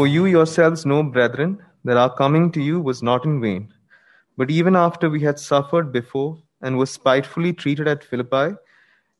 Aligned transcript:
For 0.00 0.06
you 0.06 0.24
yourselves 0.24 0.86
know, 0.86 1.02
brethren, 1.02 1.62
that 1.84 1.98
our 1.98 2.08
coming 2.16 2.50
to 2.52 2.62
you 2.62 2.80
was 2.80 3.02
not 3.02 3.26
in 3.26 3.38
vain. 3.38 3.74
But 4.34 4.50
even 4.50 4.74
after 4.74 5.10
we 5.10 5.20
had 5.20 5.38
suffered 5.38 5.92
before 5.92 6.38
and 6.62 6.78
were 6.78 6.86
spitefully 6.86 7.52
treated 7.52 7.86
at 7.86 8.02
Philippi, 8.02 8.56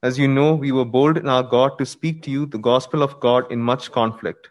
as 0.03 0.19
you 0.19 0.27
know, 0.27 0.55
we 0.55 0.73
were 0.73 0.87
bold 0.87 1.19
in 1.19 1.29
our 1.29 1.43
God 1.43 1.77
to 1.77 1.85
speak 1.85 2.23
to 2.23 2.31
you 2.31 2.47
the 2.47 2.57
gospel 2.57 3.03
of 3.03 3.21
God 3.21 3.53
in 3.53 3.61
much 3.61 3.93
conflict. 3.93 4.49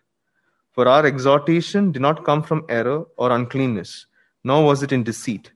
For 0.73 0.87
our 0.87 1.03
exhortation 1.03 1.91
did 1.91 2.03
not 2.03 2.23
come 2.23 2.43
from 2.43 2.63
error 2.69 3.05
or 3.17 3.31
uncleanness, 3.31 4.05
nor 4.43 4.63
was 4.63 4.83
it 4.83 4.91
in 4.91 5.01
deceit. 5.01 5.51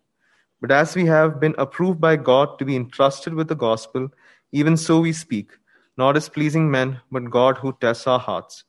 But 0.60 0.72
as 0.72 0.96
we 0.96 1.06
have 1.06 1.40
been 1.40 1.54
approved 1.60 2.02
by 2.02 2.16
God 2.16 2.58
to 2.58 2.66
be 2.66 2.76
entrusted 2.76 3.36
with 3.36 3.48
the 3.48 3.54
gospel, 3.56 4.10
even 4.52 4.76
so 4.76 5.02
we 5.02 5.14
speak, 5.14 5.52
not 5.98 6.18
as 6.18 6.30
pleasing 6.30 6.72
men, 6.72 7.00
but 7.12 7.30
God 7.30 7.60
who 7.60 7.78
tests 7.80 8.08
our 8.08 8.18
hearts. 8.18 8.64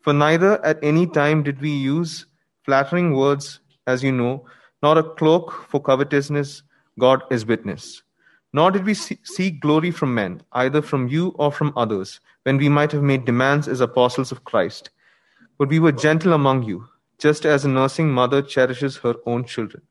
For 0.00 0.12
neither 0.12 0.64
at 0.64 0.78
any 0.82 1.06
time 1.06 1.42
did 1.42 1.60
we 1.60 1.70
use 1.70 2.26
flattering 2.64 3.14
words, 3.14 3.60
as 3.86 4.02
you 4.02 4.12
know, 4.12 4.46
nor 4.82 4.98
a 4.98 5.02
cloak 5.02 5.66
for 5.68 5.82
covetousness, 5.82 6.62
God 6.98 7.22
is 7.30 7.46
witness. 7.46 8.02
Nor 8.52 8.70
did 8.70 8.84
we 8.86 8.94
seek 8.94 9.60
glory 9.60 9.90
from 9.90 10.14
men, 10.14 10.42
either 10.52 10.80
from 10.80 11.08
you 11.08 11.34
or 11.38 11.52
from 11.52 11.72
others, 11.76 12.20
when 12.44 12.56
we 12.56 12.68
might 12.68 12.92
have 12.92 13.02
made 13.02 13.24
demands 13.24 13.68
as 13.68 13.80
apostles 13.80 14.32
of 14.32 14.44
Christ. 14.44 14.90
But 15.58 15.68
we 15.68 15.78
were 15.78 15.92
gentle 15.92 16.32
among 16.32 16.62
you, 16.62 16.88
just 17.18 17.44
as 17.44 17.64
a 17.64 17.68
nursing 17.68 18.10
mother 18.10 18.40
cherishes 18.40 18.98
her 18.98 19.16
own 19.26 19.44
children. 19.44 19.82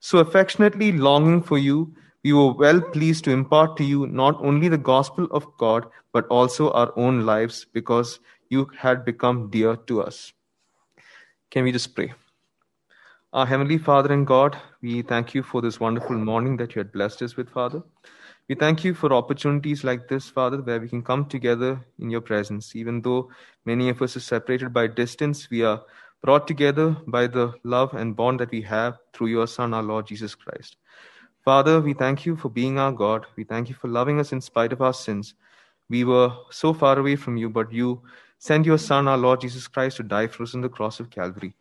So 0.00 0.18
affectionately 0.18 0.92
longing 0.92 1.42
for 1.42 1.56
you, 1.56 1.94
we 2.24 2.32
were 2.32 2.52
well 2.52 2.80
pleased 2.80 3.24
to 3.24 3.30
impart 3.30 3.76
to 3.76 3.84
you 3.84 4.06
not 4.06 4.36
only 4.44 4.68
the 4.68 4.76
gospel 4.76 5.26
of 5.30 5.46
God, 5.56 5.86
but 6.12 6.26
also 6.26 6.70
our 6.72 6.92
own 6.96 7.24
lives, 7.24 7.66
because 7.72 8.20
you 8.48 8.70
had 8.76 9.04
become 9.04 9.50
dear 9.50 9.76
to 9.76 10.02
us. 10.02 10.32
Can 11.50 11.64
we 11.64 11.72
just 11.72 11.94
pray? 11.94 12.12
Our 13.32 13.46
Heavenly 13.46 13.78
Father 13.78 14.12
and 14.12 14.26
God, 14.26 14.56
we 14.80 15.02
thank 15.02 15.34
you 15.34 15.42
for 15.42 15.60
this 15.60 15.78
wonderful 15.78 16.16
morning 16.16 16.56
that 16.56 16.74
you 16.74 16.80
had 16.80 16.92
blessed 16.92 17.22
us 17.22 17.36
with, 17.36 17.50
Father. 17.50 17.82
We 18.48 18.54
thank 18.54 18.84
you 18.84 18.94
for 18.94 19.12
opportunities 19.12 19.84
like 19.84 20.08
this, 20.08 20.30
Father, 20.30 20.62
where 20.62 20.80
we 20.80 20.88
can 20.88 21.02
come 21.02 21.26
together 21.26 21.84
in 21.98 22.08
your 22.08 22.22
presence. 22.22 22.74
Even 22.74 23.02
though 23.02 23.28
many 23.66 23.90
of 23.90 24.00
us 24.00 24.16
are 24.16 24.20
separated 24.20 24.72
by 24.72 24.86
distance, 24.86 25.50
we 25.50 25.62
are 25.62 25.82
brought 26.22 26.48
together 26.48 26.96
by 27.06 27.26
the 27.26 27.52
love 27.64 27.92
and 27.92 28.16
bond 28.16 28.40
that 28.40 28.50
we 28.50 28.62
have 28.62 28.96
through 29.12 29.26
your 29.26 29.46
Son, 29.46 29.74
our 29.74 29.82
Lord 29.82 30.06
Jesus 30.06 30.34
Christ. 30.34 30.76
Father, 31.44 31.80
we 31.80 31.92
thank 31.92 32.24
you 32.24 32.36
for 32.36 32.48
being 32.48 32.78
our 32.78 32.92
God. 32.92 33.26
We 33.36 33.44
thank 33.44 33.68
you 33.68 33.74
for 33.74 33.88
loving 33.88 34.18
us 34.20 34.32
in 34.32 34.40
spite 34.40 34.72
of 34.72 34.80
our 34.80 34.94
sins. 34.94 35.34
We 35.90 36.04
were 36.04 36.32
so 36.50 36.72
far 36.72 36.98
away 36.98 37.16
from 37.16 37.36
you, 37.36 37.50
but 37.50 37.70
you 37.70 38.02
sent 38.38 38.66
your 38.66 38.78
Son, 38.78 39.08
our 39.08 39.18
Lord 39.18 39.40
Jesus 39.40 39.66
Christ, 39.68 39.98
to 39.98 40.02
die 40.02 40.26
for 40.26 40.42
us 40.42 40.54
on 40.54 40.60
the 40.60 40.68
cross 40.68 41.00
of 41.00 41.10
Calvary. 41.10 41.54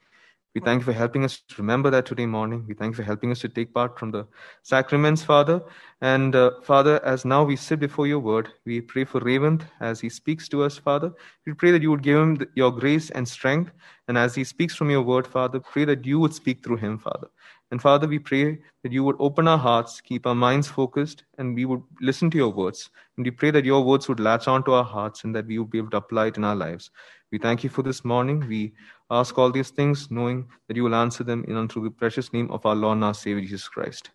We 0.58 0.62
thank 0.62 0.82
you 0.82 0.86
for 0.86 0.94
helping 0.94 1.24
us 1.24 1.40
to 1.50 1.56
remember 1.60 1.92
that 1.92 2.08
today 2.08 2.26
morning. 2.26 2.66
We 2.68 2.74
thank 2.74 2.94
you 2.94 2.96
for 2.96 3.04
helping 3.04 3.32
us 3.32 3.42
to 3.42 3.50
take 3.50 3.76
part 3.76 4.00
from 4.00 4.10
the 4.10 4.26
sacraments, 4.64 5.22
Father. 5.22 5.62
And 6.02 6.36
uh, 6.36 6.52
Father, 6.64 7.00
as 7.06 7.26
now 7.26 7.44
we 7.44 7.56
sit 7.56 7.80
before 7.80 8.08
your 8.08 8.18
word, 8.18 8.50
we 8.66 8.82
pray 8.82 9.06
for 9.06 9.20
Raymond 9.20 9.68
as 9.82 10.00
he 10.00 10.10
speaks 10.10 10.50
to 10.50 10.64
us, 10.64 10.76
Father. 10.76 11.14
We 11.46 11.54
pray 11.54 11.70
that 11.70 11.84
you 11.84 11.92
would 11.92 12.02
give 12.02 12.18
him 12.18 12.36
the, 12.38 12.50
your 12.56 12.72
grace 12.72 13.12
and 13.12 13.28
strength. 13.28 13.72
And 14.08 14.18
as 14.18 14.34
he 14.34 14.44
speaks 14.44 14.74
from 14.74 14.90
your 14.90 15.04
word, 15.04 15.28
Father, 15.28 15.60
pray 15.60 15.86
that 15.86 16.06
you 16.06 16.20
would 16.20 16.34
speak 16.34 16.64
through 16.64 16.78
him, 16.78 16.98
Father. 16.98 17.28
And 17.70 17.82
Father, 17.82 18.08
we 18.08 18.20
pray 18.20 18.60
that 18.84 18.94
you 18.94 19.04
would 19.04 19.18
open 19.20 19.48
our 19.48 19.58
hearts, 19.58 20.00
keep 20.00 20.26
our 20.26 20.36
minds 20.36 20.70
focused, 20.70 21.26
and 21.38 21.54
we 21.54 21.66
would 21.66 21.84
listen 22.00 22.30
to 22.32 22.38
your 22.38 22.50
words. 22.50 22.90
And 23.18 23.26
we 23.26 23.32
pray 23.32 23.52
that 23.52 23.66
your 23.66 23.84
words 23.84 24.08
would 24.08 24.22
latch 24.22 24.48
onto 24.48 24.72
our 24.72 24.86
hearts 24.86 25.26
and 25.26 25.36
that 25.36 25.48
we 25.48 25.60
would 25.60 25.70
be 25.70 25.78
able 25.78 25.90
to 25.90 25.98
apply 25.98 26.28
it 26.28 26.38
in 26.38 26.46
our 26.46 26.56
lives. 26.56 26.92
We 27.30 27.38
thank 27.40 27.66
you 27.66 27.70
for 27.70 27.84
this 27.84 28.06
morning. 28.06 28.48
We 28.48 28.74
ask 29.12 29.38
all 29.38 29.52
these 29.52 29.70
things, 29.70 30.10
knowing 30.10 30.48
that 30.68 30.78
you 30.78 30.84
will 30.84 30.96
answer 30.96 31.26
them 31.26 31.44
in 31.46 31.58
and 31.58 31.70
through 31.70 31.84
the 31.84 31.92
precious 31.92 32.32
name 32.32 32.50
of 32.52 32.66
our 32.66 32.76
Lord 32.76 32.96
and 32.96 33.04
our 33.04 33.14
Savior 33.14 33.42
Jesus 33.42 33.68
Christ. 33.68 34.12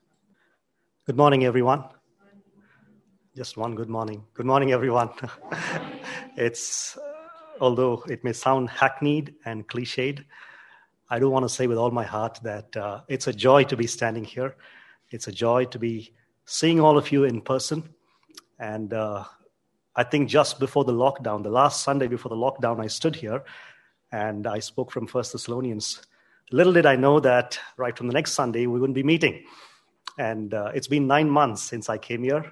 Good 1.07 1.19
morning, 1.19 1.45
everyone. 1.45 1.85
Just 3.37 3.59
one 3.59 3.75
good 3.75 3.89
morning. 3.91 4.25
Good 4.33 4.47
morning, 4.47 4.73
everyone. 4.73 5.11
it's, 6.37 6.99
although 7.61 8.03
it 8.09 8.25
may 8.25 8.33
sound 8.33 8.71
hackneyed 8.71 9.35
and 9.45 9.69
cliched, 9.69 10.25
I 11.13 11.19
do 11.19 11.29
want 11.29 11.45
to 11.45 11.49
say 11.51 11.67
with 11.67 11.77
all 11.77 11.91
my 11.91 12.05
heart 12.05 12.41
that 12.43 12.75
uh, 12.75 13.03
it's 13.07 13.27
a 13.27 13.35
joy 13.35 13.65
to 13.65 13.77
be 13.77 13.87
standing 13.87 14.25
here. 14.25 14.57
It's 15.11 15.29
a 15.29 15.33
joy 15.33 15.67
to 15.67 15.79
be 15.79 16.15
seeing 16.47 16.81
all 16.81 16.97
of 16.97 17.13
you 17.13 17.25
in 17.25 17.43
person. 17.43 17.87
And 18.59 18.95
uh, 18.95 19.25
I 19.95 20.05
think 20.05 20.31
just 20.31 20.59
before 20.59 20.85
the 20.85 20.95
lockdown, 20.95 21.43
the 21.43 21.51
last 21.51 21.83
Sunday 21.83 22.07
before 22.07 22.31
the 22.31 22.37
lockdown, 22.37 22.83
I 22.83 22.87
stood 22.87 23.15
here 23.15 23.45
and 24.11 24.47
I 24.47 24.59
spoke 24.59 24.91
from 24.91 25.07
First 25.07 25.33
Thessalonians. 25.33 26.01
Little 26.51 26.73
did 26.73 26.87
I 26.87 26.97
know 26.97 27.21
that 27.21 27.59
right 27.77 27.97
from 27.97 28.07
the 28.07 28.15
next 28.15 28.33
Sunday 28.33 28.67
we 28.67 28.81
wouldn't 28.81 28.95
be 28.95 29.03
meeting. 29.03 29.45
And 30.19 30.55
uh, 30.55 30.73
it's 30.75 30.89
been 30.89 31.07
nine 31.07 31.29
months 31.29 31.63
since 31.63 31.91
I 31.91 31.99
came 31.99 32.25
here. 32.25 32.51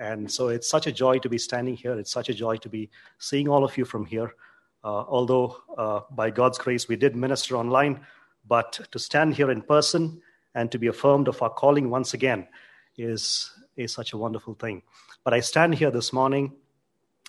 And 0.00 0.28
so 0.28 0.48
it's 0.48 0.68
such 0.68 0.88
a 0.88 0.92
joy 0.92 1.20
to 1.20 1.28
be 1.28 1.38
standing 1.38 1.76
here. 1.76 1.96
It's 1.96 2.10
such 2.10 2.30
a 2.30 2.34
joy 2.34 2.56
to 2.56 2.68
be 2.68 2.90
seeing 3.20 3.48
all 3.48 3.62
of 3.62 3.78
you 3.78 3.84
from 3.84 4.06
here. 4.06 4.34
Uh, 4.84 5.04
although, 5.08 5.56
uh, 5.76 6.00
by 6.10 6.30
God's 6.30 6.58
grace, 6.58 6.88
we 6.88 6.96
did 6.96 7.14
minister 7.14 7.56
online, 7.56 8.00
but 8.46 8.80
to 8.90 8.98
stand 8.98 9.34
here 9.34 9.50
in 9.50 9.62
person 9.62 10.20
and 10.54 10.70
to 10.72 10.78
be 10.78 10.88
affirmed 10.88 11.28
of 11.28 11.40
our 11.40 11.50
calling 11.50 11.88
once 11.88 12.14
again 12.14 12.48
is, 12.96 13.50
is 13.76 13.92
such 13.92 14.12
a 14.12 14.18
wonderful 14.18 14.54
thing. 14.54 14.82
But 15.24 15.34
I 15.34 15.40
stand 15.40 15.76
here 15.76 15.90
this 15.90 16.12
morning 16.12 16.52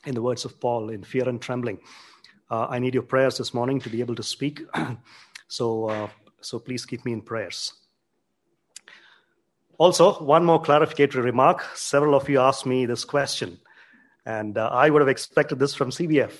in 0.06 0.16
the 0.16 0.22
words 0.22 0.46
of 0.46 0.60
Paul, 0.60 0.90
in 0.90 1.04
fear 1.04 1.30
and 1.30 1.42
trembling. 1.42 1.80
Uh, 2.50 2.68
I 2.70 2.80
need 2.80 2.94
your 2.94 3.04
prayers 3.04 3.38
this 3.38 3.54
morning 3.54 3.80
to 3.82 3.90
be 3.90 4.00
able 4.00 4.16
to 4.16 4.24
speak. 4.24 4.62
so, 5.48 5.86
uh, 5.90 6.08
so 6.42 6.60
please 6.60 6.86
keep 6.86 7.06
me 7.06 7.14
in 7.14 7.22
prayers. 7.22 7.74
Also, 9.78 10.14
one 10.24 10.46
more 10.46 10.62
clarificatory 10.62 11.24
remark. 11.24 11.64
Several 11.76 12.16
of 12.16 12.30
you 12.30 12.40
asked 12.40 12.66
me 12.66 12.86
this 12.86 13.06
question, 13.06 13.60
and 14.26 14.58
uh, 14.58 14.70
I 14.72 14.90
would 14.90 15.02
have 15.02 15.10
expected 15.10 15.60
this 15.60 15.74
from 15.74 15.90
CBF. 15.90 16.32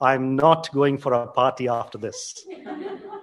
I'm 0.00 0.36
not 0.36 0.70
going 0.72 0.98
for 0.98 1.12
a 1.12 1.26
party 1.26 1.68
after 1.68 1.98
this. 1.98 2.46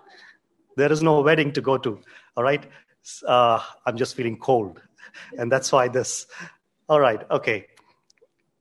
there 0.78 0.92
is 0.92 1.02
no 1.02 1.22
wedding 1.22 1.52
to 1.54 1.62
go 1.62 1.78
to, 1.78 2.00
all 2.36 2.44
right? 2.44 2.66
Uh, 3.26 3.62
I'm 3.86 3.98
just 3.98 4.16
feeling 4.16 4.38
cold, 4.38 4.82
and 5.38 5.52
that's 5.52 5.72
why 5.72 5.88
this. 5.88 6.28
All 6.90 7.00
right, 7.00 7.22
okay. 7.32 7.68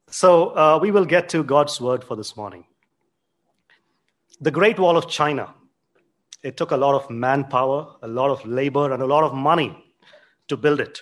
So 0.09 0.57
uh, 0.57 0.79
we 0.81 0.91
will 0.91 1.05
get 1.05 1.29
to 1.31 1.43
God's 1.43 1.81
word 1.81 2.05
for 2.05 2.15
this 2.15 2.37
morning. 2.37 2.65
The 4.41 4.51
Great 4.51 4.79
Wall 4.79 4.97
of 4.97 5.09
China. 5.09 5.55
It 6.43 6.59
took 6.59 6.73
a 6.73 6.77
lot 6.77 6.95
of 6.95 7.09
manpower, 7.11 7.97
a 8.03 8.07
lot 8.07 8.31
of 8.31 8.45
labor, 8.45 8.93
and 8.93 9.03
a 9.03 9.07
lot 9.07 9.25
of 9.25 9.33
money 9.35 9.83
to 10.49 10.57
build 10.57 10.79
it. 10.79 11.01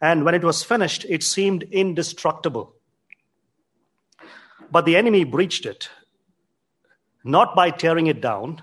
And 0.00 0.24
when 0.24 0.34
it 0.34 0.44
was 0.44 0.62
finished, 0.62 1.04
it 1.08 1.22
seemed 1.22 1.64
indestructible. 1.64 2.74
But 4.70 4.84
the 4.84 4.96
enemy 4.96 5.24
breached 5.24 5.66
it, 5.66 5.88
not 7.24 7.56
by 7.56 7.70
tearing 7.70 8.06
it 8.06 8.20
down, 8.20 8.62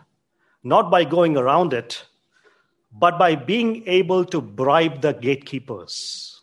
not 0.63 0.89
by 0.89 1.03
going 1.03 1.35
around 1.35 1.73
it, 1.73 2.05
but 2.93 3.17
by 3.17 3.35
being 3.35 3.83
able 3.87 4.23
to 4.25 4.39
bribe 4.39 5.01
the 5.01 5.13
gatekeepers. 5.13 6.41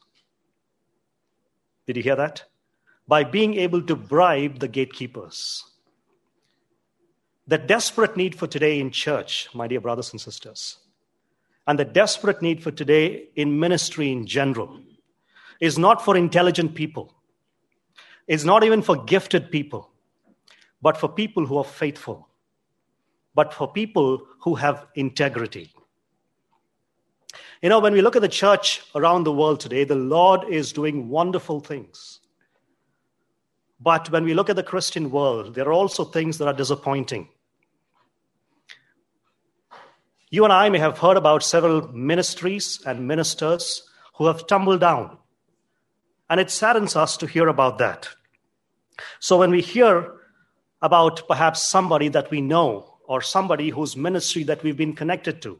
Did 1.87 1.97
you 1.97 2.03
hear 2.03 2.17
that? 2.17 2.45
by 3.09 3.25
being 3.25 3.55
able 3.55 3.83
to 3.83 3.97
bribe 3.97 4.59
the 4.59 4.69
gatekeepers. 4.69 5.65
The 7.47 7.57
desperate 7.57 8.17
need 8.19 8.35
for 8.35 8.47
today 8.47 8.79
in 8.79 8.91
church, 8.91 9.49
my 9.55 9.67
dear 9.67 9.81
brothers 9.81 10.13
and 10.13 10.21
sisters, 10.21 10.77
and 11.67 11.79
the 11.79 11.87
desperate 11.87 12.43
need 12.43 12.63
for 12.63 12.71
today 12.71 13.31
in 13.35 13.59
ministry 13.59 14.13
in 14.13 14.27
general 14.27 14.81
is 15.59 15.79
not 15.79 16.05
for 16.05 16.17
intelligent 16.17 16.75
people, 16.75 17.15
it's 18.27 18.45
not 18.45 18.63
even 18.63 18.83
for 18.83 19.03
gifted 19.05 19.51
people, 19.51 19.91
but 20.81 20.97
for 20.97 21.09
people 21.09 21.47
who 21.47 21.59
are 21.59 21.65
faithful, 21.65 22.29
but 23.35 23.53
for 23.53 23.73
people 23.73 24.23
who 24.41 24.55
have 24.57 24.87
integrity. 24.95 25.73
You 27.63 27.69
know, 27.69 27.81
when 27.81 27.93
we 27.93 28.03
look 28.03 28.17
at 28.17 28.23
the 28.23 28.29
church 28.29 28.83
around 28.95 29.25
the 29.25 29.33
world 29.33 29.61
today, 29.61 29.85
the 29.85 29.97
Lord 29.97 30.45
is 30.49 30.73
doing 30.73 31.09
wonderful 31.09 31.61
things. 31.61 32.21
But 33.81 34.11
when 34.11 34.25
we 34.25 34.35
look 34.35 34.51
at 34.51 34.57
the 34.57 34.63
Christian 34.63 35.11
world, 35.11 35.55
there 35.55 35.67
are 35.67 35.73
also 35.73 36.05
things 36.05 36.39
that 36.39 36.47
are 36.49 36.55
disappointing. 36.55 37.29
You 40.31 40.45
and 40.45 40.53
I 40.53 40.69
may 40.69 40.79
have 40.79 40.99
heard 40.99 41.17
about 41.17 41.43
several 41.43 41.89
ministries 41.89 42.81
and 42.85 43.09
ministers 43.09 43.89
who 44.17 44.27
have 44.27 44.47
tumbled 44.47 44.81
down. 44.81 45.17
And 46.29 46.39
it 46.39 46.51
saddens 46.51 46.97
us 46.97 47.17
to 47.19 47.27
hear 47.27 47.49
about 47.49 47.79
that. 47.79 48.09
So 49.21 49.39
when 49.39 49.51
we 49.51 49.63
hear 49.63 50.13
about 50.83 51.27
perhaps 51.27 51.63
somebody 51.63 52.09
that 52.09 52.31
we 52.31 52.41
know 52.41 52.99
or 53.07 53.21
somebody 53.21 53.71
whose 53.71 53.97
ministry 53.97 54.43
that 54.45 54.63
we've 54.63 54.77
been 54.77 54.95
connected 54.95 55.43
to, 55.43 55.59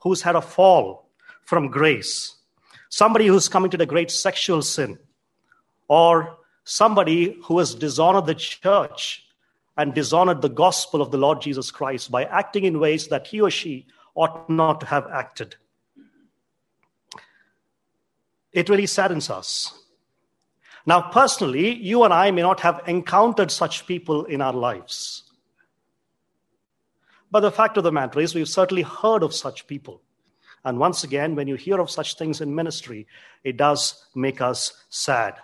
who's 0.00 0.22
had 0.22 0.36
a 0.36 0.42
fall 0.42 1.08
from 1.42 1.70
grace, 1.70 2.36
somebody 2.88 3.26
who's 3.26 3.48
to 3.48 3.76
the 3.76 3.86
great 3.86 4.10
sexual 4.10 4.62
sin, 4.62 4.98
or 5.88 6.36
somebody 6.64 7.38
who 7.44 7.58
has 7.58 7.74
dishonored 7.74 8.26
the 8.26 8.34
church 8.34 9.24
and 9.76 9.94
dishonored 9.94 10.42
the 10.42 10.48
gospel 10.48 11.00
of 11.00 11.10
the 11.10 11.18
Lord 11.18 11.40
Jesus 11.40 11.70
Christ 11.70 12.10
by 12.10 12.24
acting 12.24 12.64
in 12.64 12.80
ways 12.80 13.08
that 13.08 13.26
he 13.26 13.40
or 13.40 13.50
she 13.50 13.86
ought 14.14 14.48
not 14.50 14.80
to 14.80 14.86
have 14.86 15.06
acted. 15.06 15.54
It 18.52 18.68
really 18.68 18.86
saddens 18.86 19.30
us. 19.30 19.85
Now, 20.86 21.02
personally, 21.10 21.74
you 21.74 22.04
and 22.04 22.14
I 22.14 22.30
may 22.30 22.42
not 22.42 22.60
have 22.60 22.80
encountered 22.86 23.50
such 23.50 23.86
people 23.86 24.24
in 24.24 24.40
our 24.40 24.52
lives. 24.52 25.24
But 27.30 27.40
the 27.40 27.50
fact 27.50 27.76
of 27.76 27.82
the 27.82 27.90
matter 27.90 28.20
is, 28.20 28.34
we've 28.34 28.48
certainly 28.48 28.82
heard 28.82 29.24
of 29.24 29.34
such 29.34 29.66
people. 29.66 30.00
And 30.64 30.78
once 30.78 31.02
again, 31.02 31.34
when 31.34 31.48
you 31.48 31.56
hear 31.56 31.80
of 31.80 31.90
such 31.90 32.16
things 32.16 32.40
in 32.40 32.54
ministry, 32.54 33.06
it 33.42 33.56
does 33.56 34.06
make 34.14 34.40
us 34.40 34.84
sad. 34.88 35.34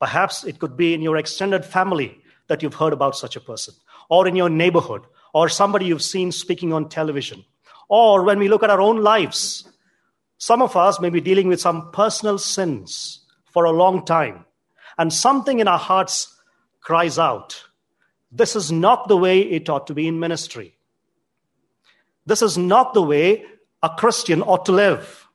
Perhaps 0.00 0.44
it 0.44 0.58
could 0.58 0.76
be 0.76 0.94
in 0.94 1.02
your 1.02 1.16
extended 1.16 1.64
family 1.64 2.20
that 2.46 2.62
you've 2.62 2.74
heard 2.74 2.92
about 2.92 3.16
such 3.16 3.36
a 3.36 3.40
person, 3.40 3.74
or 4.08 4.28
in 4.28 4.36
your 4.36 4.50
neighborhood, 4.50 5.02
or 5.32 5.48
somebody 5.48 5.86
you've 5.86 6.02
seen 6.02 6.30
speaking 6.30 6.72
on 6.72 6.88
television. 6.88 7.44
Or 7.88 8.22
when 8.22 8.38
we 8.38 8.48
look 8.48 8.62
at 8.62 8.70
our 8.70 8.80
own 8.80 9.02
lives, 9.02 9.68
some 10.38 10.62
of 10.62 10.76
us 10.76 11.00
may 11.00 11.10
be 11.10 11.20
dealing 11.20 11.48
with 11.48 11.60
some 11.60 11.90
personal 11.90 12.38
sins 12.38 13.24
for 13.52 13.64
a 13.64 13.72
long 13.72 14.04
time, 14.04 14.44
and 14.98 15.12
something 15.12 15.60
in 15.60 15.68
our 15.68 15.78
hearts 15.78 16.34
cries 16.80 17.18
out, 17.18 17.64
This 18.30 18.56
is 18.56 18.70
not 18.70 19.08
the 19.08 19.16
way 19.16 19.40
it 19.40 19.68
ought 19.68 19.86
to 19.88 19.94
be 19.94 20.06
in 20.06 20.20
ministry. 20.20 20.76
This 22.26 22.42
is 22.42 22.56
not 22.56 22.94
the 22.94 23.02
way 23.02 23.44
a 23.82 23.90
Christian 23.90 24.42
ought 24.42 24.64
to 24.66 24.72
live. 24.72 25.28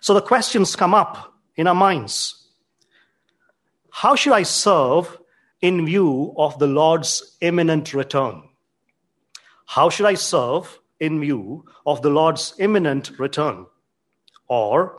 So 0.00 0.14
the 0.14 0.22
questions 0.22 0.74
come 0.74 0.94
up 0.94 1.34
in 1.56 1.66
our 1.66 1.74
minds 1.74 2.48
How 3.90 4.16
should 4.16 4.32
I 4.32 4.42
serve 4.42 5.18
in 5.60 5.86
view 5.86 6.34
of 6.36 6.58
the 6.58 6.66
Lord's 6.66 7.36
imminent 7.40 7.94
return? 7.94 8.42
How 9.66 9.88
should 9.88 10.06
I 10.06 10.14
serve 10.14 10.80
in 11.00 11.20
view 11.20 11.64
of 11.86 12.02
the 12.02 12.10
Lord's 12.10 12.54
imminent 12.58 13.18
return? 13.18 13.66
Or, 14.48 14.98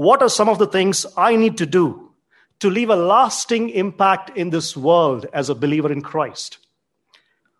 what 0.00 0.22
are 0.22 0.30
some 0.30 0.48
of 0.48 0.58
the 0.58 0.66
things 0.66 1.04
I 1.14 1.36
need 1.36 1.58
to 1.58 1.66
do 1.66 2.10
to 2.60 2.70
leave 2.70 2.88
a 2.88 2.96
lasting 2.96 3.68
impact 3.68 4.34
in 4.34 4.48
this 4.48 4.74
world 4.74 5.26
as 5.34 5.50
a 5.50 5.54
believer 5.54 5.92
in 5.92 6.00
Christ? 6.00 6.56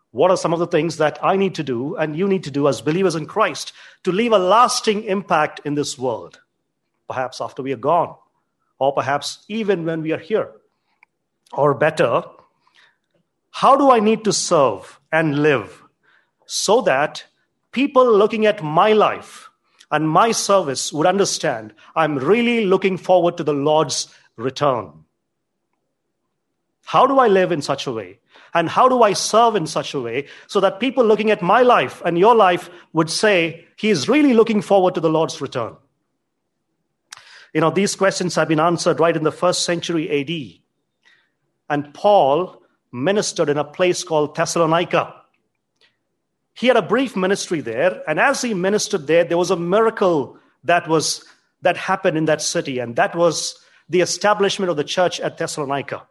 What 0.09 0.31
are 0.31 0.37
some 0.37 0.51
of 0.51 0.57
the 0.57 0.65
things 0.65 0.97
that 0.97 1.19
I 1.21 1.35
need 1.35 1.53
to 1.55 1.63
do 1.63 1.95
and 1.97 2.15
you 2.15 2.27
need 2.27 2.43
to 2.45 2.49
do 2.49 2.67
as 2.67 2.81
believers 2.81 3.13
in 3.13 3.27
Christ 3.27 3.73
to 4.05 4.11
leave 4.11 4.31
a 4.31 4.39
lasting 4.39 5.03
impact 5.03 5.61
in 5.65 5.75
this 5.75 5.99
world? 5.99 6.39
Perhaps 7.07 7.41
after 7.41 7.61
we 7.61 7.73
are 7.73 7.83
gone, 7.91 8.15
or 8.79 8.91
perhaps 8.91 9.45
even 9.47 9.85
when 9.85 10.01
we 10.01 10.11
are 10.11 10.17
here. 10.17 10.49
Or 11.53 11.75
better, 11.75 12.23
how 13.51 13.75
do 13.75 13.91
I 13.91 13.99
need 13.99 14.23
to 14.23 14.33
serve 14.33 14.99
and 15.11 15.43
live 15.43 15.83
so 16.47 16.81
that 16.81 17.23
people 17.71 18.17
looking 18.17 18.47
at 18.47 18.63
my 18.63 18.93
life 18.93 19.50
and 19.91 20.09
my 20.09 20.31
service 20.31 20.91
would 20.93 21.07
understand 21.07 21.73
I'm 21.95 22.17
really 22.17 22.65
looking 22.65 22.97
forward 22.97 23.37
to 23.37 23.43
the 23.43 23.53
Lord's 23.53 24.07
return. 24.37 24.91
How 26.85 27.05
do 27.05 27.19
I 27.19 27.27
live 27.27 27.51
in 27.51 27.61
such 27.61 27.87
a 27.87 27.91
way? 27.91 28.19
And 28.53 28.67
how 28.67 28.89
do 28.89 29.01
I 29.01 29.13
serve 29.13 29.55
in 29.55 29.65
such 29.67 29.93
a 29.93 30.01
way 30.01 30.27
so 30.47 30.59
that 30.59 30.79
people 30.79 31.05
looking 31.05 31.31
at 31.31 31.41
my 31.41 31.61
life 31.61 32.01
and 32.03 32.17
your 32.17 32.35
life 32.35 32.69
would 32.91 33.09
say, 33.09 33.65
He 33.77 33.89
is 33.89 34.09
really 34.09 34.33
looking 34.33 34.61
forward 34.61 34.95
to 34.95 35.01
the 35.01 35.09
Lord's 35.09 35.39
return? 35.39 35.75
You 37.53 37.61
know, 37.61 37.71
these 37.71 37.95
questions 37.95 38.35
have 38.35 38.47
been 38.47 38.59
answered 38.59 38.99
right 38.99 39.15
in 39.15 39.23
the 39.23 39.31
first 39.31 39.63
century 39.63 40.09
AD. 40.09 40.61
And 41.69 41.93
Paul 41.93 42.61
ministered 42.91 43.49
in 43.49 43.57
a 43.57 43.63
place 43.63 44.03
called 44.03 44.35
Thessalonica. 44.35 45.20
He 46.53 46.67
had 46.67 46.77
a 46.77 46.81
brief 46.81 47.15
ministry 47.15 47.61
there, 47.61 48.03
and 48.07 48.19
as 48.19 48.41
he 48.41 48.53
ministered 48.53 49.07
there, 49.07 49.23
there 49.23 49.37
was 49.37 49.51
a 49.51 49.55
miracle 49.55 50.37
that 50.63 50.87
was 50.87 51.25
that 51.61 51.77
happened 51.77 52.17
in 52.17 52.25
that 52.25 52.41
city, 52.41 52.79
and 52.79 52.95
that 52.95 53.15
was 53.15 53.57
the 53.89 54.01
establishment 54.01 54.69
of 54.69 54.77
the 54.77 54.83
church 54.83 55.19
at 55.19 55.37
Thessalonica. 55.37 56.07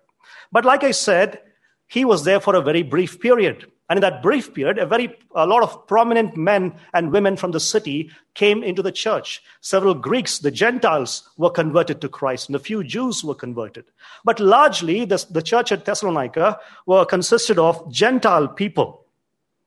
But 0.53 0.65
like 0.65 0.85
I 0.85 0.93
said, 0.93 1.41
he 1.87 2.05
was 2.05 2.25
there 2.25 2.41
for 2.41 2.55
a 2.55 2.63
very 2.63 2.83
brief 2.83 3.21
period. 3.21 3.67
And 3.89 3.97
in 3.97 4.03
that 4.03 4.23
brief 4.23 4.55
period, 4.55 4.79
a 4.79 4.87
very 4.87 5.19
a 5.35 5.49
lot 5.49 5.65
of 5.65 5.89
prominent 5.89 6.37
men 6.37 6.75
and 6.95 7.11
women 7.11 7.37
from 7.37 7.51
the 7.51 7.59
city 7.59 8.13
came 8.35 8.63
into 8.63 8.83
the 8.83 8.93
church. 8.93 9.43
Several 9.61 9.95
Greeks, 9.95 10.39
the 10.39 10.53
Gentiles, 10.53 11.29
were 11.37 11.51
converted 11.51 12.01
to 12.01 12.09
Christ, 12.09 12.49
and 12.49 12.55
a 12.55 12.61
few 12.61 12.85
Jews 12.85 13.25
were 13.25 13.35
converted. 13.35 13.87
But 14.25 14.39
largely, 14.39 15.05
the, 15.05 15.27
the 15.29 15.43
church 15.43 15.73
at 15.73 15.85
Thessalonica 15.85 16.61
were 16.87 17.05
consisted 17.05 17.59
of 17.59 17.91
Gentile 17.91 18.47
people. 18.47 19.00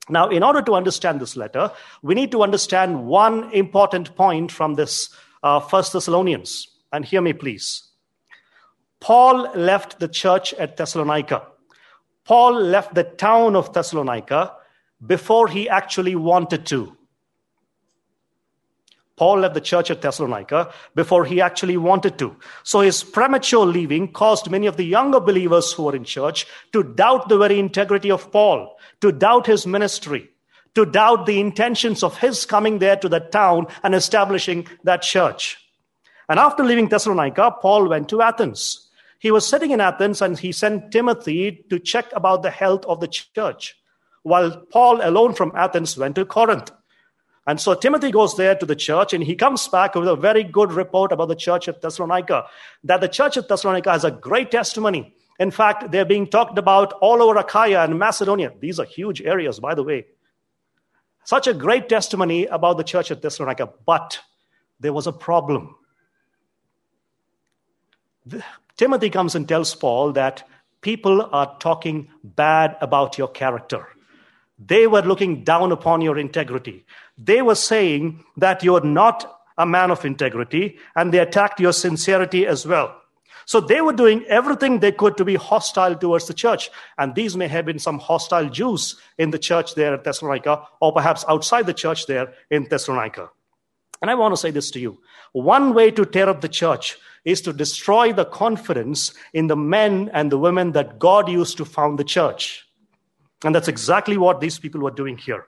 Now, 0.10 0.30
in 0.30 0.44
order 0.44 0.62
to 0.62 0.74
understand 0.74 1.22
this 1.22 1.38
letter, 1.38 1.72
we 2.02 2.14
need 2.14 2.32
to 2.32 2.44
understand 2.44 3.06
one 3.06 3.52
important 3.54 4.16
point 4.16 4.52
from 4.52 4.74
this 4.74 5.10
uh, 5.44 5.60
First 5.60 5.94
Thessalonians. 5.94 6.68
And 6.92 7.06
hear 7.06 7.22
me, 7.22 7.34
please. 7.34 7.90
Paul 9.00 9.50
left 9.56 10.00
the 10.00 10.08
church 10.08 10.54
at 10.54 10.78
Thessalonica. 10.78 11.48
Paul 12.26 12.54
left 12.62 12.96
the 12.96 13.04
town 13.04 13.56
of 13.56 13.74
Thessalonica 13.74 14.54
before 15.06 15.48
he 15.48 15.68
actually 15.68 16.16
wanted 16.16 16.66
to. 16.68 16.98
Paul 19.16 19.40
left 19.40 19.54
the 19.54 19.62
church 19.62 19.92
at 19.92 20.02
Thessalonica 20.02 20.74
before 20.96 21.26
he 21.26 21.40
actually 21.40 21.78
wanted 21.78 22.18
to. 22.18 22.36
So 22.64 22.80
his 22.80 23.04
premature 23.04 23.66
leaving 23.66 24.12
caused 24.12 24.50
many 24.50 24.66
of 24.66 24.78
the 24.78 24.86
younger 24.86 25.20
believers 25.20 25.72
who 25.72 25.84
were 25.84 25.96
in 25.96 26.04
church 26.04 26.48
to 26.72 26.84
doubt 26.84 27.30
the 27.30 27.38
very 27.38 27.60
integrity 27.60 28.10
of 28.10 28.32
Paul, 28.32 28.76
to 29.02 29.12
doubt 29.12 29.46
his 29.46 29.68
ministry, 29.68 30.30
to 30.74 30.86
doubt 30.86 31.28
the 31.28 31.40
intentions 31.40 32.02
of 32.02 32.18
his 32.18 32.46
coming 32.46 32.80
there 32.80 32.96
to 32.96 33.10
that 33.10 33.32
town 33.32 33.68
and 33.84 33.94
establishing 33.94 34.68
that 34.84 35.04
church. 35.04 35.58
And 36.28 36.40
after 36.40 36.64
leaving 36.64 36.88
Thessalonica, 36.88 37.56
Paul 37.62 37.90
went 37.90 38.10
to 38.10 38.22
Athens. 38.22 38.90
He 39.20 39.30
was 39.30 39.48
sitting 39.48 39.72
in 39.72 39.80
Athens 39.80 40.22
and 40.22 40.40
he 40.40 40.52
sent 40.52 40.92
Timothy 40.92 41.64
to 41.70 41.80
check 41.80 42.08
about 42.14 42.42
the 42.42 42.50
health 42.50 42.84
of 42.86 43.00
the 43.00 43.08
church, 43.08 43.76
while 44.24 44.66
Paul, 44.72 45.00
alone 45.02 45.34
from 45.34 45.52
Athens, 45.56 45.98
went 45.98 46.16
to 46.16 46.26
Corinth. 46.26 46.72
And 47.46 47.60
so 47.60 47.74
Timothy 47.74 48.12
goes 48.12 48.38
there 48.38 48.56
to 48.56 48.66
the 48.66 48.76
church 48.76 49.14
and 49.14 49.24
he 49.24 49.36
comes 49.36 49.68
back 49.68 49.96
with 49.96 50.08
a 50.08 50.16
very 50.16 50.44
good 50.44 50.72
report 50.72 51.12
about 51.12 51.28
the 51.28 51.36
church 51.36 51.68
at 51.68 51.82
Thessalonica. 51.82 52.46
That 52.86 53.02
the 53.02 53.10
church 53.10 53.36
at 53.36 53.50
Thessalonica 53.50 53.92
has 53.92 54.06
a 54.06 54.12
great 54.12 54.50
testimony. 54.50 55.14
In 55.40 55.52
fact, 55.52 55.92
they're 55.92 56.06
being 56.06 56.28
talked 56.28 56.58
about 56.58 56.94
all 57.02 57.22
over 57.22 57.38
Achaia 57.38 57.84
and 57.84 58.00
Macedonia. 58.00 58.54
These 58.60 58.80
are 58.80 58.86
huge 58.86 59.22
areas, 59.22 59.60
by 59.60 59.76
the 59.76 59.84
way. 59.84 60.06
Such 61.26 61.48
a 61.48 61.54
great 61.54 61.90
testimony 61.90 62.46
about 62.46 62.78
the 62.78 62.84
church 62.84 63.12
at 63.12 63.22
Thessalonica. 63.22 63.70
But 63.86 64.20
there 64.80 64.94
was 64.94 65.08
a 65.08 65.12
problem. 65.14 65.76
Timothy 68.78 69.10
comes 69.10 69.36
and 69.36 69.48
tells 69.48 69.76
Paul 69.76 70.14
that 70.14 70.48
people 70.82 71.22
are 71.22 71.58
talking 71.60 72.10
bad 72.24 72.78
about 72.80 73.18
your 73.18 73.28
character. 73.28 73.88
They 74.60 74.88
were 74.88 75.02
looking 75.02 75.44
down 75.44 75.72
upon 75.72 76.02
your 76.02 76.18
integrity. 76.18 76.86
They 77.18 77.42
were 77.42 77.56
saying 77.56 78.24
that 78.38 78.64
you're 78.64 78.84
not 78.84 79.42
a 79.58 79.66
man 79.66 79.92
of 79.92 80.04
integrity, 80.04 80.78
and 80.96 81.14
they 81.14 81.20
attacked 81.20 81.60
your 81.60 81.74
sincerity 81.74 82.48
as 82.48 82.66
well. 82.66 83.00
So 83.46 83.60
they 83.60 83.82
were 83.82 83.94
doing 83.94 84.24
everything 84.26 84.80
they 84.80 84.92
could 84.92 85.18
to 85.18 85.26
be 85.26 85.36
hostile 85.36 85.96
towards 85.96 86.28
the 86.28 86.34
church. 86.34 86.70
And 86.98 87.14
these 87.14 87.36
may 87.36 87.48
have 87.50 87.66
been 87.66 87.80
some 87.80 88.00
hostile 88.00 88.50
Jews 88.50 88.96
in 89.18 89.32
the 89.32 89.40
church 89.40 89.76
there 89.76 89.94
at 89.94 90.04
Thessalonica, 90.04 90.64
or 90.80 90.94
perhaps 90.94 91.26
outside 91.28 91.66
the 91.66 91.74
church 91.74 92.08
there 92.08 92.34
in 92.50 92.68
Thessalonica. 92.70 93.30
And 94.02 94.10
I 94.10 94.16
want 94.16 94.34
to 94.34 94.38
say 94.38 94.52
this 94.52 94.72
to 94.72 94.80
you. 94.80 95.00
One 95.34 95.74
way 95.74 95.92
to 95.92 96.06
tear 96.06 96.30
up 96.30 96.42
the 96.42 96.50
church 96.50 96.98
is 97.26 97.42
to 97.42 97.54
destroy 97.54 98.12
the 98.12 98.26
confidence 98.26 99.14
in 99.34 99.48
the 99.48 99.56
men 99.56 100.10
and 100.14 100.32
the 100.32 100.38
women 100.38 100.72
that 100.74 101.00
God 101.00 101.30
used 101.30 101.58
to 101.58 101.66
found 101.66 102.00
the 102.00 102.04
church. 102.04 102.68
And 103.44 103.54
that's 103.54 103.68
exactly 103.68 104.18
what 104.18 104.42
these 104.42 104.60
people 104.60 104.82
were 104.82 104.92
doing 104.92 105.18
here. 105.18 105.48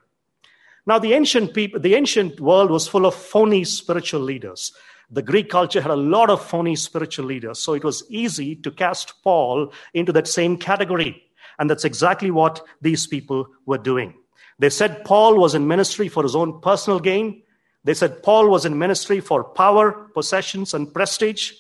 Now, 0.87 0.99
the 0.99 1.13
ancient 1.13 1.53
people, 1.53 1.79
the 1.79 1.95
ancient 1.95 2.39
world 2.39 2.69
was 2.69 2.87
full 2.87 3.05
of 3.05 3.15
phony 3.15 3.63
spiritual 3.63 4.21
leaders. 4.21 4.71
The 5.09 5.21
Greek 5.21 5.49
culture 5.49 5.81
had 5.81 5.91
a 5.91 5.95
lot 5.95 6.29
of 6.29 6.43
phony 6.43 6.75
spiritual 6.75 7.25
leaders, 7.25 7.59
so 7.59 7.73
it 7.73 7.83
was 7.83 8.03
easy 8.09 8.55
to 8.57 8.71
cast 8.71 9.13
Paul 9.23 9.71
into 9.93 10.11
that 10.13 10.27
same 10.27 10.57
category. 10.57 11.23
And 11.57 11.69
that's 11.69 11.85
exactly 11.85 12.31
what 12.31 12.65
these 12.81 13.07
people 13.07 13.47
were 13.65 13.77
doing. 13.77 14.13
They 14.59 14.69
said 14.69 15.03
Paul 15.05 15.37
was 15.37 15.55
in 15.55 15.67
ministry 15.67 16.07
for 16.07 16.23
his 16.23 16.35
own 16.35 16.61
personal 16.61 16.99
gain. 16.99 17.43
They 17.83 17.93
said 17.93 18.23
Paul 18.23 18.49
was 18.49 18.65
in 18.65 18.77
ministry 18.77 19.19
for 19.19 19.43
power, 19.43 19.91
possessions, 20.13 20.73
and 20.73 20.93
prestige. 20.93 21.53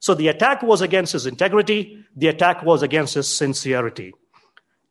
So 0.00 0.14
the 0.14 0.28
attack 0.28 0.62
was 0.62 0.80
against 0.80 1.14
his 1.14 1.26
integrity, 1.26 2.04
the 2.14 2.28
attack 2.28 2.62
was 2.62 2.82
against 2.82 3.14
his 3.14 3.28
sincerity. 3.28 4.12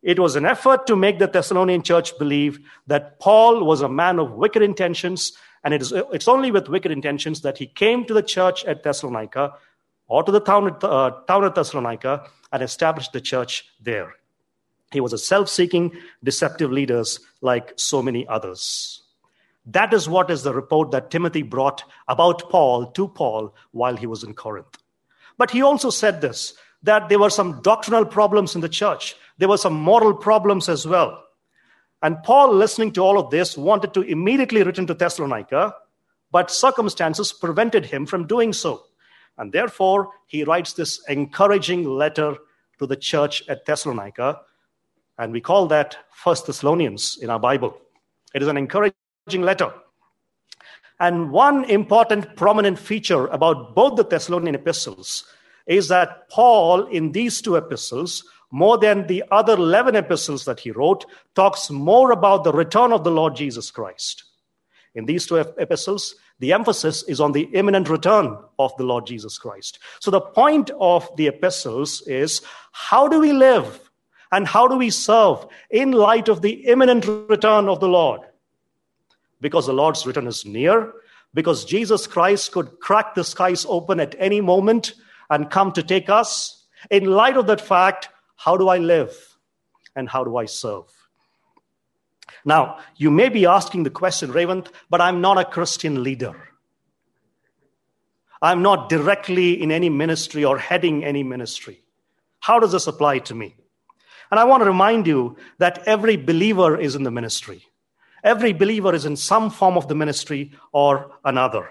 It 0.03 0.19
was 0.19 0.35
an 0.35 0.45
effort 0.45 0.85
to 0.87 0.97
make 0.97 1.17
the 1.17 1.27
Thessalonian 1.27 1.81
church 1.81 2.17
believe 2.19 2.59
that 2.87 3.19
Paul 3.19 3.63
was 3.63 3.81
a 3.81 3.89
man 3.89 4.19
of 4.19 4.33
wicked 4.33 4.61
intentions, 4.61 5.31
and 5.63 5.73
it 5.73 5.81
is, 5.81 5.93
it's 6.11 6.27
only 6.27 6.51
with 6.51 6.67
wicked 6.67 6.91
intentions 6.91 7.41
that 7.41 7.57
he 7.57 7.67
came 7.67 8.05
to 8.05 8.13
the 8.13 8.21
church 8.21 8.65
at 8.65 8.83
Thessalonica, 8.83 9.53
or 10.07 10.21
to 10.21 10.31
the 10.31 10.41
town, 10.41 10.75
uh, 10.83 11.11
town 11.27 11.45
of 11.45 11.55
Thessalonica 11.55 12.29
and 12.51 12.61
established 12.61 13.13
the 13.13 13.21
church 13.21 13.65
there. 13.81 14.13
He 14.91 14.99
was 14.99 15.13
a 15.13 15.17
self 15.17 15.49
seeking, 15.49 15.93
deceptive 16.21 16.71
leader 16.71 17.01
like 17.41 17.73
so 17.77 18.01
many 18.03 18.27
others. 18.27 19.01
That 19.65 19.93
is 19.93 20.09
what 20.09 20.29
is 20.29 20.43
the 20.43 20.53
report 20.53 20.91
that 20.91 21.09
Timothy 21.09 21.41
brought 21.41 21.83
about 22.09 22.49
Paul 22.49 22.87
to 22.91 23.07
Paul 23.07 23.55
while 23.71 23.95
he 23.95 24.05
was 24.05 24.23
in 24.23 24.33
Corinth. 24.33 24.77
But 25.37 25.51
he 25.51 25.61
also 25.61 25.89
said 25.89 26.19
this 26.19 26.53
that 26.83 27.07
there 27.07 27.19
were 27.19 27.29
some 27.29 27.61
doctrinal 27.61 28.05
problems 28.05 28.55
in 28.55 28.61
the 28.61 28.67
church, 28.67 29.15
there 29.37 29.49
were 29.49 29.57
some 29.57 29.73
moral 29.73 30.13
problems 30.13 30.69
as 30.69 30.87
well. 30.87 31.23
And 32.01 32.21
Paul, 32.23 32.53
listening 32.53 32.91
to 32.93 33.01
all 33.01 33.17
of 33.17 33.31
this, 33.31 33.57
wanted 33.57 33.93
to 33.93 34.01
immediately 34.01 34.63
return 34.63 34.87
to 34.87 34.93
Thessalonica, 34.93 35.73
but 36.31 36.51
circumstances 36.51 37.31
prevented 37.31 37.85
him 37.85 38.05
from 38.05 38.27
doing 38.27 38.51
so. 38.53 38.83
And 39.37 39.51
therefore, 39.51 40.09
he 40.27 40.43
writes 40.43 40.73
this 40.73 41.01
encouraging 41.07 41.85
letter 41.85 42.35
to 42.79 42.85
the 42.85 42.95
church 42.95 43.43
at 43.47 43.65
Thessalonica, 43.65 44.41
and 45.17 45.31
we 45.31 45.41
call 45.41 45.67
that 45.67 45.97
First 46.11 46.47
Thessalonians 46.47 47.19
in 47.21 47.29
our 47.29 47.39
Bible. 47.39 47.77
It 48.33 48.41
is 48.41 48.47
an 48.47 48.57
encouraging 48.57 48.93
letter. 49.29 49.71
And 50.99 51.31
one 51.31 51.65
important 51.65 52.35
prominent 52.35 52.79
feature 52.79 53.27
about 53.27 53.75
both 53.75 53.95
the 53.95 54.05
Thessalonian 54.05 54.55
epistles 54.55 55.25
is 55.67 55.87
that 55.87 56.29
Paul, 56.29 56.85
in 56.87 57.11
these 57.11 57.41
two 57.41 57.55
epistles, 57.55 58.23
more 58.53 58.77
than 58.77 59.07
the 59.07 59.23
other 59.31 59.53
11 59.53 59.95
epistles 59.95 60.45
that 60.45 60.59
he 60.59 60.69
wrote, 60.69 61.05
talks 61.33 61.71
more 61.71 62.11
about 62.11 62.43
the 62.43 62.53
return 62.53 62.93
of 62.93 63.03
the 63.03 63.09
Lord 63.09 63.35
Jesus 63.35 63.71
Christ. 63.71 64.25
In 64.93 65.05
these 65.05 65.25
two 65.25 65.37
epistles, 65.37 66.13
the 66.37 66.53
emphasis 66.53 67.01
is 67.07 67.19
on 67.19 67.31
the 67.31 67.49
imminent 67.53 67.89
return 67.89 68.37
of 68.59 68.71
the 68.77 68.83
Lord 68.83 69.07
Jesus 69.07 69.39
Christ. 69.39 69.79
So 69.99 70.11
the 70.11 70.21
point 70.21 70.69
of 70.79 71.09
the 71.17 71.25
epistles 71.25 72.03
is 72.05 72.43
how 72.71 73.07
do 73.07 73.19
we 73.19 73.33
live 73.33 73.89
and 74.31 74.47
how 74.47 74.67
do 74.67 74.77
we 74.77 74.91
serve 74.91 75.47
in 75.71 75.91
light 75.91 76.27
of 76.27 76.43
the 76.43 76.67
imminent 76.67 77.07
return 77.07 77.67
of 77.67 77.79
the 77.79 77.89
Lord? 77.89 78.21
Because 79.41 79.65
the 79.65 79.73
Lord's 79.73 80.05
return 80.05 80.27
is 80.27 80.45
near, 80.45 80.93
because 81.33 81.65
Jesus 81.65 82.05
Christ 82.05 82.51
could 82.51 82.79
crack 82.79 83.15
the 83.15 83.23
skies 83.23 83.65
open 83.67 83.99
at 83.99 84.15
any 84.19 84.41
moment 84.41 84.93
and 85.31 85.49
come 85.49 85.71
to 85.71 85.81
take 85.81 86.07
us. 86.07 86.67
In 86.91 87.05
light 87.05 87.35
of 87.35 87.47
that 87.47 87.59
fact, 87.59 88.09
how 88.43 88.57
do 88.57 88.67
I 88.67 88.77
live 88.77 89.15
and 89.95 90.09
how 90.09 90.25
do 90.25 90.35
I 90.35 90.45
serve? 90.47 90.91
Now, 92.43 92.79
you 92.97 93.09
may 93.09 93.29
be 93.29 93.45
asking 93.45 93.83
the 93.83 93.89
question, 93.89 94.33
Revant, 94.33 94.69
but 94.89 94.99
I'm 94.99 95.21
not 95.21 95.37
a 95.37 95.45
Christian 95.45 96.03
leader. 96.03 96.35
I'm 98.41 98.61
not 98.61 98.89
directly 98.89 99.61
in 99.63 99.71
any 99.71 99.89
ministry 99.89 100.43
or 100.43 100.57
heading 100.57 101.05
any 101.05 101.23
ministry. 101.23 101.85
How 102.41 102.59
does 102.59 102.73
this 102.73 102.87
apply 102.87 103.19
to 103.19 103.35
me? 103.35 103.55
And 104.29 104.37
I 104.37 104.43
want 104.43 104.59
to 104.59 104.67
remind 104.67 105.07
you 105.07 105.37
that 105.59 105.87
every 105.87 106.17
believer 106.17 106.77
is 106.77 106.95
in 106.95 107.03
the 107.03 107.11
ministry. 107.11 107.63
Every 108.25 108.51
believer 108.51 108.93
is 108.93 109.05
in 109.05 109.15
some 109.15 109.51
form 109.51 109.77
of 109.77 109.87
the 109.87 109.95
ministry 109.95 110.51
or 110.73 111.11
another. 111.23 111.69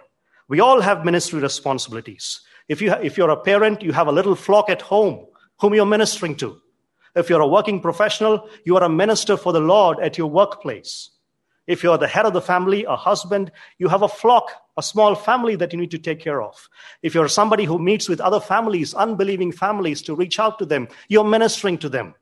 We 0.49 0.61
all 0.61 0.81
have 0.81 1.05
ministry 1.05 1.41
responsibilities. 1.41 2.41
If, 2.67 2.81
you, 2.81 2.93
if 2.93 3.19
you're 3.19 3.29
a 3.29 3.37
parent, 3.37 3.83
you 3.83 3.93
have 3.93 4.07
a 4.07 4.13
little 4.13 4.35
flock 4.35 4.71
at 4.71 4.81
home 4.81 5.27
whom 5.61 5.75
you're 5.75 5.87
ministering 5.87 6.37
to. 6.37 6.61
If 7.15 7.29
you're 7.29 7.41
a 7.41 7.47
working 7.47 7.81
professional, 7.81 8.49
you 8.65 8.77
are 8.77 8.85
a 8.85 8.89
minister 8.89 9.37
for 9.37 9.53
the 9.53 9.61
Lord 9.61 10.01
at 10.01 10.17
your 10.17 10.29
workplace. 10.29 11.11
If 11.67 11.83
you're 11.83 11.99
the 11.99 12.09
head 12.09 12.27
of 12.27 12.33
the 12.33 12.41
family, 12.41 12.85
a 12.85 12.97
husband, 12.97 13.53
you 13.79 13.89
have 13.89 14.03
a 14.03 14.09
flock, 14.09 14.51
a 14.77 14.83
small 14.83 15.15
family 15.15 15.55
that 15.57 15.73
you 15.73 15.79
need 15.79 15.93
to 15.93 15.99
take 15.99 16.21
care 16.21 16.43
of. 16.43 16.69
If 17.03 17.15
you're 17.15 17.29
somebody 17.29 17.65
who 17.65 17.79
meets 17.79 18.09
with 18.09 18.21
other 18.21 18.41
families, 18.41 18.95
unbelieving 18.95 19.53
families, 19.53 20.03
to 20.03 20.15
reach 20.15 20.41
out 20.41 20.59
to 20.59 20.67
them, 20.67 20.89
you're 21.09 21.25
ministering 21.25 21.79
to 21.79 21.89
them. 21.89 22.15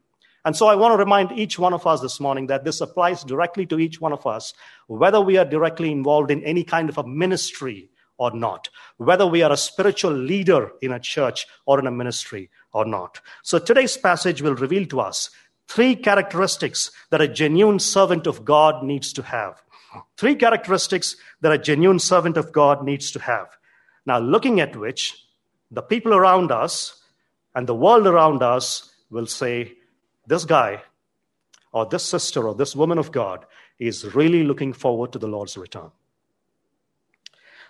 And 0.45 0.57
so 0.57 0.67
I 0.67 0.75
want 0.75 0.93
to 0.93 0.99
remind 0.99 1.33
each 1.33 1.59
one 1.59 1.73
of 1.73 1.87
us 1.87 2.01
this 2.01 2.19
morning 2.19 2.49
that 2.49 2.65
this 2.65 2.81
applies 2.81 3.25
directly 3.25 3.67
to 3.67 3.79
each 3.79 4.01
one 4.01 4.13
of 4.13 4.27
us, 4.27 4.55
whether 4.89 5.21
we 5.21 5.37
are 5.37 5.45
directly 5.45 5.91
involved 5.93 6.31
in 6.31 6.43
any 6.45 6.65
kind 6.65 6.89
of 6.89 6.99
a 6.99 7.07
ministry 7.07 7.91
or 8.19 8.31
not, 8.33 8.69
whether 8.99 9.27
we 9.27 9.43
are 9.43 9.53
a 9.53 9.57
spiritual 9.57 10.13
leader 10.13 10.73
in 10.83 10.93
a 10.93 11.01
church 11.01 11.47
or 11.67 11.79
in 11.79 11.87
a 11.87 11.91
ministry 11.91 12.51
or 12.73 12.85
not. 12.85 13.21
So 13.43 13.59
today's 13.59 13.97
passage 13.97 14.43
will 14.43 14.55
reveal 14.55 14.87
to 14.87 15.01
us 15.01 15.31
three 15.69 15.95
characteristics 15.95 16.91
that 17.11 17.21
a 17.21 17.29
genuine 17.29 17.79
servant 17.79 18.27
of 18.27 18.45
God 18.45 18.83
needs 18.83 19.13
to 19.15 19.23
have. 19.23 19.63
Three 20.17 20.35
characteristics 20.35 21.17
that 21.41 21.53
a 21.53 21.59
genuine 21.59 21.99
servant 21.99 22.37
of 22.37 22.53
God 22.53 22.85
needs 22.85 23.11
to 23.13 23.21
have. 23.21 23.57
Now, 24.07 24.19
looking 24.19 24.61
at 24.61 24.77
which 24.77 25.25
the 25.71 25.83
people 25.83 26.15
around 26.15 26.51
us 26.51 27.03
and 27.55 27.67
the 27.67 27.75
world 27.75 28.07
around 28.07 28.43
us 28.43 28.93
will 29.11 29.27
say, 29.27 29.75
this 30.27 30.45
guy 30.45 30.83
or 31.73 31.87
this 31.87 32.05
sister 32.05 32.47
or 32.47 32.55
this 32.55 32.77
woman 32.77 32.99
of 32.99 33.13
God 33.13 33.47
is 33.79 34.15
really 34.15 34.45
looking 34.45 34.73
forward 34.73 35.13
to 35.13 35.19
the 35.19 35.29
Lord's 35.29 35.57
return. 35.57 35.91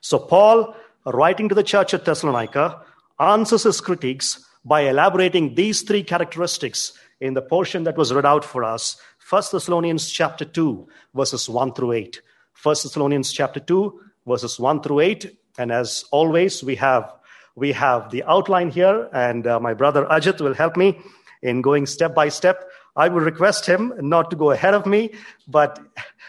So, 0.00 0.19
Paul, 0.19 0.75
writing 1.04 1.49
to 1.49 1.54
the 1.54 1.62
church 1.62 1.95
at 1.95 2.04
Thessalonica, 2.04 2.83
answers 3.19 3.64
his 3.64 3.80
critiques 3.80 4.45
by 4.64 4.83
elaborating 4.83 5.55
these 5.55 5.83
three 5.83 6.02
characteristics 6.02 6.93
in 7.21 7.35
the 7.35 7.43
portion 7.43 7.85
that 7.85 7.97
was 7.97 8.12
read 8.12 8.26
out 8.26 8.45
for 8.45 8.64
us 8.64 8.97
1 9.29 9.43
Thessalonians 9.52 10.11
chapter 10.11 10.45
2 10.45 10.88
verses 11.14 11.49
1 11.49 11.75
through 11.75 11.93
8 11.93 12.21
1 12.62 12.75
Thessalonians 12.83 13.33
chapter 13.33 13.61
2 13.61 14.00
verses 14.26 14.59
1 14.59 14.83
through 14.83 15.00
8 15.00 15.37
and 15.59 15.73
as 15.73 16.05
always 16.11 16.62
we 16.62 16.75
have 16.75 17.12
we 17.57 17.73
have 17.73 18.11
the 18.11 18.23
outline 18.25 18.71
here 18.71 19.09
and 19.12 19.47
uh, 19.47 19.59
my 19.61 19.75
brother 19.75 20.07
Ajit 20.07 20.40
will 20.40 20.55
help 20.55 20.76
me 20.76 20.99
in 21.43 21.62
going 21.62 21.87
step 21.87 22.14
by 22.14 22.29
step. 22.29 22.69
I 22.97 23.09
will 23.09 23.21
request 23.21 23.67
him 23.67 23.93
not 23.99 24.31
to 24.31 24.37
go 24.37 24.50
ahead 24.50 24.75
of 24.75 24.87
me 24.87 25.14
but 25.49 25.81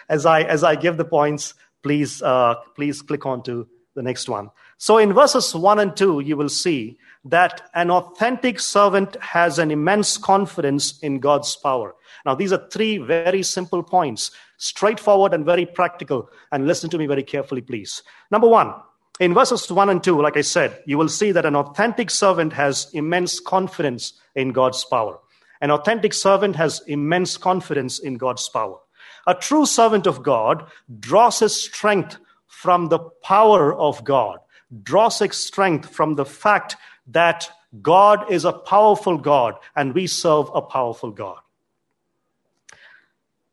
as 0.09 0.25
I 0.25 0.41
as 0.41 0.63
I 0.63 0.75
give 0.75 0.97
the 0.97 1.05
points 1.05 1.53
please 1.83 2.21
uh, 2.21 2.55
please 2.75 3.01
click 3.01 3.25
on 3.25 3.43
to 3.43 3.67
the 3.95 4.03
next 4.03 4.29
one 4.29 4.49
so 4.77 4.97
in 4.97 5.13
verses 5.13 5.53
1 5.53 5.79
and 5.79 5.95
2 5.95 6.21
you 6.21 6.37
will 6.37 6.49
see 6.49 6.97
that 7.25 7.69
an 7.73 7.91
authentic 7.91 8.59
servant 8.59 9.15
has 9.21 9.59
an 9.59 9.71
immense 9.71 10.17
confidence 10.17 10.97
in 10.99 11.19
God's 11.19 11.55
power. 11.55 11.95
Now, 12.25 12.35
these 12.35 12.51
are 12.51 12.67
three 12.69 12.97
very 12.97 13.43
simple 13.43 13.83
points, 13.83 14.31
straightforward 14.57 15.33
and 15.33 15.45
very 15.45 15.65
practical. 15.65 16.29
And 16.51 16.67
listen 16.67 16.89
to 16.91 16.97
me 16.97 17.05
very 17.05 17.23
carefully, 17.23 17.61
please. 17.61 18.01
Number 18.31 18.47
one, 18.47 18.73
in 19.19 19.33
verses 19.33 19.71
1 19.71 19.89
and 19.89 20.03
2, 20.03 20.19
like 20.19 20.37
I 20.37 20.41
said, 20.41 20.81
you 20.87 20.97
will 20.97 21.09
see 21.09 21.31
that 21.31 21.45
an 21.45 21.55
authentic 21.55 22.09
servant 22.09 22.53
has 22.53 22.89
immense 22.93 23.39
confidence 23.39 24.13
in 24.35 24.51
God's 24.51 24.83
power. 24.83 25.19
An 25.61 25.69
authentic 25.69 26.13
servant 26.13 26.55
has 26.55 26.81
immense 26.87 27.37
confidence 27.37 27.99
in 27.99 28.15
God's 28.15 28.49
power. 28.49 28.79
A 29.27 29.35
true 29.35 29.67
servant 29.67 30.07
of 30.07 30.23
God 30.23 30.65
draws 30.99 31.39
his 31.39 31.55
strength 31.55 32.17
from 32.51 32.89
the 32.89 32.99
power 32.99 33.73
of 33.73 34.03
God, 34.03 34.39
draws 34.83 35.19
his 35.19 35.33
strength 35.35 35.89
from 35.89 36.15
the 36.15 36.25
fact 36.25 36.75
that 37.07 37.49
God 37.81 38.29
is 38.29 38.43
a 38.43 38.51
powerful 38.51 39.17
God 39.17 39.55
and 39.75 39.95
we 39.95 40.05
serve 40.05 40.51
a 40.53 40.61
powerful 40.61 41.11
God. 41.11 41.39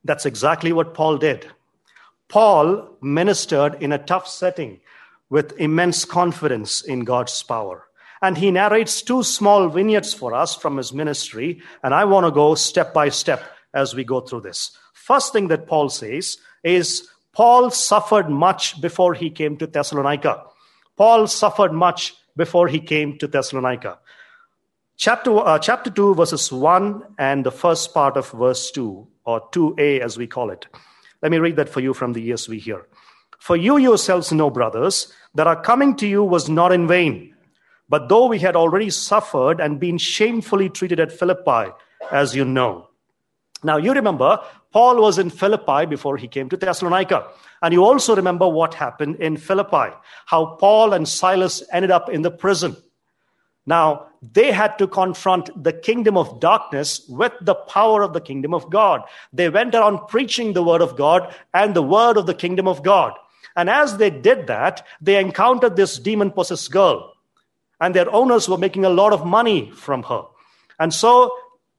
That's 0.04 0.26
exactly 0.26 0.72
what 0.72 0.94
Paul 0.94 1.16
did. 1.16 1.46
Paul 2.28 2.96
ministered 3.00 3.80
in 3.80 3.92
a 3.92 3.98
tough 3.98 4.26
setting 4.26 4.80
with 5.30 5.58
immense 5.60 6.04
confidence 6.04 6.82
in 6.82 7.04
God's 7.04 7.40
power. 7.42 7.86
And 8.20 8.36
he 8.36 8.50
narrates 8.50 9.00
two 9.00 9.22
small 9.22 9.68
vignettes 9.68 10.12
for 10.12 10.34
us 10.34 10.56
from 10.56 10.76
his 10.76 10.92
ministry. 10.92 11.62
And 11.84 11.94
I 11.94 12.04
want 12.04 12.26
to 12.26 12.32
go 12.32 12.56
step 12.56 12.92
by 12.92 13.10
step 13.10 13.44
as 13.72 13.94
we 13.94 14.02
go 14.02 14.20
through 14.20 14.40
this. 14.40 14.76
First 14.92 15.32
thing 15.32 15.48
that 15.48 15.68
Paul 15.68 15.88
says 15.88 16.36
is 16.64 17.08
Paul 17.38 17.70
suffered 17.70 18.28
much 18.28 18.80
before 18.80 19.14
he 19.14 19.30
came 19.30 19.56
to 19.58 19.66
Thessalonica. 19.68 20.42
Paul 20.96 21.28
suffered 21.28 21.72
much 21.72 22.16
before 22.36 22.66
he 22.66 22.80
came 22.80 23.16
to 23.18 23.28
Thessalonica. 23.28 24.00
Chapter, 24.96 25.38
uh, 25.38 25.56
chapter 25.60 25.88
2, 25.88 26.16
verses 26.16 26.50
1 26.50 27.00
and 27.16 27.46
the 27.46 27.52
first 27.52 27.94
part 27.94 28.16
of 28.16 28.28
verse 28.32 28.72
2, 28.72 29.06
or 29.24 29.48
2a 29.50 30.00
as 30.00 30.18
we 30.18 30.26
call 30.26 30.50
it. 30.50 30.66
Let 31.22 31.30
me 31.30 31.38
read 31.38 31.54
that 31.54 31.68
for 31.68 31.78
you 31.78 31.94
from 31.94 32.12
the 32.12 32.30
ESV 32.30 32.58
here. 32.58 32.88
For 33.38 33.56
you 33.56 33.76
yourselves 33.76 34.32
know, 34.32 34.50
brothers, 34.50 35.12
that 35.36 35.46
our 35.46 35.62
coming 35.62 35.94
to 35.98 36.08
you 36.08 36.24
was 36.24 36.48
not 36.48 36.72
in 36.72 36.88
vain. 36.88 37.36
But 37.88 38.08
though 38.08 38.26
we 38.26 38.40
had 38.40 38.56
already 38.56 38.90
suffered 38.90 39.60
and 39.60 39.78
been 39.78 39.98
shamefully 39.98 40.70
treated 40.70 40.98
at 40.98 41.12
Philippi, 41.12 41.70
as 42.10 42.34
you 42.34 42.44
know. 42.44 42.88
Now, 43.62 43.76
you 43.76 43.92
remember, 43.92 44.40
Paul 44.72 45.00
was 45.00 45.18
in 45.18 45.30
Philippi 45.30 45.86
before 45.86 46.16
he 46.16 46.28
came 46.28 46.48
to 46.50 46.56
Thessalonica. 46.56 47.26
And 47.62 47.72
you 47.72 47.84
also 47.84 48.14
remember 48.14 48.48
what 48.48 48.74
happened 48.74 49.16
in 49.16 49.36
Philippi, 49.36 49.94
how 50.26 50.56
Paul 50.60 50.92
and 50.92 51.08
Silas 51.08 51.62
ended 51.72 51.90
up 51.90 52.08
in 52.08 52.22
the 52.22 52.30
prison. 52.30 52.76
Now, 53.66 54.06
they 54.22 54.52
had 54.52 54.78
to 54.78 54.86
confront 54.86 55.62
the 55.62 55.72
kingdom 55.72 56.16
of 56.16 56.40
darkness 56.40 57.02
with 57.08 57.32
the 57.40 57.54
power 57.54 58.02
of 58.02 58.12
the 58.12 58.20
kingdom 58.20 58.54
of 58.54 58.70
God. 58.70 59.02
They 59.32 59.48
went 59.48 59.74
around 59.74 60.08
preaching 60.08 60.52
the 60.52 60.62
word 60.62 60.80
of 60.80 60.96
God 60.96 61.34
and 61.52 61.74
the 61.74 61.82
word 61.82 62.16
of 62.16 62.26
the 62.26 62.34
kingdom 62.34 62.66
of 62.66 62.82
God. 62.82 63.12
And 63.56 63.68
as 63.68 63.96
they 63.96 64.10
did 64.10 64.46
that, 64.46 64.86
they 65.00 65.20
encountered 65.20 65.76
this 65.76 65.98
demon 65.98 66.30
possessed 66.30 66.70
girl. 66.70 67.14
and 67.80 67.94
their 67.94 68.12
owners 68.12 68.48
were 68.48 68.58
making 68.58 68.84
a 68.84 68.90
lot 68.90 69.12
of 69.12 69.24
money 69.24 69.70
from 69.70 70.02
her. 70.04 70.22
And 70.78 70.92
so 70.92 71.32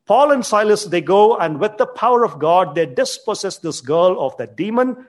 Paul 0.10 0.32
and 0.32 0.44
Silas, 0.44 0.86
they 0.86 1.02
go 1.02 1.38
and 1.38 1.60
with 1.60 1.78
the 1.78 1.86
power 1.86 2.26
of 2.26 2.40
God, 2.40 2.74
they 2.74 2.88
dispossess 2.88 3.60
this 3.60 3.80
girl 3.80 4.20
of 4.20 4.36
the 4.38 4.48
demon. 4.48 5.06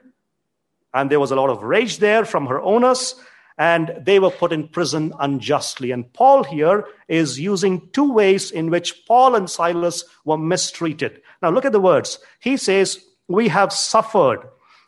And 0.92 1.11
there 1.11 1.19
was 1.19 1.30
a 1.30 1.37
lot 1.37 1.49
of 1.49 1.62
rage 1.62 2.00
there 2.00 2.26
from 2.26 2.45
her 2.49 2.61
owners, 2.61 3.14
and 3.57 3.95
they 4.02 4.19
were 4.19 4.30
put 4.30 4.52
in 4.52 4.69
prison 4.69 5.14
unjustly. 5.19 5.90
And 5.90 6.12
Paul 6.12 6.45
here 6.45 6.85
is 7.09 7.40
using 7.40 7.88
two 7.95 8.12
ways 8.12 8.50
in 8.50 8.69
which 8.69 9.07
Paul 9.07 9.37
and 9.37 9.49
Silas 9.49 10.04
were 10.26 10.37
mistreated. 10.37 11.23
Now 11.40 11.49
look 11.49 11.64
at 11.64 11.73
the 11.73 11.80
words. 11.80 12.19
He 12.38 12.59
says, 12.59 13.02
We 13.26 13.49
have 13.49 13.73
suffered 13.73 14.47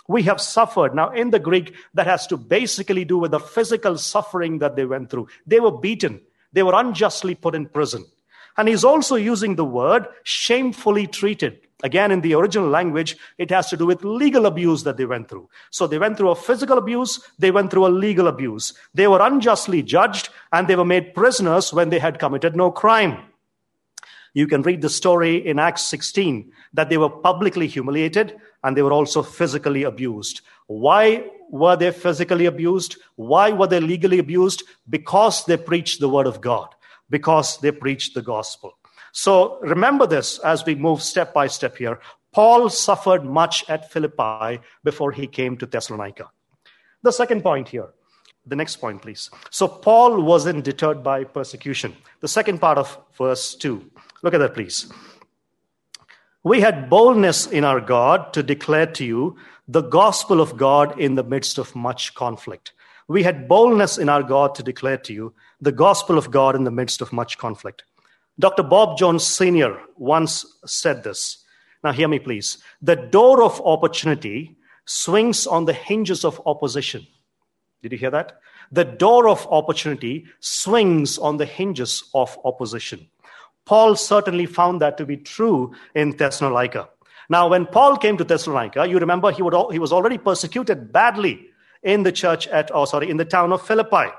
we 0.08 0.24
have 0.24 0.42
suffered. 0.42 0.94
Now, 0.94 1.10
in 1.10 1.30
the 1.30 1.38
Greek, 1.38 1.74
that 1.94 2.06
has 2.06 2.26
to 2.26 2.36
basically 2.36 3.04
do 3.04 3.16
with 3.16 3.30
the 3.30 3.40
physical 3.40 3.96
suffering 3.96 4.58
that 4.58 4.76
they 4.76 4.84
went 4.84 5.08
through. 5.10 5.28
They 5.46 5.60
were 5.60 5.78
beaten, 5.78 6.20
they 6.52 6.62
were 6.62 6.74
unjustly 6.74 7.34
put 7.34 7.54
in 7.54 7.66
prison. 7.66 8.04
And 8.56 8.68
he's 8.68 8.84
also 8.84 9.16
using 9.16 9.56
the 9.56 9.64
word 9.64 10.06
shamefully 10.24 11.06
treated. 11.06 11.60
Again, 11.82 12.12
in 12.12 12.20
the 12.20 12.34
original 12.34 12.68
language, 12.68 13.16
it 13.38 13.50
has 13.50 13.68
to 13.70 13.76
do 13.76 13.86
with 13.86 14.04
legal 14.04 14.46
abuse 14.46 14.84
that 14.84 14.96
they 14.96 15.04
went 15.04 15.28
through. 15.28 15.48
So 15.70 15.86
they 15.86 15.98
went 15.98 16.16
through 16.16 16.30
a 16.30 16.36
physical 16.36 16.78
abuse, 16.78 17.20
they 17.38 17.50
went 17.50 17.70
through 17.70 17.86
a 17.86 17.88
legal 17.88 18.28
abuse. 18.28 18.72
They 18.94 19.08
were 19.08 19.20
unjustly 19.20 19.82
judged, 19.82 20.28
and 20.52 20.68
they 20.68 20.76
were 20.76 20.84
made 20.84 21.14
prisoners 21.14 21.72
when 21.72 21.90
they 21.90 21.98
had 21.98 22.20
committed 22.20 22.54
no 22.54 22.70
crime. 22.70 23.18
You 24.34 24.46
can 24.46 24.62
read 24.62 24.80
the 24.80 24.88
story 24.88 25.46
in 25.46 25.58
Acts 25.58 25.82
16 25.82 26.52
that 26.72 26.88
they 26.88 26.96
were 26.96 27.10
publicly 27.10 27.66
humiliated 27.66 28.36
and 28.64 28.76
they 28.76 28.82
were 28.82 28.92
also 28.92 29.22
physically 29.22 29.82
abused. 29.82 30.40
Why 30.68 31.24
were 31.50 31.76
they 31.76 31.90
physically 31.90 32.46
abused? 32.46 32.96
Why 33.16 33.50
were 33.50 33.66
they 33.66 33.80
legally 33.80 34.18
abused? 34.18 34.62
Because 34.88 35.44
they 35.44 35.58
preached 35.58 36.00
the 36.00 36.08
word 36.08 36.26
of 36.26 36.40
God, 36.40 36.74
because 37.12 37.58
they 37.58 37.70
preached 37.70 38.14
the 38.14 38.22
gospel. 38.22 38.78
So 39.12 39.60
remember 39.60 40.06
this 40.06 40.38
as 40.38 40.64
we 40.64 40.74
move 40.74 41.02
step 41.02 41.34
by 41.34 41.46
step 41.46 41.76
here. 41.76 42.00
Paul 42.32 42.70
suffered 42.70 43.24
much 43.24 43.68
at 43.68 43.92
Philippi 43.92 44.60
before 44.82 45.12
he 45.12 45.26
came 45.26 45.58
to 45.58 45.66
Thessalonica. 45.66 46.30
The 47.02 47.12
second 47.12 47.42
point 47.42 47.68
here. 47.68 47.90
The 48.46 48.56
next 48.56 48.76
point, 48.76 49.02
please. 49.02 49.30
So 49.50 49.68
Paul 49.68 50.22
wasn't 50.22 50.64
deterred 50.64 51.04
by 51.04 51.24
persecution. 51.24 51.94
The 52.20 52.28
second 52.28 52.58
part 52.58 52.78
of 52.78 52.98
verse 53.16 53.54
2. 53.54 53.90
Look 54.22 54.34
at 54.34 54.38
that, 54.38 54.54
please. 54.54 54.90
We 56.42 56.60
had 56.60 56.90
boldness 56.90 57.46
in 57.46 57.62
our 57.64 57.80
God 57.80 58.32
to 58.32 58.42
declare 58.42 58.86
to 58.86 59.04
you 59.04 59.36
the 59.68 59.82
gospel 59.82 60.40
of 60.40 60.56
God 60.56 60.98
in 60.98 61.14
the 61.14 61.22
midst 61.22 61.58
of 61.58 61.76
much 61.76 62.14
conflict. 62.14 62.72
We 63.06 63.22
had 63.22 63.46
boldness 63.46 63.98
in 63.98 64.08
our 64.08 64.22
God 64.22 64.54
to 64.56 64.62
declare 64.62 64.96
to 64.98 65.12
you 65.12 65.34
the 65.62 65.72
gospel 65.72 66.18
of 66.18 66.30
God 66.30 66.56
in 66.56 66.64
the 66.64 66.72
midst 66.72 67.00
of 67.00 67.12
much 67.12 67.38
conflict. 67.38 67.84
Dr. 68.38 68.64
Bob 68.64 68.98
Jones 68.98 69.24
Sr. 69.24 69.78
once 69.96 70.44
said 70.66 71.04
this. 71.04 71.44
Now, 71.84 71.92
hear 71.92 72.08
me, 72.08 72.18
please. 72.18 72.58
The 72.82 72.96
door 72.96 73.44
of 73.44 73.60
opportunity 73.64 74.56
swings 74.86 75.46
on 75.46 75.64
the 75.64 75.72
hinges 75.72 76.24
of 76.24 76.40
opposition. 76.46 77.06
Did 77.80 77.92
you 77.92 77.98
hear 77.98 78.10
that? 78.10 78.40
The 78.72 78.84
door 78.84 79.28
of 79.28 79.46
opportunity 79.50 80.26
swings 80.40 81.16
on 81.16 81.36
the 81.36 81.46
hinges 81.46 82.10
of 82.12 82.36
opposition. 82.44 83.08
Paul 83.64 83.94
certainly 83.94 84.46
found 84.46 84.80
that 84.80 84.98
to 84.98 85.06
be 85.06 85.16
true 85.16 85.74
in 85.94 86.16
Thessalonica. 86.16 86.88
Now, 87.28 87.48
when 87.48 87.66
Paul 87.66 87.96
came 87.98 88.16
to 88.16 88.24
Thessalonica, 88.24 88.88
you 88.88 88.98
remember 88.98 89.30
he, 89.30 89.42
would, 89.42 89.54
he 89.70 89.78
was 89.78 89.92
already 89.92 90.18
persecuted 90.18 90.92
badly 90.92 91.46
in 91.84 92.02
the 92.02 92.10
church 92.10 92.48
at, 92.48 92.70
oh, 92.74 92.84
sorry, 92.84 93.10
in 93.10 93.16
the 93.16 93.24
town 93.24 93.52
of 93.52 93.64
Philippi. 93.64 94.10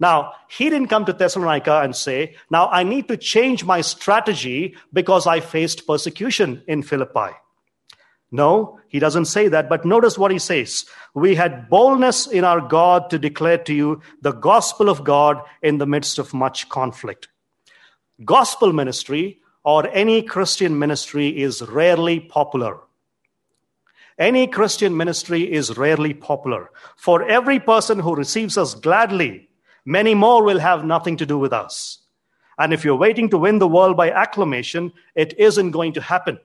Now, 0.00 0.32
he 0.48 0.70
didn't 0.70 0.88
come 0.88 1.04
to 1.04 1.12
Thessalonica 1.12 1.82
and 1.82 1.94
say, 1.94 2.34
Now 2.50 2.68
I 2.68 2.82
need 2.82 3.06
to 3.08 3.18
change 3.18 3.64
my 3.64 3.82
strategy 3.82 4.74
because 4.92 5.26
I 5.26 5.40
faced 5.40 5.86
persecution 5.86 6.62
in 6.66 6.82
Philippi. 6.82 7.36
No, 8.32 8.78
he 8.88 8.98
doesn't 8.98 9.26
say 9.26 9.48
that, 9.48 9.68
but 9.68 9.84
notice 9.84 10.16
what 10.16 10.30
he 10.30 10.38
says. 10.38 10.86
We 11.14 11.34
had 11.34 11.68
boldness 11.68 12.28
in 12.28 12.44
our 12.44 12.60
God 12.60 13.10
to 13.10 13.18
declare 13.18 13.58
to 13.58 13.74
you 13.74 14.00
the 14.22 14.32
gospel 14.32 14.88
of 14.88 15.04
God 15.04 15.42
in 15.62 15.78
the 15.78 15.86
midst 15.86 16.18
of 16.18 16.32
much 16.32 16.68
conflict. 16.68 17.28
Gospel 18.24 18.72
ministry 18.72 19.40
or 19.64 19.86
any 19.88 20.22
Christian 20.22 20.78
ministry 20.78 21.42
is 21.42 21.60
rarely 21.62 22.20
popular. 22.20 22.78
Any 24.18 24.46
Christian 24.46 24.96
ministry 24.96 25.50
is 25.50 25.76
rarely 25.76 26.14
popular. 26.14 26.70
For 26.96 27.28
every 27.28 27.58
person 27.58 27.98
who 27.98 28.14
receives 28.14 28.56
us 28.56 28.74
gladly, 28.74 29.49
many 29.84 30.14
more 30.14 30.42
will 30.44 30.58
have 30.58 30.84
nothing 30.84 31.16
to 31.18 31.26
do 31.26 31.38
with 31.38 31.52
us. 31.52 31.98
And 32.58 32.72
if 32.72 32.84
you're 32.84 32.96
waiting 32.96 33.30
to 33.30 33.38
win 33.38 33.58
the 33.58 33.68
world 33.68 33.96
by 33.96 34.10
acclamation, 34.10 34.92
it 35.14 35.38
isn't 35.38 35.70
going 35.70 35.94
to 35.94 36.00
happen. 36.00 36.38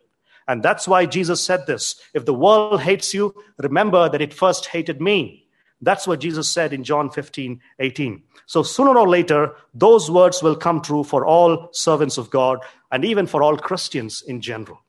And 0.48 0.62
that's 0.62 0.88
why 0.88 1.06
Jesus 1.06 1.44
said 1.44 1.66
this 1.68 2.02
If 2.14 2.26
the 2.26 2.34
world 2.34 2.82
hates 2.82 3.14
you, 3.14 3.36
remember 3.58 4.10
that 4.10 4.22
it 4.22 4.34
first 4.34 4.68
hated 4.68 5.02
me. 5.02 5.48
That's 5.82 6.08
what 6.08 6.22
Jesus 6.22 6.50
said 6.50 6.72
in 6.72 6.84
John 6.84 7.10
15, 7.10 7.60
18. 7.80 8.24
So 8.46 8.64
sooner 8.64 8.98
or 8.98 9.10
later, 9.10 9.56
those 9.74 10.10
words 10.10 10.42
will 10.42 10.56
come 10.56 10.82
true 10.82 11.04
for 11.04 11.26
all 11.26 11.70
servants 11.74 12.18
of 12.18 12.30
God 12.30 12.60
and 12.92 13.04
even 13.04 13.28
for 13.28 13.44
all 13.44 13.58
Christians 13.58 14.24
in 14.26 14.40
general. 14.40 14.80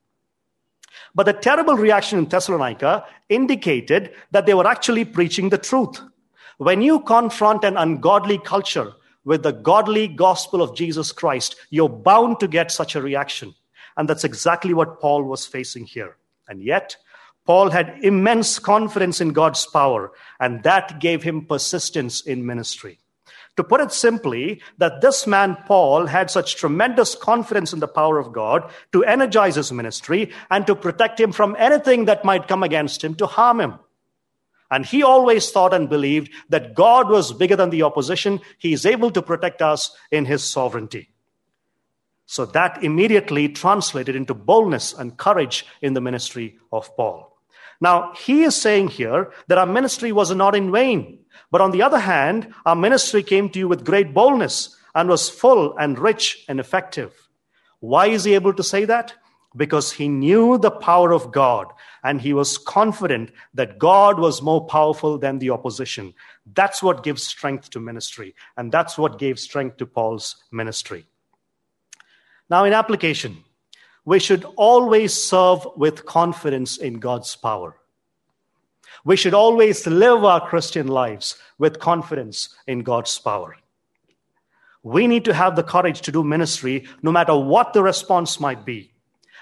But 1.15 1.27
the 1.27 1.33
terrible 1.33 1.75
reaction 1.75 2.19
in 2.19 2.27
Thessalonica 2.27 3.05
indicated 3.29 4.15
that 4.31 4.47
they 4.47 4.55
were 4.55 4.67
actually 4.67 5.05
preaching 5.05 5.49
the 5.49 5.59
truth. 5.59 6.01
When 6.59 6.81
you 6.81 7.01
confront 7.01 7.65
an 7.65 7.77
ungodly 7.77 8.39
culture 8.39 8.93
with 9.25 9.43
the 9.43 9.53
godly 9.53 10.09
gospel 10.09 10.63
of 10.63 10.75
Jesus 10.75 11.13
Christ, 11.13 11.57
you're 11.69 11.89
bound 11.89 12.41
to 12.41 12.49
get 12.49 12.71
such 12.71 12.95
a 12.95 13.03
reaction. 13.03 13.55
And 13.97 14.09
that's 14.09 14.25
exactly 14.25 14.73
what 14.73 15.01
Paul 15.01 15.25
was 15.25 15.45
facing 15.45 15.85
here. 15.85 16.17
And 16.49 16.63
yet, 16.63 16.97
Paul 17.45 17.71
had 17.71 17.99
immense 18.03 18.59
confidence 18.59 19.21
in 19.21 19.33
God's 19.33 19.67
power, 19.67 20.13
and 20.41 20.63
that 20.63 20.99
gave 20.99 21.23
him 21.23 21.45
persistence 21.45 22.23
in 22.23 22.47
ministry. 22.47 22.99
To 23.57 23.65
put 23.65 23.81
it 23.81 23.93
simply, 23.93 24.61
that 24.79 25.01
this 25.01 25.27
man, 25.27 25.57
Paul, 25.67 26.07
had 26.07 26.31
such 26.31 26.57
tremendous 26.57 27.15
confidence 27.15 27.73
in 27.73 27.81
the 27.81 27.89
power 27.89 28.19
of 28.19 28.33
God 28.33 28.71
to 28.93 29.05
energize 29.05 29.57
his 29.57 29.73
ministry 29.73 30.31
and 30.51 30.67
to 30.67 30.75
protect 30.75 31.21
him 31.21 31.33
from 31.33 31.57
anything 31.59 32.07
that 32.07 32.25
might 32.25 32.49
come 32.49 32.63
against 32.63 33.03
him 33.05 33.15
to 33.17 33.27
harm 33.27 33.61
him. 33.61 33.79
And 34.71 34.85
he 34.85 35.03
always 35.03 35.51
thought 35.51 35.73
and 35.73 35.89
believed 35.89 36.31
that 36.49 36.75
God 36.75 37.09
was 37.09 37.33
bigger 37.33 37.57
than 37.57 37.71
the 37.71 37.83
opposition. 37.83 38.41
He 38.59 38.73
is 38.73 38.85
able 38.85 39.11
to 39.13 39.23
protect 39.23 39.63
us 39.63 39.97
in 40.11 40.25
his 40.25 40.43
sovereignty. 40.43 41.11
So 42.27 42.45
that 42.47 42.83
immediately 42.83 43.49
translated 43.49 44.17
into 44.17 44.35
boldness 44.35 44.93
and 44.93 45.17
courage 45.17 45.65
in 45.81 45.95
the 45.95 46.01
ministry 46.01 46.59
of 46.73 46.95
Paul. 46.97 47.37
Now, 47.81 48.13
he 48.15 48.43
is 48.43 48.57
saying 48.57 48.89
here 48.89 49.33
that 49.49 49.59
our 49.59 49.67
ministry 49.67 50.11
was 50.11 50.35
not 50.35 50.57
in 50.57 50.73
vain. 50.73 51.21
But 51.51 51.61
on 51.61 51.71
the 51.71 51.83
other 51.83 51.99
hand, 51.99 52.53
our 52.65 52.75
ministry 52.75 53.23
came 53.23 53.49
to 53.51 53.59
you 53.59 53.69
with 53.69 53.85
great 53.85 54.13
boldness 54.13 54.77
and 54.95 55.09
was 55.09 55.29
full 55.29 55.77
and 55.77 55.99
rich 55.99 56.45
and 56.49 56.59
effective. 56.59 57.15
Why 57.81 58.09
is 58.09 58.25
he 58.25 58.35
able 58.35 58.55
to 58.55 58.63
say 58.63 58.87
that? 58.87 59.15
Because 59.57 59.93
he 59.93 60.09
knew 60.09 60.59
the 60.59 60.71
power 60.71 61.13
of 61.13 61.33
God 61.33 61.67
and 62.05 62.21
he 62.21 62.35
was 62.35 62.59
confident 62.59 63.31
that 63.55 63.79
God 63.79 64.19
was 64.19 64.43
more 64.43 64.67
powerful 64.67 65.19
than 65.19 65.39
the 65.39 65.51
opposition. 65.51 66.13
That's 66.55 66.83
what 66.83 67.03
gives 67.03 67.23
strength 67.23 67.71
to 67.71 67.81
ministry. 67.81 68.35
And 68.57 68.71
that's 68.71 68.99
what 68.99 69.19
gave 69.19 69.39
strength 69.39 69.79
to 69.79 69.87
Paul's 69.87 70.45
ministry. 70.53 71.07
Now, 72.51 72.65
in 72.65 72.73
application, 72.73 73.45
we 74.05 74.21
should 74.21 74.45
always 74.57 75.15
serve 75.15 75.67
with 75.77 76.07
confidence 76.07 76.77
in 76.77 77.01
God's 77.01 77.35
power. 77.35 77.77
We 79.05 79.17
should 79.17 79.35
always 79.35 79.87
live 79.87 80.25
our 80.25 80.47
Christian 80.49 80.87
lives 80.87 81.37
with 81.59 81.81
confidence 81.81 82.55
in 82.67 82.83
God's 82.83 83.19
power. 83.19 83.57
We 84.83 85.09
need 85.09 85.25
to 85.25 85.35
have 85.35 85.57
the 85.57 85.65
courage 85.65 86.03
to 86.03 86.13
do 86.13 86.23
ministry 86.23 86.87
no 87.03 87.11
matter 87.11 87.37
what 87.37 87.73
the 87.73 87.83
response 87.83 88.39
might 88.39 88.65
be. 88.65 88.93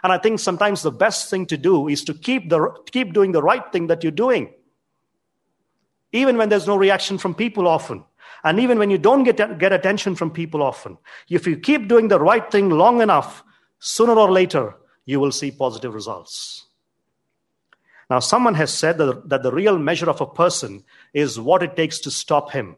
And 0.04 0.12
I 0.12 0.18
think 0.18 0.38
sometimes 0.38 0.82
the 0.82 0.90
best 0.90 1.30
thing 1.30 1.46
to 1.46 1.56
do 1.56 1.88
is 1.88 2.04
to 2.04 2.12
keep, 2.12 2.50
the, 2.50 2.70
keep 2.92 3.14
doing 3.14 3.32
the 3.32 3.42
right 3.42 3.72
thing 3.72 3.86
that 3.86 4.02
you're 4.02 4.12
doing. 4.12 4.52
Even 6.12 6.36
when 6.36 6.50
there's 6.50 6.66
no 6.66 6.76
reaction 6.76 7.16
from 7.16 7.34
people 7.34 7.66
often. 7.66 8.04
And 8.44 8.60
even 8.60 8.78
when 8.78 8.90
you 8.90 8.98
don't 8.98 9.24
get, 9.24 9.58
get 9.58 9.72
attention 9.72 10.14
from 10.14 10.30
people 10.30 10.62
often. 10.62 10.98
If 11.30 11.46
you 11.46 11.56
keep 11.56 11.88
doing 11.88 12.08
the 12.08 12.20
right 12.20 12.48
thing 12.52 12.68
long 12.68 13.00
enough, 13.00 13.42
sooner 13.78 14.12
or 14.12 14.30
later, 14.30 14.76
you 15.06 15.20
will 15.20 15.32
see 15.32 15.50
positive 15.50 15.94
results. 15.94 16.66
Now, 18.10 18.18
someone 18.18 18.54
has 18.56 18.74
said 18.74 18.98
that, 18.98 19.30
that 19.30 19.42
the 19.42 19.52
real 19.52 19.78
measure 19.78 20.10
of 20.10 20.20
a 20.20 20.26
person 20.26 20.84
is 21.14 21.40
what 21.40 21.62
it 21.62 21.76
takes 21.76 21.98
to 22.00 22.10
stop 22.10 22.50
him. 22.50 22.76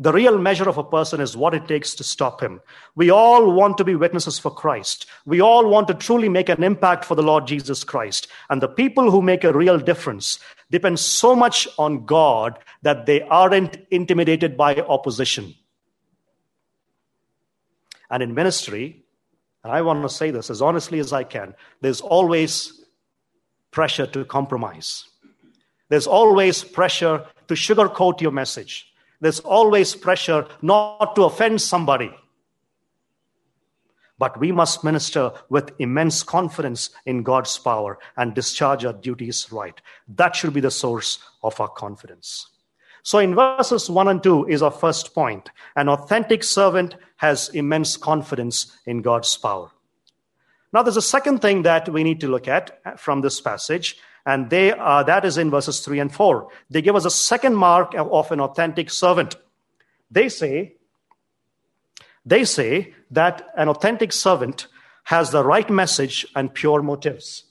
The 0.00 0.12
real 0.12 0.38
measure 0.38 0.68
of 0.68 0.78
a 0.78 0.84
person 0.84 1.20
is 1.20 1.36
what 1.36 1.54
it 1.54 1.66
takes 1.66 1.94
to 1.96 2.04
stop 2.04 2.40
him. 2.40 2.60
We 2.94 3.10
all 3.10 3.50
want 3.52 3.78
to 3.78 3.84
be 3.84 3.96
witnesses 3.96 4.38
for 4.38 4.50
Christ. 4.50 5.06
We 5.26 5.40
all 5.40 5.68
want 5.68 5.88
to 5.88 5.94
truly 5.94 6.28
make 6.28 6.48
an 6.48 6.62
impact 6.62 7.04
for 7.04 7.16
the 7.16 7.22
Lord 7.22 7.48
Jesus 7.48 7.82
Christ. 7.82 8.28
And 8.48 8.62
the 8.62 8.68
people 8.68 9.10
who 9.10 9.20
make 9.20 9.42
a 9.42 9.52
real 9.52 9.78
difference 9.78 10.38
depend 10.70 11.00
so 11.00 11.34
much 11.34 11.66
on 11.78 12.06
God 12.06 12.60
that 12.82 13.06
they 13.06 13.22
aren't 13.22 13.76
intimidated 13.90 14.56
by 14.56 14.76
opposition. 14.76 15.54
And 18.08 18.22
in 18.22 18.34
ministry, 18.34 19.02
and 19.64 19.72
I 19.72 19.82
want 19.82 20.02
to 20.02 20.08
say 20.08 20.30
this 20.30 20.48
as 20.48 20.62
honestly 20.62 21.00
as 21.00 21.12
I 21.12 21.24
can, 21.24 21.54
there's 21.80 22.00
always 22.00 22.84
pressure 23.72 24.06
to 24.06 24.24
compromise. 24.24 25.08
There's 25.88 26.06
always 26.06 26.62
pressure 26.62 27.26
to 27.48 27.54
sugarcoat 27.54 28.20
your 28.20 28.30
message. 28.30 28.87
There's 29.20 29.40
always 29.40 29.94
pressure 29.94 30.46
not 30.62 31.14
to 31.16 31.24
offend 31.24 31.60
somebody. 31.60 32.14
But 34.18 34.38
we 34.40 34.50
must 34.50 34.82
minister 34.82 35.32
with 35.48 35.72
immense 35.78 36.22
confidence 36.22 36.90
in 37.06 37.22
God's 37.22 37.56
power 37.56 37.98
and 38.16 38.34
discharge 38.34 38.84
our 38.84 38.92
duties 38.92 39.50
right. 39.52 39.80
That 40.08 40.34
should 40.34 40.52
be 40.52 40.60
the 40.60 40.70
source 40.70 41.18
of 41.42 41.60
our 41.60 41.68
confidence. 41.68 42.48
So 43.04 43.20
in 43.20 43.34
verses 43.34 43.88
1 43.88 44.08
and 44.08 44.22
2 44.22 44.48
is 44.48 44.62
our 44.62 44.70
first 44.70 45.14
point. 45.14 45.50
An 45.76 45.88
authentic 45.88 46.42
servant 46.42 46.96
has 47.16 47.48
immense 47.50 47.96
confidence 47.96 48.76
in 48.86 49.02
God's 49.02 49.36
power. 49.36 49.70
Now, 50.72 50.82
there's 50.82 50.98
a 50.98 51.02
second 51.02 51.40
thing 51.40 51.62
that 51.62 51.88
we 51.88 52.04
need 52.04 52.20
to 52.20 52.28
look 52.28 52.46
at 52.48 53.00
from 53.00 53.22
this 53.22 53.40
passage, 53.40 53.96
and 54.28 54.50
they, 54.50 54.72
uh, 54.72 55.02
that 55.04 55.24
is 55.24 55.38
in 55.38 55.50
verses 55.50 55.80
3 55.80 56.00
and 56.00 56.14
4. 56.14 56.48
They 56.68 56.82
give 56.82 56.94
us 56.94 57.06
a 57.06 57.10
second 57.10 57.56
mark 57.56 57.94
of 57.94 58.30
an 58.30 58.40
authentic 58.40 58.90
servant. 58.90 59.36
They 60.10 60.28
say, 60.28 60.74
they 62.26 62.44
say 62.44 62.92
that 63.10 63.48
an 63.56 63.70
authentic 63.70 64.12
servant 64.12 64.66
has 65.04 65.30
the 65.30 65.42
right 65.42 65.70
message 65.70 66.26
and 66.36 66.52
pure 66.52 66.82
motives. 66.82 67.44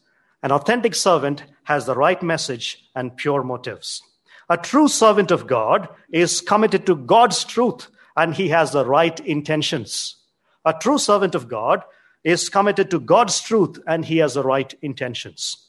An 0.44 0.52
authentic 0.52 0.94
servant 0.94 1.46
has 1.64 1.88
the 1.88 1.96
right 1.96 2.22
message 2.22 2.88
and 2.94 3.18
pure 3.18 3.42
motives. 3.42 4.04
A 4.48 4.56
true 4.56 4.88
servant 4.88 5.32
of 5.32 5.48
God 5.48 5.90
is 6.12 6.42
committed 6.42 6.86
to 6.86 6.96
God's 6.96 7.44
truth 7.44 7.88
and 8.16 8.36
he 8.36 8.50
has 8.50 8.74
the 8.74 8.86
right 8.86 9.20
intentions. 9.22 10.18
A 10.64 10.76
true 10.80 11.00
servant 11.00 11.34
of 11.34 11.48
God 11.48 11.82
is 12.24 12.50
committed 12.50 12.92
to 12.92 13.00
God's 13.00 13.42
truth 13.42 13.80
and 13.88 14.06
he 14.06 14.18
has 14.18 14.36
the 14.36 14.44
right 14.44 14.72
intentions. 14.84 15.64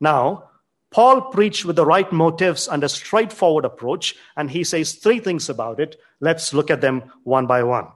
Now, 0.00 0.47
Paul 0.90 1.20
preached 1.22 1.64
with 1.64 1.76
the 1.76 1.84
right 1.84 2.10
motives 2.12 2.66
and 2.66 2.82
a 2.82 2.88
straightforward 2.88 3.64
approach, 3.64 4.16
and 4.36 4.50
he 4.50 4.64
says 4.64 4.94
three 4.94 5.20
things 5.20 5.48
about 5.48 5.80
it. 5.80 5.96
Let's 6.20 6.54
look 6.54 6.70
at 6.70 6.80
them 6.80 7.12
one 7.24 7.46
by 7.46 7.62
one. 7.62 7.88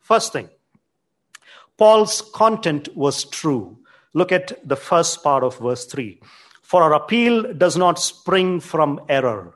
First 0.00 0.32
thing, 0.32 0.50
Paul's 1.78 2.22
content 2.34 2.94
was 2.96 3.24
true. 3.24 3.78
Look 4.12 4.32
at 4.32 4.66
the 4.66 4.76
first 4.76 5.22
part 5.22 5.44
of 5.44 5.58
verse 5.58 5.84
3. 5.86 6.20
For 6.62 6.82
our 6.82 6.94
appeal 6.94 7.52
does 7.54 7.76
not 7.76 7.98
spring 7.98 8.60
from 8.60 9.00
error. 9.08 9.54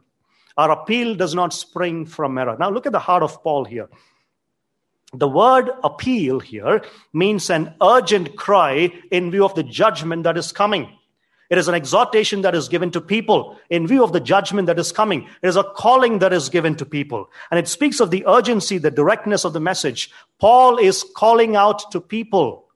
Our 0.56 0.70
appeal 0.70 1.14
does 1.14 1.34
not 1.34 1.54
spring 1.54 2.04
from 2.04 2.36
error. 2.36 2.56
Now, 2.58 2.70
look 2.70 2.86
at 2.86 2.92
the 2.92 2.98
heart 2.98 3.22
of 3.22 3.42
Paul 3.42 3.64
here. 3.64 3.88
The 5.14 5.28
word 5.28 5.70
appeal 5.82 6.40
here 6.40 6.82
means 7.12 7.50
an 7.50 7.74
urgent 7.82 8.36
cry 8.36 8.92
in 9.10 9.30
view 9.30 9.44
of 9.44 9.54
the 9.54 9.62
judgment 9.62 10.24
that 10.24 10.36
is 10.36 10.52
coming. 10.52 10.88
It 11.50 11.58
is 11.58 11.66
an 11.66 11.74
exhortation 11.74 12.42
that 12.42 12.54
is 12.54 12.68
given 12.68 12.92
to 12.92 13.00
people 13.00 13.58
in 13.70 13.88
view 13.88 14.04
of 14.04 14.12
the 14.12 14.20
judgment 14.20 14.66
that 14.66 14.78
is 14.78 14.92
coming. 14.92 15.28
It 15.42 15.48
is 15.48 15.56
a 15.56 15.64
calling 15.64 16.20
that 16.20 16.32
is 16.32 16.48
given 16.48 16.76
to 16.76 16.86
people. 16.86 17.28
And 17.50 17.58
it 17.58 17.66
speaks 17.66 17.98
of 17.98 18.12
the 18.12 18.24
urgency, 18.26 18.78
the 18.78 18.92
directness 18.92 19.44
of 19.44 19.52
the 19.52 19.58
message. 19.58 20.12
Paul 20.38 20.78
is 20.78 21.04
calling 21.16 21.56
out 21.56 21.90
to 21.90 22.00
people 22.00 22.66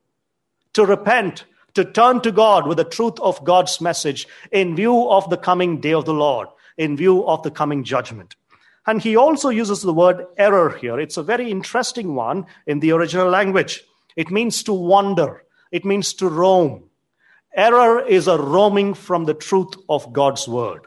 to 0.73 0.85
repent, 0.85 1.45
to 1.75 1.85
turn 1.85 2.21
to 2.23 2.33
God 2.33 2.67
with 2.67 2.79
the 2.79 2.85
truth 2.85 3.21
of 3.21 3.45
God's 3.45 3.81
message 3.81 4.27
in 4.51 4.75
view 4.75 5.09
of 5.09 5.31
the 5.31 5.37
coming 5.37 5.81
day 5.81 5.95
of 5.95 6.05
the 6.05 6.15
Lord, 6.15 6.49
in 6.77 6.97
view 6.97 7.25
of 7.27 7.45
the 7.45 7.53
coming 7.53 7.85
judgment. 7.85 8.35
And 8.87 9.01
he 9.01 9.15
also 9.15 9.51
uses 9.51 9.83
the 9.83 9.95
word 9.95 10.27
error 10.37 10.71
here. 10.71 10.99
It's 10.99 11.17
a 11.17 11.23
very 11.23 11.49
interesting 11.49 12.17
one 12.17 12.47
in 12.67 12.81
the 12.81 12.91
original 12.91 13.31
language. 13.31 13.85
It 14.17 14.33
means 14.33 14.65
to 14.65 14.73
wander, 14.73 15.45
it 15.71 15.85
means 15.85 16.13
to 16.15 16.29
roam. 16.29 16.91
Error 17.55 18.05
is 18.05 18.27
a 18.27 18.37
roaming 18.37 18.95
from 18.95 19.27
the 19.27 19.35
truth 19.35 19.75
of 19.89 20.13
God's 20.13 20.49
word. 20.49 20.87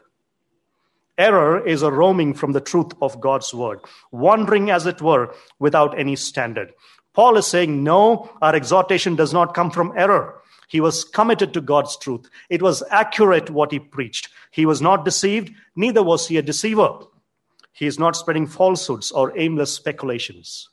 Error 1.16 1.66
is 1.66 1.82
a 1.82 1.90
roaming 1.90 2.34
from 2.34 2.52
the 2.52 2.60
truth 2.60 2.92
of 3.00 3.20
God's 3.20 3.52
word, 3.54 3.80
wandering, 4.12 4.70
as 4.70 4.86
it 4.86 5.00
were, 5.02 5.34
without 5.58 5.98
any 5.98 6.14
standard. 6.14 6.72
Paul 7.14 7.36
is 7.36 7.46
saying, 7.46 7.82
No, 7.82 8.30
our 8.40 8.54
exhortation 8.54 9.16
does 9.16 9.32
not 9.32 9.54
come 9.54 9.70
from 9.70 9.92
error. 9.96 10.40
He 10.68 10.80
was 10.80 11.02
committed 11.02 11.54
to 11.54 11.62
God's 11.62 11.96
truth. 11.96 12.28
It 12.50 12.60
was 12.60 12.82
accurate 12.90 13.48
what 13.50 13.72
he 13.72 13.78
preached. 13.78 14.28
He 14.50 14.66
was 14.66 14.82
not 14.82 15.04
deceived, 15.04 15.50
neither 15.74 16.02
was 16.02 16.28
he 16.28 16.36
a 16.36 16.42
deceiver. 16.42 16.98
He 17.72 17.86
is 17.86 17.98
not 17.98 18.14
spreading 18.14 18.46
falsehoods 18.46 19.10
or 19.10 19.36
aimless 19.38 19.72
speculations. 19.72 20.68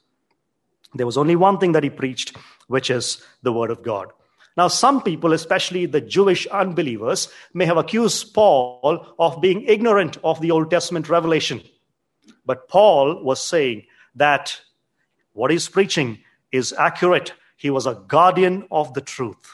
There 0.94 1.06
was 1.06 1.18
only 1.18 1.36
one 1.36 1.58
thing 1.58 1.72
that 1.72 1.84
he 1.84 1.90
preached, 1.90 2.36
which 2.68 2.90
is 2.90 3.24
the 3.42 3.54
word 3.54 3.72
of 3.72 3.82
God. 3.82 4.12
Now, 4.58 4.70
some 4.70 5.02
people, 5.02 5.34
especially 5.34 5.86
the 5.86 6.00
Jewish 6.00 6.48
unbelievers, 6.48 7.28
may 7.54 7.66
have 7.66 7.78
accused 7.78 8.34
Paul 8.34 9.06
of 9.20 9.42
being 9.42 9.64
ignorant 9.64 10.18
of 10.24 10.40
the 10.40 10.52
Old 10.52 10.72
Testament 10.72 11.10
revelation. 11.10 11.62
But 12.46 12.68
Paul 12.70 13.22
was 13.24 13.42
saying 13.42 13.86
that 14.16 14.60
what 15.34 15.52
he's 15.52 15.68
preaching 15.68 16.20
is 16.52 16.74
accurate. 16.74 17.34
He 17.58 17.70
was 17.70 17.86
a 17.86 18.02
guardian 18.08 18.66
of 18.72 18.94
the 18.94 19.02
truth. 19.02 19.52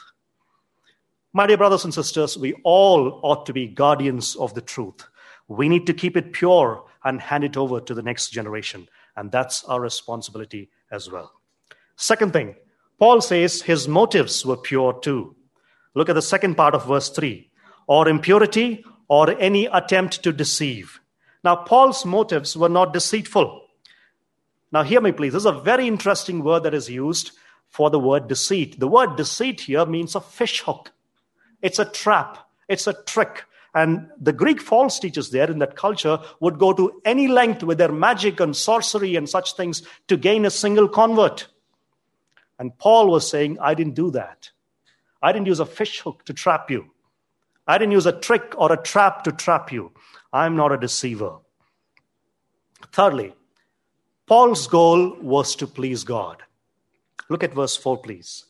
My 1.32 1.46
dear 1.46 1.56
brothers 1.56 1.84
and 1.84 1.92
sisters, 1.94 2.36
we 2.36 2.52
all 2.62 3.18
ought 3.22 3.46
to 3.46 3.52
be 3.52 3.66
guardians 3.66 4.36
of 4.36 4.54
the 4.54 4.60
truth. 4.60 5.08
We 5.48 5.68
need 5.68 5.86
to 5.86 5.94
keep 5.94 6.16
it 6.16 6.32
pure 6.32 6.84
and 7.04 7.20
hand 7.20 7.42
it 7.42 7.56
over 7.56 7.80
to 7.80 7.94
the 7.94 8.02
next 8.02 8.30
generation. 8.30 8.88
And 9.16 9.32
that's 9.32 9.64
our 9.64 9.80
responsibility 9.80 10.70
as 10.90 11.10
well. 11.10 11.32
Second 11.96 12.32
thing, 12.32 12.54
Paul 13.02 13.20
says 13.20 13.62
his 13.62 13.88
motives 13.88 14.46
were 14.46 14.56
pure 14.56 14.92
too. 14.92 15.34
Look 15.94 16.08
at 16.08 16.12
the 16.12 16.22
second 16.22 16.54
part 16.54 16.72
of 16.72 16.86
verse 16.86 17.08
3 17.08 17.50
or 17.88 18.08
impurity 18.08 18.84
or 19.08 19.36
any 19.40 19.66
attempt 19.66 20.22
to 20.22 20.32
deceive. 20.32 21.00
Now, 21.42 21.56
Paul's 21.56 22.06
motives 22.06 22.56
were 22.56 22.68
not 22.68 22.92
deceitful. 22.92 23.66
Now, 24.70 24.84
hear 24.84 25.00
me, 25.00 25.10
please. 25.10 25.32
This 25.32 25.42
is 25.42 25.46
a 25.46 25.62
very 25.62 25.88
interesting 25.88 26.44
word 26.44 26.62
that 26.62 26.74
is 26.74 26.88
used 26.88 27.32
for 27.70 27.90
the 27.90 27.98
word 27.98 28.28
deceit. 28.28 28.78
The 28.78 28.86
word 28.86 29.16
deceit 29.16 29.62
here 29.62 29.84
means 29.84 30.14
a 30.14 30.20
fish 30.20 30.60
hook, 30.60 30.92
it's 31.60 31.80
a 31.80 31.86
trap, 31.86 32.38
it's 32.68 32.86
a 32.86 32.92
trick. 32.92 33.42
And 33.74 34.10
the 34.20 34.32
Greek 34.32 34.60
false 34.60 35.00
teachers 35.00 35.30
there 35.30 35.50
in 35.50 35.58
that 35.58 35.74
culture 35.74 36.20
would 36.38 36.60
go 36.60 36.72
to 36.74 37.02
any 37.04 37.26
length 37.26 37.64
with 37.64 37.78
their 37.78 37.90
magic 37.90 38.38
and 38.38 38.54
sorcery 38.54 39.16
and 39.16 39.28
such 39.28 39.56
things 39.56 39.82
to 40.06 40.16
gain 40.16 40.44
a 40.44 40.50
single 40.50 40.88
convert. 40.88 41.48
And 42.58 42.76
Paul 42.78 43.08
was 43.08 43.28
saying, 43.28 43.58
I 43.60 43.74
didn't 43.74 43.94
do 43.94 44.10
that. 44.12 44.50
I 45.22 45.32
didn't 45.32 45.46
use 45.46 45.60
a 45.60 45.66
fish 45.66 46.00
hook 46.00 46.24
to 46.26 46.34
trap 46.34 46.70
you. 46.70 46.90
I 47.66 47.78
didn't 47.78 47.92
use 47.92 48.06
a 48.06 48.12
trick 48.12 48.54
or 48.56 48.72
a 48.72 48.82
trap 48.82 49.24
to 49.24 49.32
trap 49.32 49.72
you. 49.72 49.92
I'm 50.32 50.56
not 50.56 50.72
a 50.72 50.78
deceiver. 50.78 51.36
Thirdly, 52.92 53.34
Paul's 54.26 54.66
goal 54.66 55.16
was 55.20 55.54
to 55.56 55.66
please 55.66 56.04
God. 56.04 56.42
Look 57.28 57.44
at 57.44 57.54
verse 57.54 57.76
4, 57.76 57.98
please. 57.98 58.46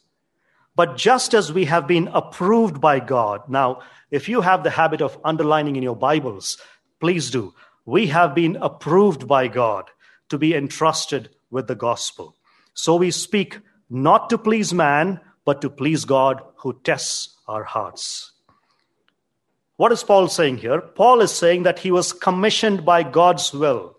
But 0.74 0.96
just 0.96 1.34
as 1.34 1.52
we 1.52 1.66
have 1.66 1.86
been 1.86 2.08
approved 2.08 2.80
by 2.80 3.00
God, 3.00 3.48
now, 3.48 3.80
if 4.10 4.28
you 4.28 4.40
have 4.40 4.62
the 4.62 4.70
habit 4.70 5.02
of 5.02 5.18
underlining 5.24 5.76
in 5.76 5.82
your 5.82 5.96
Bibles, 5.96 6.56
please 7.00 7.30
do. 7.30 7.54
We 7.84 8.06
have 8.06 8.34
been 8.34 8.56
approved 8.56 9.28
by 9.28 9.48
God 9.48 9.90
to 10.30 10.38
be 10.38 10.54
entrusted 10.54 11.30
with 11.50 11.66
the 11.66 11.74
gospel. 11.74 12.36
So 12.74 12.96
we 12.96 13.10
speak 13.10 13.58
not 13.92 14.30
to 14.30 14.38
please 14.38 14.72
man, 14.72 15.20
but 15.44 15.60
to 15.60 15.68
please 15.68 16.06
God 16.06 16.40
who 16.56 16.80
tests 16.82 17.36
our 17.46 17.62
hearts. 17.62 18.32
What 19.76 19.92
is 19.92 20.02
Paul 20.02 20.28
saying 20.28 20.58
here? 20.58 20.80
Paul 20.80 21.20
is 21.20 21.30
saying 21.30 21.64
that 21.64 21.78
he 21.78 21.90
was 21.90 22.14
commissioned 22.14 22.86
by 22.86 23.02
God's 23.02 23.52
will. 23.52 23.98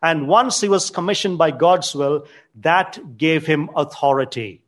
And 0.00 0.28
once 0.28 0.60
he 0.60 0.68
was 0.68 0.90
commissioned 0.90 1.36
by 1.36 1.50
God's 1.50 1.94
will, 1.94 2.26
that 2.56 3.16
gave 3.16 3.44
him 3.44 3.70
authority. 3.74 4.62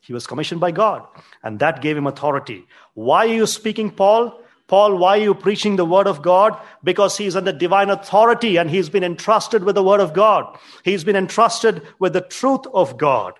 He 0.00 0.12
was 0.12 0.26
commissioned 0.26 0.60
by 0.60 0.72
God, 0.72 1.06
and 1.42 1.60
that 1.60 1.80
gave 1.80 1.96
him 1.96 2.08
authority. 2.08 2.66
Why 2.94 3.26
are 3.28 3.34
you 3.34 3.46
speaking, 3.46 3.90
Paul? 3.90 4.41
Paul, 4.72 4.96
why 4.96 5.18
are 5.18 5.22
you 5.22 5.34
preaching 5.34 5.76
the 5.76 5.84
word 5.84 6.06
of 6.06 6.22
God? 6.22 6.58
Because 6.82 7.18
he's 7.18 7.36
under 7.36 7.52
divine 7.52 7.90
authority 7.90 8.56
and 8.56 8.70
he's 8.70 8.88
been 8.88 9.04
entrusted 9.04 9.64
with 9.64 9.74
the 9.74 9.82
word 9.82 10.00
of 10.00 10.14
God. 10.14 10.58
He's 10.82 11.04
been 11.04 11.14
entrusted 11.14 11.82
with 11.98 12.14
the 12.14 12.22
truth 12.22 12.62
of 12.72 12.96
God. 12.96 13.34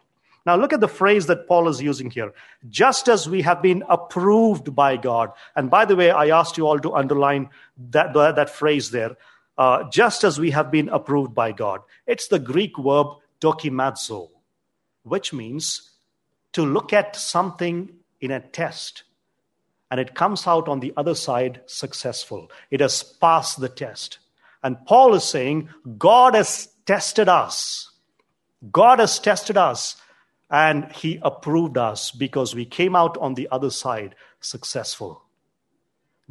Now, 0.45 0.57
look 0.57 0.75
at 0.75 0.81
the 0.81 0.89
phrase 0.89 1.29
that 1.29 1.49
Paul 1.49 1.69
is 1.69 1.81
using 1.81 2.11
here. 2.11 2.35
Just 2.69 3.09
as 3.09 3.31
we 3.31 3.41
have 3.41 3.63
been 3.63 3.83
approved 3.89 4.75
by 4.75 4.99
God. 4.99 5.31
And 5.57 5.71
by 5.71 5.87
the 5.87 5.97
way, 5.97 6.11
I 6.11 6.39
asked 6.39 6.59
you 6.59 6.67
all 6.67 6.79
to 6.81 6.93
underline 6.93 7.49
that, 7.93 8.13
that, 8.13 8.51
phrase 8.51 8.91
there. 8.91 9.17
Uh, 9.57 9.89
just 9.89 10.25
as 10.25 10.39
we 10.39 10.51
have 10.51 10.71
been 10.71 10.91
approved 10.91 11.35
by 11.35 11.53
God. 11.53 11.81
It's 12.07 12.29
the 12.29 12.41
Greek 12.41 12.77
verb 12.77 13.07
dokimazo, 13.41 14.29
which 15.05 15.33
means 15.33 15.93
to 16.53 16.67
look 16.67 16.93
at 16.93 17.17
something 17.17 17.89
in 18.21 18.31
a 18.31 18.41
test 18.41 19.05
and 19.93 20.01
it 20.01 20.15
comes 20.15 20.47
out 20.47 20.69
on 20.69 20.81
the 20.81 20.95
other 20.97 21.15
side 21.15 21.61
successful. 21.67 22.51
It 22.71 22.81
has 22.81 23.03
passed 23.03 23.61
the 23.61 23.69
test. 23.69 24.21
And 24.63 24.83
Paul 24.87 25.15
is 25.15 25.23
saying, 25.23 25.69
God 25.99 26.35
has 26.35 26.69
tested 26.87 27.29
us. 27.29 27.93
God 28.71 29.01
has 29.01 29.19
tested 29.19 29.59
us 29.59 29.97
and 30.51 30.91
He 30.93 31.19
approved 31.21 31.77
us 31.77 32.11
because 32.11 32.55
we 32.55 32.65
came 32.65 32.97
out 32.97 33.19
on 33.19 33.35
the 33.35 33.49
other 33.53 33.69
side 33.69 34.15
successful. 34.41 35.25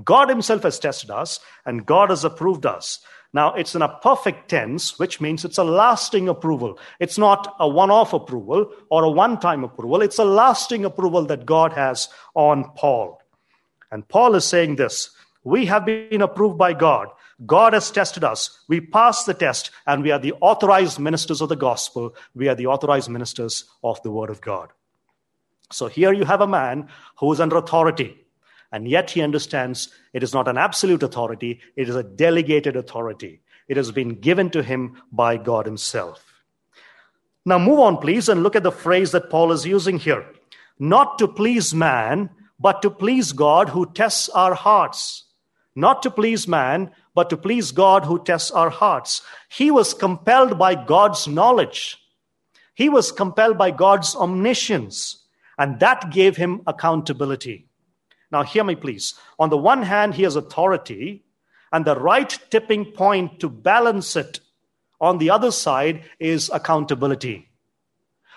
God 0.03 0.29
Himself 0.29 0.63
has 0.63 0.79
tested 0.79 1.11
us 1.11 1.39
and 1.63 1.85
God 1.85 2.09
has 2.09 2.25
approved 2.25 2.65
us. 2.65 2.99
Now, 3.31 3.53
it's 3.53 3.75
in 3.75 3.83
a 3.83 3.99
perfect 3.99 4.49
tense, 4.49 4.97
which 4.97 5.21
means 5.21 5.45
it's 5.45 5.59
a 5.59 5.63
lasting 5.63 6.27
approval. 6.29 6.79
It's 6.99 7.19
not 7.19 7.55
a 7.59 7.69
one 7.69 7.91
off 7.91 8.13
approval 8.13 8.73
or 8.89 9.03
a 9.03 9.11
one 9.11 9.39
time 9.39 9.63
approval. 9.63 10.01
It's 10.01 10.17
a 10.17 10.25
lasting 10.25 10.83
approval 10.83 11.25
that 11.27 11.45
God 11.45 11.73
has 11.73 12.09
on 12.33 12.71
Paul. 12.75 13.20
And 13.91 14.07
Paul 14.07 14.35
is 14.35 14.45
saying 14.45 14.75
this 14.75 15.11
We 15.43 15.65
have 15.65 15.85
been 15.85 16.21
approved 16.21 16.57
by 16.57 16.73
God. 16.73 17.09
God 17.45 17.73
has 17.73 17.89
tested 17.89 18.23
us. 18.23 18.63
We 18.67 18.81
passed 18.81 19.25
the 19.25 19.33
test, 19.33 19.71
and 19.87 20.03
we 20.03 20.11
are 20.11 20.19
the 20.19 20.33
authorized 20.41 20.99
ministers 20.99 21.41
of 21.41 21.49
the 21.49 21.55
gospel. 21.55 22.15
We 22.35 22.47
are 22.47 22.55
the 22.55 22.67
authorized 22.67 23.09
ministers 23.09 23.65
of 23.83 24.01
the 24.03 24.11
word 24.11 24.29
of 24.29 24.41
God. 24.41 24.69
So 25.71 25.87
here 25.87 26.13
you 26.13 26.25
have 26.25 26.41
a 26.41 26.47
man 26.47 26.89
who 27.17 27.31
is 27.31 27.39
under 27.39 27.57
authority. 27.57 28.17
And 28.71 28.87
yet 28.87 29.09
he 29.11 29.21
understands 29.21 29.89
it 30.13 30.23
is 30.23 30.33
not 30.33 30.47
an 30.47 30.57
absolute 30.57 31.03
authority, 31.03 31.59
it 31.75 31.89
is 31.89 31.95
a 31.95 32.03
delegated 32.03 32.75
authority. 32.75 33.41
It 33.67 33.77
has 33.77 33.91
been 33.91 34.19
given 34.19 34.49
to 34.51 34.63
him 34.63 35.01
by 35.11 35.37
God 35.37 35.65
himself. 35.65 36.23
Now, 37.45 37.57
move 37.57 37.79
on, 37.79 37.97
please, 37.97 38.29
and 38.29 38.43
look 38.43 38.55
at 38.55 38.63
the 38.63 38.71
phrase 38.71 39.11
that 39.11 39.29
Paul 39.29 39.51
is 39.51 39.65
using 39.65 39.97
here. 39.97 40.25
Not 40.77 41.17
to 41.19 41.27
please 41.27 41.73
man, 41.73 42.29
but 42.61 42.81
to 42.83 42.91
please 42.91 43.31
God 43.31 43.69
who 43.69 43.91
tests 43.91 44.29
our 44.29 44.53
hearts. 44.53 45.25
Not 45.75 46.03
to 46.03 46.11
please 46.11 46.47
man, 46.47 46.91
but 47.15 47.29
to 47.31 47.37
please 47.37 47.71
God 47.71 48.05
who 48.05 48.23
tests 48.23 48.51
our 48.51 48.69
hearts. 48.69 49.21
He 49.49 49.71
was 49.71 49.93
compelled 49.93 50.59
by 50.59 50.75
God's 50.75 51.27
knowledge. 51.27 51.97
He 52.75 52.87
was 52.87 53.11
compelled 53.11 53.57
by 53.57 53.71
God's 53.71 54.15
omniscience, 54.15 55.25
and 55.57 55.79
that 55.79 56.11
gave 56.11 56.37
him 56.37 56.61
accountability. 56.67 57.67
Now, 58.31 58.43
hear 58.43 58.63
me, 58.63 58.75
please. 58.75 59.15
On 59.39 59.49
the 59.49 59.57
one 59.57 59.83
hand, 59.83 60.15
he 60.15 60.23
has 60.23 60.35
authority, 60.35 61.23
and 61.71 61.83
the 61.83 61.99
right 61.99 62.37
tipping 62.49 62.85
point 62.85 63.39
to 63.39 63.49
balance 63.49 64.15
it 64.15 64.39
on 64.99 65.17
the 65.17 65.31
other 65.31 65.51
side 65.51 66.03
is 66.19 66.49
accountability. 66.53 67.50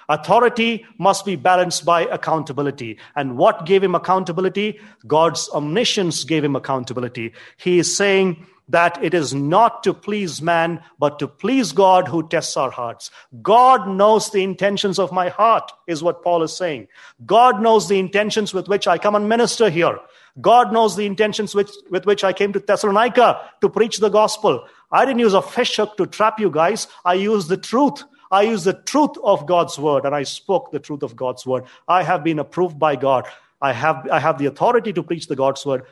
Authority 0.09 0.87
must 0.99 1.25
be 1.25 1.37
balanced 1.37 1.85
by 1.85 2.03
accountability. 2.03 2.99
And 3.17 3.37
what 3.37 3.67
gave 3.67 3.83
him 3.83 3.95
accountability? 3.95 4.81
God's 5.07 5.49
omniscience 5.53 6.25
gave 6.25 6.45
him 6.45 6.57
accountability. 6.57 7.33
He 7.57 7.79
is 7.79 7.97
saying, 7.97 8.47
that 8.69 9.03
it 9.03 9.13
is 9.13 9.35
not 9.35 9.83
to 9.83 9.93
please 9.93 10.41
man, 10.41 10.83
but 10.99 11.19
to 11.19 11.29
please 11.29 11.73
God 11.73 12.09
who 12.09 12.27
tests 12.29 12.57
our 12.57 12.71
hearts. 12.71 13.11
God 13.43 13.89
knows 13.89 14.31
the 14.31 14.43
intentions 14.43 14.99
of 14.99 15.13
my 15.13 15.29
heart, 15.29 15.71
is 15.87 16.03
what 16.03 16.23
Paul 16.23 16.43
is 16.43 16.57
saying. 16.57 16.89
God 17.27 17.61
knows 17.61 17.89
the 17.89 17.99
intentions 17.99 18.55
with 18.55 18.69
which 18.69 18.87
I 18.87 18.99
come 18.99 19.15
and 19.15 19.29
minister 19.29 19.69
here. 19.69 19.99
God 20.41 20.73
knows 20.73 20.97
the 20.97 21.07
intentions 21.07 21.55
with, 21.55 21.73
with 21.91 22.07
which 22.07 22.25
I 22.25 22.33
came 22.33 22.53
to 22.55 22.59
Thessalonica 22.59 23.41
to 23.61 23.69
preach 23.69 23.99
the 23.99 24.09
gospel. 24.09 24.67
I 24.91 25.05
didn't 25.05 25.21
use 25.21 25.35
a 25.35 25.43
fish 25.43 25.77
hook 25.77 25.97
to 25.99 26.07
trap 26.07 26.41
you 26.41 26.51
guys. 26.51 26.89
I 27.05 27.15
used 27.15 27.49
the 27.49 27.57
truth. 27.57 28.03
I 28.35 28.43
used 28.43 28.65
the 28.65 28.73
truth 28.73 29.17
of 29.23 29.47
God's 29.47 29.79
word 29.79 30.05
and 30.05 30.13
I 30.13 30.25
spoke 30.25 30.73
the 30.73 30.81
truth 30.81 31.05
of 31.05 31.15
God's 31.15 31.47
word. 31.47 31.67
I 31.87 32.03
have 32.03 32.25
been 32.25 32.41
approved 32.41 32.81
by 32.81 32.97
God. 32.97 33.29
I 33.63 33.73
have, 33.73 34.09
I 34.11 34.19
have 34.19 34.39
the 34.39 34.47
authority 34.47 34.93
to 34.93 35.05
preach 35.05 35.29
the 35.29 35.37
God's 35.37 35.65
word, 35.65 35.85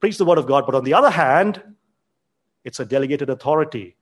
preach 0.00 0.18
the 0.18 0.24
word 0.24 0.38
of 0.38 0.48
God. 0.48 0.66
But 0.66 0.74
on 0.74 0.82
the 0.82 0.92
other 0.92 1.08
hand, 1.08 1.62
it's 2.64 2.80
a 2.80 2.84
delegated 2.84 3.30
authority, 3.30 3.94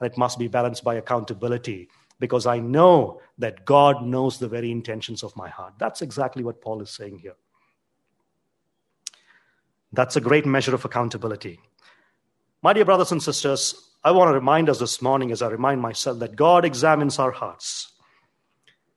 and 0.00 0.10
it 0.10 0.16
must 0.16 0.38
be 0.38 0.48
balanced 0.48 0.84
by 0.84 0.94
accountability 0.94 1.90
because 2.18 2.46
I 2.46 2.60
know 2.60 3.20
that 3.36 3.66
God 3.66 4.02
knows 4.02 4.38
the 4.38 4.48
very 4.48 4.70
intentions 4.70 5.22
of 5.22 5.36
my 5.36 5.50
heart. 5.50 5.74
That's 5.78 6.00
exactly 6.00 6.44
what 6.44 6.62
Paul 6.62 6.80
is 6.80 6.88
saying 6.88 7.18
here. 7.18 7.36
That's 9.92 10.16
a 10.16 10.20
great 10.22 10.46
measure 10.46 10.74
of 10.74 10.86
accountability. 10.86 11.60
My 12.62 12.72
dear 12.72 12.86
brothers 12.86 13.12
and 13.12 13.22
sisters, 13.22 13.93
I 14.04 14.10
want 14.10 14.28
to 14.28 14.34
remind 14.34 14.68
us 14.68 14.80
this 14.80 15.00
morning, 15.00 15.32
as 15.32 15.40
I 15.40 15.48
remind 15.48 15.80
myself, 15.80 16.18
that 16.18 16.36
God 16.36 16.66
examines 16.66 17.18
our 17.18 17.30
hearts. 17.30 17.90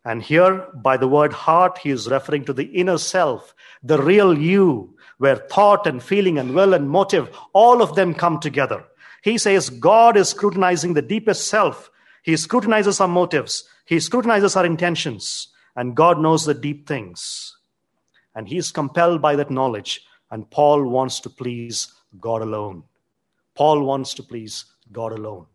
And 0.04 0.22
here, 0.22 0.68
by 0.76 0.98
the 0.98 1.08
word 1.08 1.32
heart, 1.32 1.78
he 1.78 1.92
is 1.92 2.10
referring 2.10 2.44
to 2.46 2.54
the 2.54 2.66
inner 2.66 2.98
self, 2.98 3.56
the 3.82 4.02
real 4.02 4.38
you, 4.38 4.96
where 5.18 5.38
thought 5.38 5.88
and 5.88 6.04
feeling 6.04 6.38
and 6.38 6.54
will 6.54 6.74
and 6.74 6.90
motive, 6.90 7.30
all 7.54 7.82
of 7.82 7.96
them 7.96 8.14
come 8.14 8.40
together. 8.40 8.84
He 9.24 9.38
says 9.38 9.70
God 9.70 10.18
is 10.18 10.30
scrutinizing 10.30 10.94
the 10.94 11.02
deepest 11.02 11.48
self. 11.48 11.90
He 12.24 12.36
scrutinizes 12.36 13.00
our 13.00 13.08
motives. 13.08 13.68
He 13.86 14.00
scrutinizes 14.00 14.56
our 14.58 14.66
intentions. 14.66 15.48
And 15.76 15.96
God 15.96 16.20
knows 16.20 16.46
the 16.46 16.54
deep 16.54 16.88
things. 16.88 17.56
And 18.36 18.48
he 18.48 18.58
is 18.58 18.72
compelled 18.72 19.22
by 19.22 19.38
that 19.38 19.52
knowledge. 19.52 20.02
And 20.32 20.50
Paul 20.52 20.84
wants 20.84 21.22
to 21.22 21.30
please 21.30 21.94
God 22.20 22.42
alone. 22.42 22.84
Paul 23.56 23.84
wants 23.84 24.14
to 24.16 24.24
please 24.24 24.66
God 24.92 25.12
alone. 25.12 25.46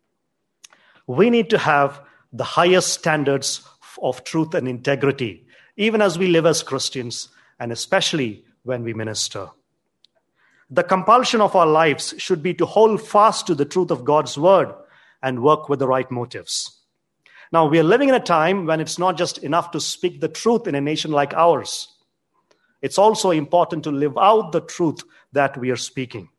We 1.07 1.31
need 1.31 1.51
to 1.51 1.59
have 1.59 2.01
the 2.33 2.45
highest 2.45 2.93
standards 2.93 3.67
of 4.01 4.25
truth 4.25 4.55
and 4.55 4.69
integrity, 4.69 5.47
even 5.77 6.01
as 6.01 6.19
we 6.19 6.29
live 6.29 6.47
as 6.47 6.63
Christians, 6.63 7.29
and 7.59 7.73
especially 7.73 8.45
when 8.63 8.83
we 8.83 8.95
minister. 8.95 9.49
The 10.71 10.83
compulsion 10.83 11.41
of 11.41 11.55
our 11.55 11.67
lives 11.67 12.15
should 12.17 12.43
be 12.43 12.55
to 12.55 12.65
hold 12.65 13.03
fast 13.03 13.47
to 13.47 13.55
the 13.55 13.65
truth 13.65 13.91
of 13.91 14.05
God's 14.05 14.39
word 14.39 14.73
and 15.23 15.43
work 15.43 15.69
with 15.69 15.79
the 15.79 15.87
right 15.87 16.11
motives. 16.11 16.81
Now, 17.53 17.67
we 17.67 17.79
are 17.79 17.85
living 17.85 18.09
in 18.09 18.15
a 18.15 18.21
time 18.21 18.65
when 18.65 18.81
it's 18.81 18.99
not 18.99 19.19
just 19.19 19.39
enough 19.39 19.73
to 19.73 19.81
speak 19.81 20.21
the 20.21 20.29
truth 20.29 20.67
in 20.67 20.75
a 20.75 20.81
nation 20.81 21.11
like 21.11 21.35
ours. 21.35 21.89
It's 22.81 22.97
also 22.97 23.31
important 23.31 23.85
to 23.85 23.93
live 23.93 24.17
out 24.17 24.53
the 24.53 24.63
truth 24.63 25.03
that 25.33 25.59
we 25.59 25.71
are 25.71 25.77
speaking. 25.77 26.31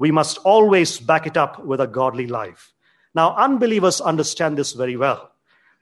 We 0.00 0.10
must 0.10 0.38
always 0.38 0.98
back 0.98 1.26
it 1.26 1.36
up 1.36 1.62
with 1.62 1.78
a 1.78 1.86
godly 1.86 2.26
life. 2.26 2.72
Now, 3.14 3.36
unbelievers 3.36 4.00
understand 4.00 4.56
this 4.56 4.72
very 4.72 4.96
well. 4.96 5.30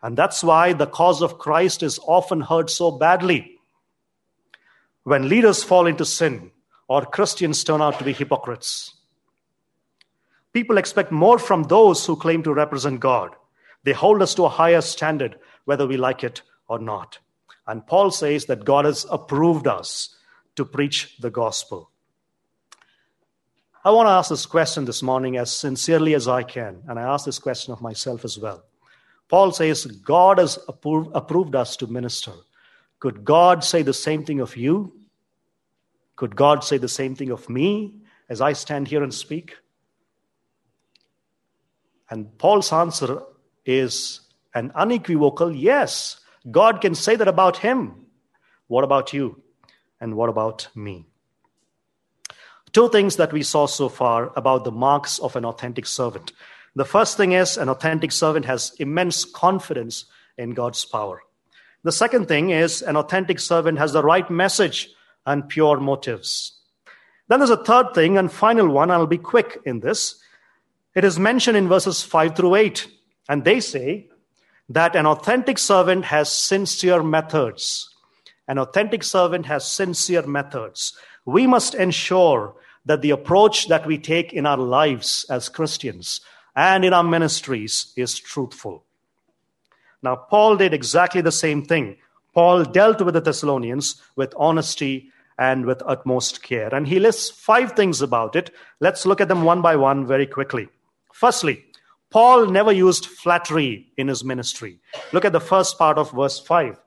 And 0.03 0.19
that's 0.19 0.43
why 0.43 0.73
the 0.73 0.89
cause 0.89 1.23
of 1.23 1.39
Christ 1.39 1.85
is 1.85 2.01
often 2.05 2.41
heard 2.41 2.69
so 2.69 2.91
badly. 2.91 3.61
When 5.05 5.29
leaders 5.29 5.63
fall 5.63 5.87
into 5.87 6.05
sin, 6.05 6.51
or 6.89 7.07
Christians 7.07 7.63
turn 7.63 7.81
out 7.81 7.99
to 7.99 8.05
be 8.05 8.13
hypocrites. 8.13 8.95
People 10.53 10.79
expect 10.79 11.13
more 11.13 11.39
from 11.39 11.65
those 11.65 12.05
who 12.05 12.17
claim 12.17 12.43
to 12.43 12.53
represent 12.53 12.99
God. 12.99 13.37
They 13.85 13.93
hold 13.93 14.21
us 14.21 14.35
to 14.35 14.47
a 14.47 14.49
higher 14.49 14.81
standard, 14.81 15.39
whether 15.65 15.87
we 15.87 15.97
like 15.97 16.25
it 16.25 16.43
or 16.67 16.81
not. 16.81 17.19
And 17.69 17.87
Paul 17.87 18.11
says 18.11 18.47
that 18.47 18.65
God 18.65 18.85
has 18.85 19.07
approved 19.11 19.69
us 19.69 20.17
to 20.57 20.65
preach 20.65 21.19
the 21.21 21.31
gospel. 21.31 21.93
I 23.85 23.91
want 23.93 24.09
to 24.09 24.13
ask 24.13 24.31
this 24.31 24.45
question 24.45 24.85
this 24.85 25.03
morning 25.03 25.37
as 25.37 25.57
sincerely 25.57 26.15
as 26.15 26.27
I 26.27 26.43
can, 26.43 26.83
and 26.89 26.99
I 26.99 27.03
ask 27.03 27.25
this 27.25 27.39
question 27.39 27.73
of 27.73 27.81
myself 27.81 28.25
as 28.25 28.39
well. 28.39 28.65
Paul 29.29 29.53
says, 29.53 29.87
God 29.87 30.39
has 30.39 30.59
approved, 30.67 31.11
approved 31.15 31.55
us 31.55 31.77
to 31.77 31.87
minister. 31.87 32.33
Could 32.99 33.25
God 33.25 33.63
say 33.63 33.83
the 33.83 33.95
same 33.95 34.25
thing 34.25 34.41
of 34.41 34.57
you? 34.57 34.93
Could 36.17 36.35
God 36.35 36.65
say 36.65 36.79
the 36.79 36.89
same 36.89 37.15
thing 37.15 37.31
of 37.31 37.49
me 37.49 37.95
as 38.29 38.41
I 38.41 38.53
stand 38.53 38.89
here 38.89 39.03
and 39.03 39.15
speak? 39.15 39.55
And 42.11 42.37
Paul's 42.39 42.73
answer 42.73 43.23
is 43.65 44.23
an 44.55 44.73
unequivocal 44.75 45.55
yes. 45.55 46.21
God 46.51 46.81
can 46.81 46.95
say 46.95 47.15
that 47.15 47.29
about 47.29 47.59
him. 47.59 48.07
What 48.67 48.83
about 48.83 49.13
you? 49.13 49.43
And 50.01 50.17
what 50.17 50.29
about 50.29 50.69
me? 50.75 51.07
Two 52.73 52.89
things 52.91 53.17
that 53.17 53.33
we 53.33 53.43
saw 53.43 53.67
so 53.67 53.89
far 53.89 54.33
about 54.37 54.65
the 54.65 54.73
marks 54.73 55.19
of 55.19 55.37
an 55.37 55.45
authentic 55.45 55.87
servant. 55.87 56.33
The 56.75 56.85
first 56.85 57.17
thing 57.17 57.33
is 57.33 57.57
an 57.57 57.69
authentic 57.69 58.13
servant 58.13 58.45
has 58.45 58.73
immense 58.79 59.25
confidence 59.25 60.05
in 60.37 60.51
God's 60.51 60.85
power. 60.85 61.23
The 61.83 61.93
second 61.93 62.27
thing 62.27 62.51
is 62.51 62.83
an 62.83 62.97
authentic 62.97 63.39
servant 63.41 63.79
has 63.79 63.93
the 63.93 64.03
right 64.03 64.29
message 64.31 64.91
and 65.25 65.49
pure 65.49 65.81
motives. 65.81 66.59
Then 67.29 67.41
there's 67.41 67.51
a 67.51 67.65
third 67.65 67.95
thing 67.95 68.19
and 68.19 68.33
final 68.33 68.69
one. 68.69 68.91
I'll 68.91 69.07
be 69.07 69.19
quick 69.19 69.59
in 69.65 69.81
this. 69.81 70.21
It 70.95 71.05
is 71.05 71.19
mentioned 71.19 71.57
in 71.57 71.69
verses 71.69 72.03
5 72.03 72.37
through 72.37 72.57
8. 72.57 72.89
And 73.29 73.45
they 73.45 73.61
say 73.61 74.09
that 74.69 74.97
an 74.97 75.07
authentic 75.07 75.59
servant 75.59 76.07
has 76.07 76.31
sincere 76.31 77.03
methods. 77.03 77.95
An 78.47 78.59
authentic 78.59 79.03
servant 79.03 79.47
has 79.47 79.71
sincere 79.71 80.23
methods. 80.23 80.95
We 81.29 81.47
must 81.47 81.75
ensure 81.75 82.55
that 82.87 83.03
the 83.03 83.11
approach 83.11 83.69
that 83.69 83.87
we 83.87 83.99
take 83.99 84.33
in 84.33 84.47
our 84.47 84.57
lives 84.57 85.27
as 85.29 85.51
Christians 85.51 86.23
and 86.57 86.87
in 86.87 86.95
our 86.95 87.03
ministries 87.03 87.93
is 87.97 88.19
truthful. 88.19 88.83
Now, 90.03 90.17
Paul 90.17 90.57
did 90.57 90.73
exactly 90.73 91.21
the 91.21 91.31
same 91.31 91.67
thing. 91.67 91.99
Paul 92.33 92.65
dealt 92.65 93.03
with 93.03 93.13
the 93.13 93.21
Thessalonians 93.21 94.01
with 94.17 94.33
honesty 94.39 95.11
and 95.39 95.67
with 95.67 95.83
utmost 95.85 96.43
care. 96.43 96.75
And 96.75 96.89
he 96.89 96.99
lists 96.99 97.31
five 97.31 97.73
things 97.73 98.01
about 98.01 98.35
it. 98.35 98.51
Let's 98.81 99.05
look 99.05 99.21
at 99.21 99.29
them 99.29 99.45
one 99.45 99.61
by 99.61 99.77
one 99.77 100.07
very 100.07 100.27
quickly. 100.27 100.71
Firstly, 101.13 101.63
Paul 102.09 102.47
never 102.47 102.73
used 102.73 103.05
flattery 103.05 103.93
in 103.99 104.09
his 104.09 104.25
ministry. 104.25 104.79
Look 105.13 105.27
at 105.27 105.35
the 105.35 105.41
first 105.41 105.77
part 105.77 105.99
of 105.99 106.11
verse 106.13 106.41
5. 106.41 106.81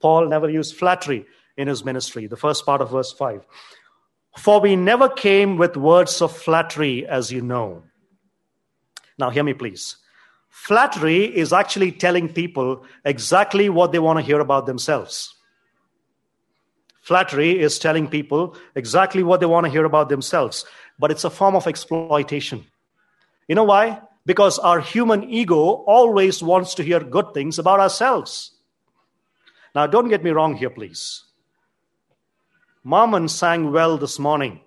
Paul 0.00 0.28
never 0.28 0.48
used 0.48 0.76
flattery 0.76 1.26
in 1.60 1.68
his 1.68 1.84
ministry, 1.84 2.26
the 2.26 2.36
first 2.36 2.64
part 2.64 2.80
of 2.80 2.90
verse 2.90 3.12
5. 3.12 3.46
For 4.38 4.60
we 4.60 4.76
never 4.76 5.08
came 5.08 5.56
with 5.56 5.76
words 5.76 6.22
of 6.22 6.36
flattery, 6.36 7.06
as 7.06 7.30
you 7.30 7.42
know. 7.42 7.82
Now, 9.18 9.30
hear 9.30 9.44
me, 9.44 9.52
please. 9.52 9.96
Flattery 10.48 11.24
is 11.24 11.52
actually 11.52 11.92
telling 11.92 12.28
people 12.28 12.84
exactly 13.04 13.68
what 13.68 13.92
they 13.92 13.98
want 13.98 14.18
to 14.18 14.24
hear 14.24 14.40
about 14.40 14.66
themselves. 14.66 15.34
Flattery 17.02 17.58
is 17.58 17.78
telling 17.78 18.08
people 18.08 18.56
exactly 18.74 19.22
what 19.22 19.40
they 19.40 19.46
want 19.46 19.66
to 19.66 19.72
hear 19.72 19.84
about 19.84 20.08
themselves, 20.08 20.64
but 20.98 21.10
it's 21.10 21.24
a 21.24 21.30
form 21.30 21.56
of 21.56 21.66
exploitation. 21.66 22.64
You 23.48 23.54
know 23.54 23.64
why? 23.64 24.00
Because 24.26 24.58
our 24.58 24.80
human 24.80 25.24
ego 25.24 25.56
always 25.56 26.42
wants 26.42 26.74
to 26.74 26.82
hear 26.82 27.00
good 27.00 27.32
things 27.34 27.58
about 27.58 27.80
ourselves. 27.80 28.52
Now, 29.74 29.86
don't 29.86 30.08
get 30.08 30.22
me 30.22 30.30
wrong 30.30 30.56
here, 30.56 30.70
please. 30.70 31.24
Mammon 32.84 33.28
sang 33.28 33.72
well 33.72 33.98
this 33.98 34.18
morning. 34.18 34.60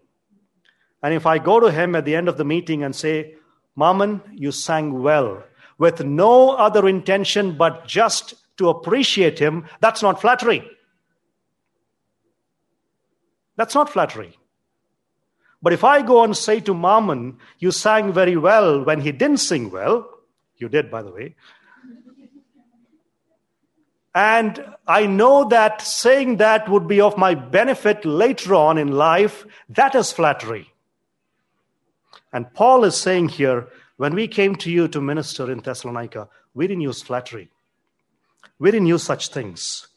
And 1.02 1.14
if 1.14 1.26
I 1.26 1.38
go 1.38 1.60
to 1.60 1.72
him 1.72 1.96
at 1.96 2.06
the 2.06 2.16
end 2.16 2.30
of 2.30 2.38
the 2.38 2.46
meeting 2.46 2.84
and 2.84 2.96
say, 2.96 3.36
Mammon, 3.76 4.22
you 4.32 4.52
sang 4.52 5.02
well, 5.02 5.44
with 5.78 6.04
no 6.04 6.52
other 6.52 6.88
intention 6.88 7.58
but 7.58 7.88
just 7.88 8.36
to 8.58 8.70
appreciate 8.70 9.40
him, 9.40 9.66
that's 9.82 10.02
not 10.02 10.22
flattery. 10.22 10.70
That's 13.56 13.76
not 13.76 13.90
flattery. 13.90 14.38
But 15.62 15.74
if 15.74 15.84
I 15.84 16.02
go 16.02 16.24
and 16.24 16.36
say 16.36 16.60
to 16.62 16.74
Mammon, 16.74 17.38
you 17.58 17.72
sang 17.72 18.14
very 18.14 18.36
well 18.36 18.84
when 18.84 19.02
he 19.02 19.12
didn't 19.12 19.38
sing 19.38 19.72
well, 19.72 20.10
you 20.58 20.70
did, 20.70 20.92
by 20.92 21.02
the 21.02 21.12
way, 21.12 21.36
and 24.16 24.64
I 24.88 25.08
know 25.08 25.48
that 25.50 25.82
saying 25.82 26.38
that 26.38 26.70
would 26.70 26.88
be 26.88 27.02
of 27.02 27.18
my 27.18 27.34
benefit 27.34 28.06
later 28.06 28.54
on 28.54 28.78
in 28.78 28.92
life, 28.92 29.46
that 29.70 29.96
is 29.96 30.12
flattery. 30.12 30.72
And 32.32 32.54
Paul 32.54 32.84
is 32.84 32.96
saying 32.96 33.30
here, 33.30 33.68
when 33.98 34.14
we 34.14 34.28
came 34.28 34.56
to 34.58 34.72
you 34.72 34.88
to 34.90 35.02
minister 35.02 35.52
in 35.52 35.60
Thessalonica, 35.60 36.30
we 36.54 36.68
didn't 36.68 36.82
use 36.82 37.02
flattery. 37.02 37.50
We 38.60 38.72
didn't 38.72 38.88
use 38.88 39.04
such 39.04 39.30
things. 39.30 39.88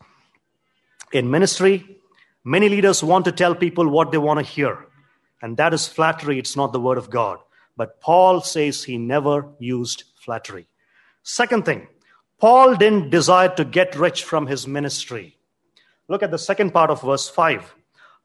In 1.12 1.31
ministry, 1.31 1.98
many 2.42 2.68
leaders 2.68 3.02
want 3.02 3.26
to 3.26 3.33
tell 3.33 3.55
people 3.55 3.88
what 3.88 4.12
they 4.12 4.18
want 4.18 4.38
to 4.38 4.44
hear. 4.44 4.87
And 5.42 5.57
that 5.59 5.74
is 5.74 5.87
flattery, 5.87 6.38
it's 6.38 6.57
not 6.57 6.72
the 6.72 6.81
word 6.81 6.98
of 6.98 7.11
God. 7.11 7.38
But 7.76 8.00
Paul 8.00 8.40
says 8.40 8.85
he 8.85 8.96
never 8.96 9.46
used 9.59 10.05
flattery. 10.16 10.66
Second 11.22 11.64
thing, 11.66 11.88
Paul 12.38 12.77
didn't 12.77 13.11
desire 13.11 13.49
to 13.57 13.64
get 13.64 13.96
rich 13.96 14.25
from 14.25 14.46
his 14.46 14.66
ministry. 14.66 15.37
Look 16.09 16.22
at 16.22 16.31
the 16.31 16.38
second 16.38 16.72
part 16.72 16.90
of 16.90 17.03
verse 17.03 17.29
5. 17.29 17.75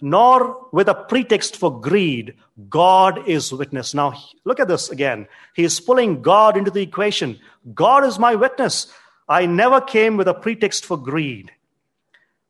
Nor 0.02 0.67
with 0.71 0.89
a 0.89 0.95
pretext 0.95 1.56
for 1.56 1.80
greed, 1.80 2.36
God 2.69 3.28
is 3.28 3.54
witness. 3.54 3.93
Now, 3.93 4.13
look 4.43 4.60
at 4.60 4.67
this 4.67 4.89
again. 4.89 5.28
He 5.56 5.63
is 5.63 5.80
pulling 5.80 6.21
God 6.21 6.58
into 6.58 6.71
the 6.71 6.82
equation. 6.82 7.39
God 7.74 8.04
is 8.04 8.17
my 8.17 8.36
witness. 8.36 8.91
I 9.30 9.45
never 9.45 9.80
came 9.80 10.17
with 10.17 10.28
a 10.28 10.34
pretext 10.34 10.86
for 10.86 10.97
greed. 10.97 11.52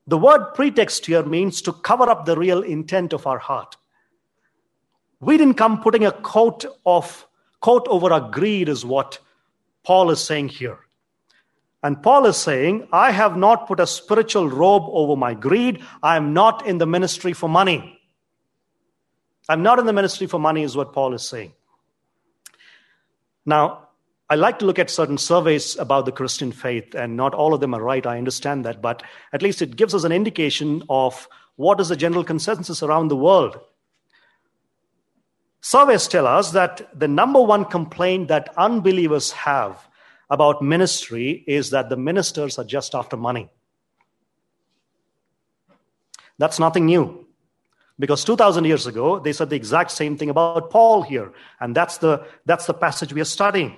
The 0.08 0.18
word 0.18 0.54
pretext 0.56 1.06
here 1.06 1.24
means 1.24 1.62
to 1.64 1.74
cover 1.74 2.10
up 2.10 2.26
the 2.26 2.38
real 2.38 2.62
intent 2.64 3.14
of 3.14 3.28
our 3.28 3.38
heart. 3.38 3.78
We 5.20 5.38
didn't 5.38 5.56
come 5.56 5.84
putting 5.84 6.06
a 6.06 6.12
coat 6.12 6.66
of 6.86 7.28
coat 7.60 7.86
over 7.90 8.12
our 8.12 8.32
greed, 8.32 8.68
is 8.70 8.84
what 8.84 9.20
Paul 9.84 10.10
is 10.10 10.20
saying 10.20 10.50
here. 10.50 10.80
And 11.84 12.02
Paul 12.02 12.28
is 12.28 12.38
saying, 12.38 12.88
I 12.92 13.12
have 13.12 13.36
not 13.36 13.68
put 13.68 13.80
a 13.80 13.88
spiritual 13.88 14.48
robe 14.50 14.84
over 14.88 15.16
my 15.16 15.34
greed. 15.34 15.82
I 16.04 16.16
am 16.16 16.34
not 16.34 16.68
in 16.68 16.78
the 16.78 16.86
ministry 16.86 17.34
for 17.34 17.50
money. 17.50 18.00
I'm 19.50 19.64
not 19.64 19.80
in 19.80 19.86
the 19.86 19.94
ministry 19.94 20.28
for 20.28 20.40
money, 20.40 20.62
is 20.62 20.78
what 20.78 20.94
Paul 20.94 21.14
is 21.14 21.28
saying. 21.28 21.54
Now, 23.46 23.88
I 24.30 24.36
like 24.36 24.60
to 24.60 24.66
look 24.66 24.80
at 24.80 24.90
certain 24.90 25.18
surveys 25.18 25.76
about 25.78 26.06
the 26.06 26.12
Christian 26.12 26.52
faith, 26.52 26.94
and 26.96 27.18
not 27.18 27.34
all 27.34 27.54
of 27.54 27.60
them 27.60 27.74
are 27.74 27.82
right. 27.82 28.06
I 28.06 28.18
understand 28.18 28.64
that, 28.64 28.82
but 28.82 29.04
at 29.34 29.42
least 29.42 29.62
it 29.62 29.76
gives 29.76 29.96
us 29.96 30.04
an 30.04 30.12
indication 30.12 30.84
of 30.90 31.28
what 31.56 31.82
is 31.82 31.90
the 31.90 31.98
general 31.98 32.24
consensus 32.24 32.82
around 32.82 33.10
the 33.10 33.18
world. 33.18 33.60
Surveys 35.62 36.08
tell 36.08 36.28
us 36.28 36.52
that 36.52 36.98
the 36.98 37.08
number 37.08 37.42
one 37.42 37.66
complaint 37.66 38.30
that 38.30 38.50
unbelievers 38.56 39.32
have 39.32 39.88
about 40.32 40.62
ministry 40.62 41.44
is 41.46 41.72
that 41.72 41.90
the 41.90 41.98
ministers 41.98 42.58
are 42.58 42.64
just 42.64 42.96
after 42.96 43.18
money. 43.18 43.50
That's 46.38 46.58
nothing 46.58 46.86
new. 46.86 47.28
Because 48.00 48.24
2,000 48.24 48.64
years 48.64 48.88
ago, 48.88 49.20
they 49.20 49.34
said 49.34 49.50
the 49.50 49.58
exact 49.58 49.92
same 49.92 50.18
thing 50.18 50.30
about 50.30 50.72
Paul 50.72 51.04
here. 51.04 51.34
And 51.60 51.76
that's 51.76 51.98
the, 51.98 52.26
that's 52.46 52.66
the 52.66 52.74
passage 52.74 53.14
we 53.14 53.20
are 53.20 53.26
studying. 53.26 53.76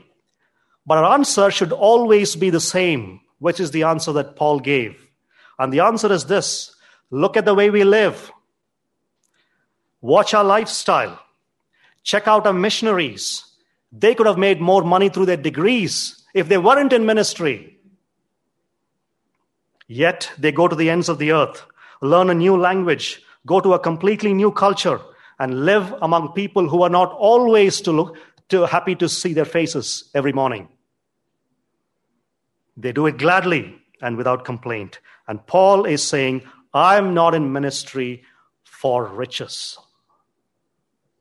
But 0.86 1.00
our 1.00 1.14
answer 1.16 1.50
should 1.50 1.72
always 1.72 2.36
be 2.36 2.52
the 2.52 2.62
same, 2.62 3.20
which 3.40 3.60
is 3.60 3.72
the 3.72 3.84
answer 3.84 4.14
that 4.14 4.36
Paul 4.36 4.60
gave. 4.60 5.08
And 5.58 5.74
the 5.74 5.80
answer 5.80 6.12
is 6.14 6.26
this 6.26 6.76
look 7.10 7.36
at 7.36 7.46
the 7.46 7.56
way 7.56 7.72
we 7.72 7.84
live, 7.84 8.32
watch 10.02 10.36
our 10.36 10.44
lifestyle, 10.44 11.20
check 12.04 12.28
out 12.28 12.46
our 12.46 12.54
missionaries. 12.54 13.44
They 13.92 14.14
could 14.14 14.28
have 14.28 14.38
made 14.38 14.62
more 14.62 14.84
money 14.84 15.10
through 15.10 15.26
their 15.26 15.38
degrees 15.38 16.23
if 16.34 16.48
they 16.48 16.58
weren't 16.58 16.94
in 16.94 17.06
ministry. 17.06 17.78
Yet 19.88 20.32
they 20.38 20.52
go 20.52 20.68
to 20.68 20.76
the 20.76 20.90
ends 20.90 21.10
of 21.10 21.20
the 21.20 21.32
earth, 21.32 21.66
learn 22.02 22.30
a 22.30 22.34
new 22.34 22.58
language, 22.58 23.22
go 23.46 23.60
to 23.60 23.74
a 23.74 23.80
completely 23.80 24.34
new 24.34 24.52
culture, 24.52 25.00
and 25.40 25.66
live 25.66 25.94
among 26.02 26.34
people 26.34 26.70
who 26.70 26.84
are 26.84 26.90
not 26.90 27.12
always 27.12 27.82
to 27.82 27.92
look 27.92 28.18
to 28.50 28.66
happy 28.66 28.96
to 28.96 29.10
see 29.10 29.34
their 29.34 29.46
faces 29.46 30.10
every 30.14 30.34
morning. 30.34 30.70
They 32.78 32.92
do 32.92 33.06
it 33.08 33.18
gladly 33.18 33.76
and 34.02 34.18
without 34.18 34.46
complaint. 34.46 35.00
And 35.28 35.46
Paul 35.46 35.86
is 35.86 36.04
saying, 36.04 36.44
I'm 36.74 37.14
not 37.14 37.36
in 37.36 37.52
ministry 37.52 38.24
for 38.64 39.06
riches. 39.06 39.78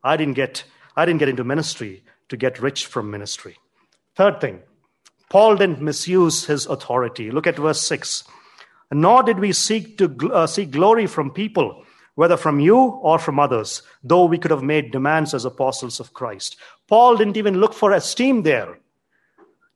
I 0.03 0.16
didn't 0.16 0.35
get 0.35 0.64
I 0.96 1.07
didn't 1.07 1.20
get 1.20 1.29
into 1.29 1.44
ministry 1.44 2.03
to 2.29 2.37
get 2.37 2.61
rich 2.61 2.87
from 2.87 3.11
ministry. 3.11 3.57
Third 4.14 4.40
thing, 4.40 4.61
Paul 5.32 5.56
didn't 5.56 5.80
misuse 5.80 6.44
his 6.44 6.66
authority. 6.66 7.30
Look 7.30 7.46
at 7.46 7.56
verse 7.56 7.80
6. 7.80 8.24
Nor 8.90 9.22
did 9.22 9.38
we 9.38 9.54
seek 9.54 9.96
to 9.96 10.30
uh, 10.30 10.46
seek 10.46 10.70
glory 10.70 11.06
from 11.06 11.30
people, 11.30 11.84
whether 12.16 12.36
from 12.36 12.60
you 12.60 12.76
or 12.76 13.18
from 13.18 13.40
others, 13.40 13.80
though 14.04 14.26
we 14.26 14.36
could 14.36 14.50
have 14.50 14.62
made 14.62 14.92
demands 14.92 15.32
as 15.32 15.46
apostles 15.46 16.00
of 16.00 16.12
Christ. 16.12 16.56
Paul 16.86 17.16
didn't 17.16 17.38
even 17.38 17.60
look 17.60 17.72
for 17.72 17.92
esteem 17.92 18.42
there. 18.42 18.78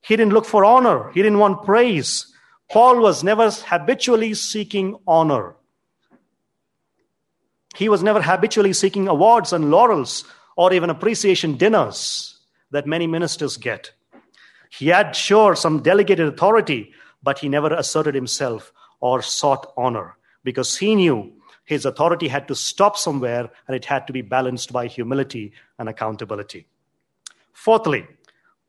He 0.03 0.15
didn't 0.15 0.35
look 0.35 0.45
for 0.45 0.63
honor. 0.63 1.11
He 1.13 1.23
didn't 1.23 1.39
want 1.39 1.65
praise. 1.65 2.31
Paul 2.71 3.01
was 3.01 3.25
never 3.25 3.51
habitually 3.51 4.35
seeking 4.35 4.99
honor. 5.07 5.57
He 7.75 7.89
was 7.89 8.03
never 8.03 8.21
habitually 8.21 8.75
seeking 8.75 9.09
awards 9.09 9.55
and 9.55 9.71
laurels 9.71 10.27
or 10.55 10.75
even 10.75 10.91
appreciation 10.91 11.57
dinners 11.57 12.39
that 12.73 12.87
many 12.87 13.07
ministers 13.07 13.57
get. 13.57 13.93
He 14.71 14.89
had, 14.89 15.15
sure, 15.15 15.55
some 15.55 15.83
delegated 15.83 16.29
authority, 16.29 16.93
but 17.23 17.39
he 17.39 17.49
never 17.49 17.73
asserted 17.73 18.15
himself 18.15 18.73
or 19.01 19.23
sought 19.23 19.73
honor 19.77 20.17
because 20.45 20.77
he 20.77 20.95
knew 20.95 21.33
his 21.65 21.85
authority 21.85 22.29
had 22.29 22.47
to 22.49 22.55
stop 22.55 22.97
somewhere 22.97 23.51
and 23.67 23.77
it 23.77 23.85
had 23.85 24.07
to 24.07 24.13
be 24.13 24.23
balanced 24.23 24.73
by 24.73 24.87
humility 24.87 25.53
and 25.79 25.89
accountability. 25.89 26.67
Fourthly, 27.53 28.07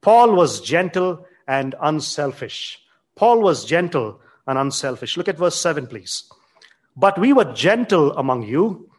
Paul 0.02 0.34
was 0.34 0.62
gentle 0.62 1.26
and 1.48 1.76
unselfish. 1.82 2.80
Paul 3.16 3.42
was 3.42 3.66
gentle 3.66 4.20
and 4.48 4.58
unselfish. 4.58 5.18
Look 5.18 5.28
at 5.28 5.38
verse 5.38 5.60
7, 5.60 5.88
please. 5.88 6.24
But 6.96 7.20
we 7.20 7.34
were 7.34 7.54
gentle 7.54 8.12
among 8.18 8.44
you, 8.44 8.90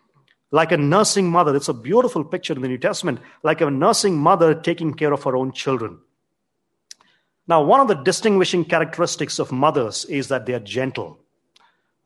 like 0.53 0.70
a 0.70 0.77
nursing 0.77 1.31
mother. 1.31 1.57
It's 1.57 1.68
a 1.68 1.75
beautiful 1.75 2.25
picture 2.25 2.53
in 2.53 2.62
the 2.62 2.68
New 2.68 2.79
Testament, 2.79 3.20
like 3.43 3.61
a 3.61 3.70
nursing 3.70 4.16
mother 4.16 4.55
taking 4.55 4.95
care 4.95 5.12
of 5.12 5.25
her 5.25 5.37
own 5.37 5.53
children. 5.53 5.99
Now, 7.49 7.62
one 7.62 7.80
of 7.80 7.88
the 7.88 7.94
distinguishing 7.94 8.66
characteristics 8.66 9.38
of 9.38 9.51
mothers 9.51 10.05
is 10.05 10.28
that 10.28 10.44
they 10.44 10.53
are 10.53 10.61
gentle. 10.61 11.18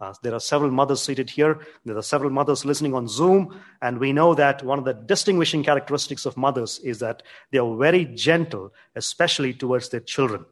Uh, 0.00 0.14
there 0.22 0.34
are 0.34 0.40
several 0.40 0.70
mothers 0.70 1.02
seated 1.02 1.30
here. 1.30 1.60
There 1.84 1.96
are 1.96 2.02
several 2.02 2.30
mothers 2.30 2.64
listening 2.64 2.94
on 2.94 3.08
Zoom. 3.08 3.60
And 3.82 3.98
we 3.98 4.12
know 4.12 4.34
that 4.34 4.62
one 4.64 4.78
of 4.78 4.84
the 4.84 4.94
distinguishing 4.94 5.64
characteristics 5.64 6.26
of 6.26 6.36
mothers 6.36 6.78
is 6.80 7.00
that 7.00 7.22
they 7.50 7.58
are 7.58 7.76
very 7.76 8.04
gentle, 8.04 8.72
especially 8.94 9.52
towards 9.52 9.88
their 9.88 10.00
children. 10.00 10.44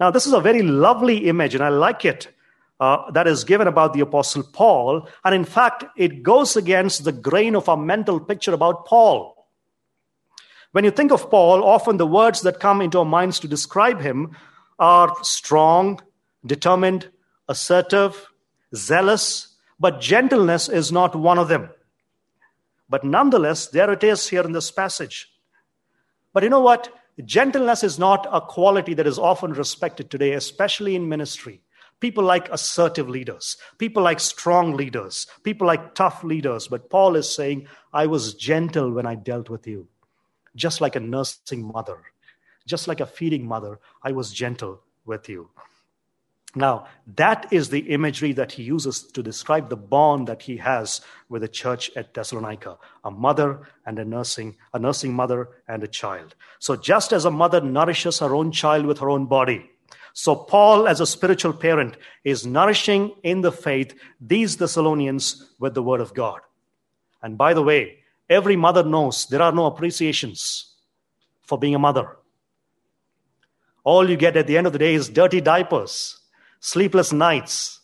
Now, 0.00 0.10
this 0.10 0.26
is 0.26 0.32
a 0.32 0.40
very 0.40 0.62
lovely 0.62 1.28
image, 1.28 1.54
and 1.54 1.62
I 1.62 1.68
like 1.68 2.04
it, 2.04 2.28
uh, 2.80 3.10
that 3.12 3.28
is 3.28 3.44
given 3.44 3.68
about 3.68 3.94
the 3.94 4.00
Apostle 4.00 4.42
Paul. 4.42 5.08
And 5.24 5.34
in 5.34 5.44
fact, 5.44 5.84
it 5.96 6.24
goes 6.24 6.56
against 6.56 7.04
the 7.04 7.12
grain 7.12 7.54
of 7.54 7.68
our 7.68 7.76
mental 7.76 8.18
picture 8.18 8.52
about 8.52 8.86
Paul. 8.86 9.33
When 10.74 10.82
you 10.82 10.90
think 10.90 11.12
of 11.12 11.30
Paul, 11.30 11.62
often 11.62 11.98
the 11.98 12.06
words 12.06 12.40
that 12.40 12.58
come 12.58 12.80
into 12.80 12.98
our 12.98 13.04
minds 13.04 13.38
to 13.38 13.46
describe 13.46 14.00
him 14.00 14.36
are 14.76 15.14
strong, 15.22 16.02
determined, 16.44 17.10
assertive, 17.48 18.26
zealous, 18.74 19.54
but 19.78 20.00
gentleness 20.00 20.68
is 20.68 20.90
not 20.90 21.14
one 21.14 21.38
of 21.38 21.46
them. 21.46 21.68
But 22.88 23.04
nonetheless, 23.04 23.68
there 23.68 23.92
it 23.92 24.02
is 24.02 24.28
here 24.28 24.42
in 24.42 24.50
this 24.50 24.72
passage. 24.72 25.30
But 26.32 26.42
you 26.42 26.48
know 26.48 26.58
what? 26.58 26.92
Gentleness 27.24 27.84
is 27.84 27.96
not 27.96 28.26
a 28.32 28.40
quality 28.40 28.94
that 28.94 29.06
is 29.06 29.16
often 29.16 29.52
respected 29.52 30.10
today, 30.10 30.32
especially 30.32 30.96
in 30.96 31.08
ministry. 31.08 31.62
People 32.00 32.24
like 32.24 32.48
assertive 32.48 33.08
leaders, 33.08 33.58
people 33.78 34.02
like 34.02 34.18
strong 34.18 34.76
leaders, 34.76 35.28
people 35.44 35.68
like 35.68 35.94
tough 35.94 36.24
leaders. 36.24 36.66
But 36.66 36.90
Paul 36.90 37.14
is 37.14 37.32
saying, 37.32 37.68
I 37.92 38.06
was 38.06 38.34
gentle 38.34 38.90
when 38.90 39.06
I 39.06 39.14
dealt 39.14 39.48
with 39.48 39.68
you, 39.68 39.86
just 40.54 40.80
like 40.80 40.96
a 40.96 41.00
nursing 41.00 41.66
mother, 41.66 41.98
just 42.66 42.88
like 42.88 43.00
a 43.00 43.06
feeding 43.06 43.46
mother, 43.46 43.78
I 44.02 44.12
was 44.12 44.32
gentle 44.32 44.80
with 45.04 45.28
you. 45.28 45.50
Now, 46.56 46.86
that 47.16 47.52
is 47.52 47.70
the 47.70 47.80
imagery 47.80 48.32
that 48.34 48.52
he 48.52 48.62
uses 48.62 49.02
to 49.02 49.22
describe 49.24 49.68
the 49.68 49.76
bond 49.76 50.28
that 50.28 50.42
he 50.42 50.56
has 50.58 51.00
with 51.28 51.42
the 51.42 51.48
church 51.48 51.90
at 51.96 52.14
Thessalonica, 52.14 52.78
a 53.02 53.10
mother 53.10 53.68
and 53.84 53.98
a 53.98 54.04
nursing, 54.04 54.56
a 54.72 54.78
nursing 54.78 55.12
mother 55.12 55.48
and 55.66 55.82
a 55.82 55.88
child. 55.88 56.36
So 56.60 56.76
just 56.76 57.12
as 57.12 57.24
a 57.24 57.30
mother 57.30 57.60
nourishes 57.60 58.20
her 58.20 58.36
own 58.36 58.52
child 58.52 58.86
with 58.86 59.00
her 59.00 59.10
own 59.10 59.26
body, 59.26 59.68
so 60.16 60.36
Paul, 60.36 60.86
as 60.86 61.00
a 61.00 61.08
spiritual 61.08 61.52
parent, 61.52 61.96
is 62.22 62.46
nourishing 62.46 63.12
in 63.24 63.40
the 63.40 63.50
faith 63.50 63.98
these 64.20 64.56
Thessalonians 64.56 65.50
with 65.58 65.74
the 65.74 65.82
word 65.82 66.00
of 66.00 66.14
God. 66.14 66.40
And 67.20 67.36
by 67.36 67.52
the 67.52 67.64
way, 67.64 68.03
every 68.34 68.56
mother 68.56 68.82
knows 68.82 69.26
there 69.26 69.42
are 69.42 69.52
no 69.52 69.66
appreciations 69.66 70.74
for 71.42 71.58
being 71.58 71.74
a 71.74 71.78
mother. 71.78 72.16
All 73.84 74.08
you 74.08 74.16
get 74.16 74.36
at 74.36 74.46
the 74.46 74.56
end 74.58 74.66
of 74.66 74.72
the 74.72 74.78
day 74.78 74.94
is 74.94 75.08
dirty 75.08 75.40
diapers 75.40 76.18
sleepless 76.64 77.12
nights. 77.12 77.80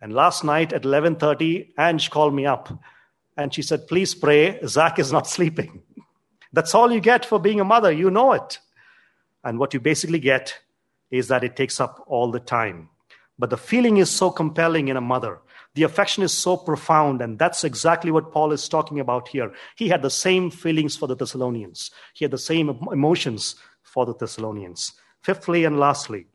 And 0.00 0.12
last 0.12 0.42
night 0.42 0.72
at 0.72 0.82
11:30, 0.82 1.72
Ange 1.78 2.10
called 2.10 2.34
me 2.34 2.46
up 2.46 2.68
and 3.36 3.54
she 3.54 3.62
said, 3.62 3.86
"Please 3.86 4.14
pray. 4.14 4.58
Zach 4.66 4.98
is 4.98 5.12
not 5.12 5.26
sleeping." 5.36 5.82
That's 6.52 6.74
all 6.74 6.90
you 6.90 7.00
get 7.00 7.24
for 7.24 7.38
being 7.38 7.60
a 7.60 7.64
mother. 7.64 7.92
You 7.92 8.10
know 8.10 8.32
it. 8.32 8.58
And 9.44 9.58
what 9.58 9.72
you 9.74 9.80
basically 9.80 10.18
get 10.18 10.58
is 11.10 11.28
that 11.28 11.44
it 11.44 11.56
takes 11.56 11.80
up 11.80 12.04
all 12.06 12.30
the 12.30 12.40
time. 12.40 12.88
But 13.38 13.50
the 13.50 13.56
feeling 13.56 13.98
is 13.98 14.10
so 14.10 14.30
compelling 14.30 14.88
in 14.88 14.96
a 14.96 15.00
mother. 15.00 15.38
The 15.74 15.82
affection 15.84 16.22
is 16.22 16.32
so 16.32 16.56
profound, 16.56 17.20
and 17.22 17.38
that's 17.38 17.62
exactly 17.62 18.10
what 18.10 18.32
Paul 18.32 18.52
is 18.52 18.68
talking 18.68 19.00
about 19.00 19.28
here. 19.28 19.52
He 19.76 19.88
had 19.88 20.02
the 20.02 20.10
same 20.10 20.50
feelings 20.50 20.96
for 20.96 21.06
the 21.06 21.16
Thessalonians, 21.16 21.90
he 22.14 22.24
had 22.24 22.32
the 22.32 22.38
same 22.38 22.68
emotions 22.92 23.54
for 23.82 24.06
the 24.06 24.14
Thessalonians. 24.14 24.92
Fifthly 25.22 25.64
and 25.64 25.78
lastly, 25.78 26.26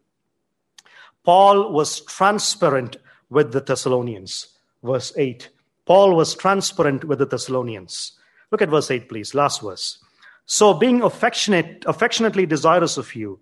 Paul 1.24 1.72
was 1.72 2.02
transparent 2.02 2.98
with 3.30 3.52
the 3.52 3.62
Thessalonians. 3.62 4.48
Verse 4.84 5.14
8. 5.18 5.50
Paul 5.86 6.16
was 6.16 6.36
transparent 6.36 7.04
with 7.04 7.20
the 7.20 7.26
Thessalonians. 7.26 8.18
Look 8.52 8.62
at 8.62 8.70
verse 8.70 8.92
8, 8.92 9.10
please. 9.10 9.34
Last 9.34 9.62
verse. 9.62 10.00
So, 10.46 10.74
being 10.74 11.02
affectionate, 11.02 11.84
affectionately 11.88 12.46
desirous 12.46 12.98
of 12.98 13.16
you, 13.16 13.40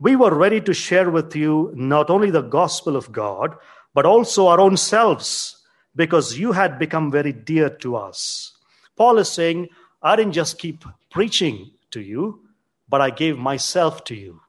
we 0.00 0.16
were 0.16 0.34
ready 0.34 0.60
to 0.62 0.74
share 0.74 1.10
with 1.10 1.36
you 1.36 1.72
not 1.74 2.10
only 2.10 2.30
the 2.30 2.42
gospel 2.42 2.96
of 2.96 3.12
God, 3.12 3.54
but 3.94 4.06
also 4.06 4.46
our 4.46 4.60
own 4.60 4.76
selves, 4.76 5.56
because 5.96 6.38
you 6.38 6.52
had 6.52 6.78
become 6.78 7.10
very 7.10 7.32
dear 7.32 7.68
to 7.68 7.96
us. 7.96 8.52
Paul 8.96 9.18
is 9.18 9.28
saying, 9.28 9.68
I 10.02 10.16
didn't 10.16 10.32
just 10.32 10.58
keep 10.58 10.84
preaching 11.10 11.70
to 11.90 12.00
you, 12.00 12.40
but 12.88 13.00
I 13.00 13.10
gave 13.10 13.38
myself 13.38 14.04
to 14.04 14.14
you. 14.14 14.40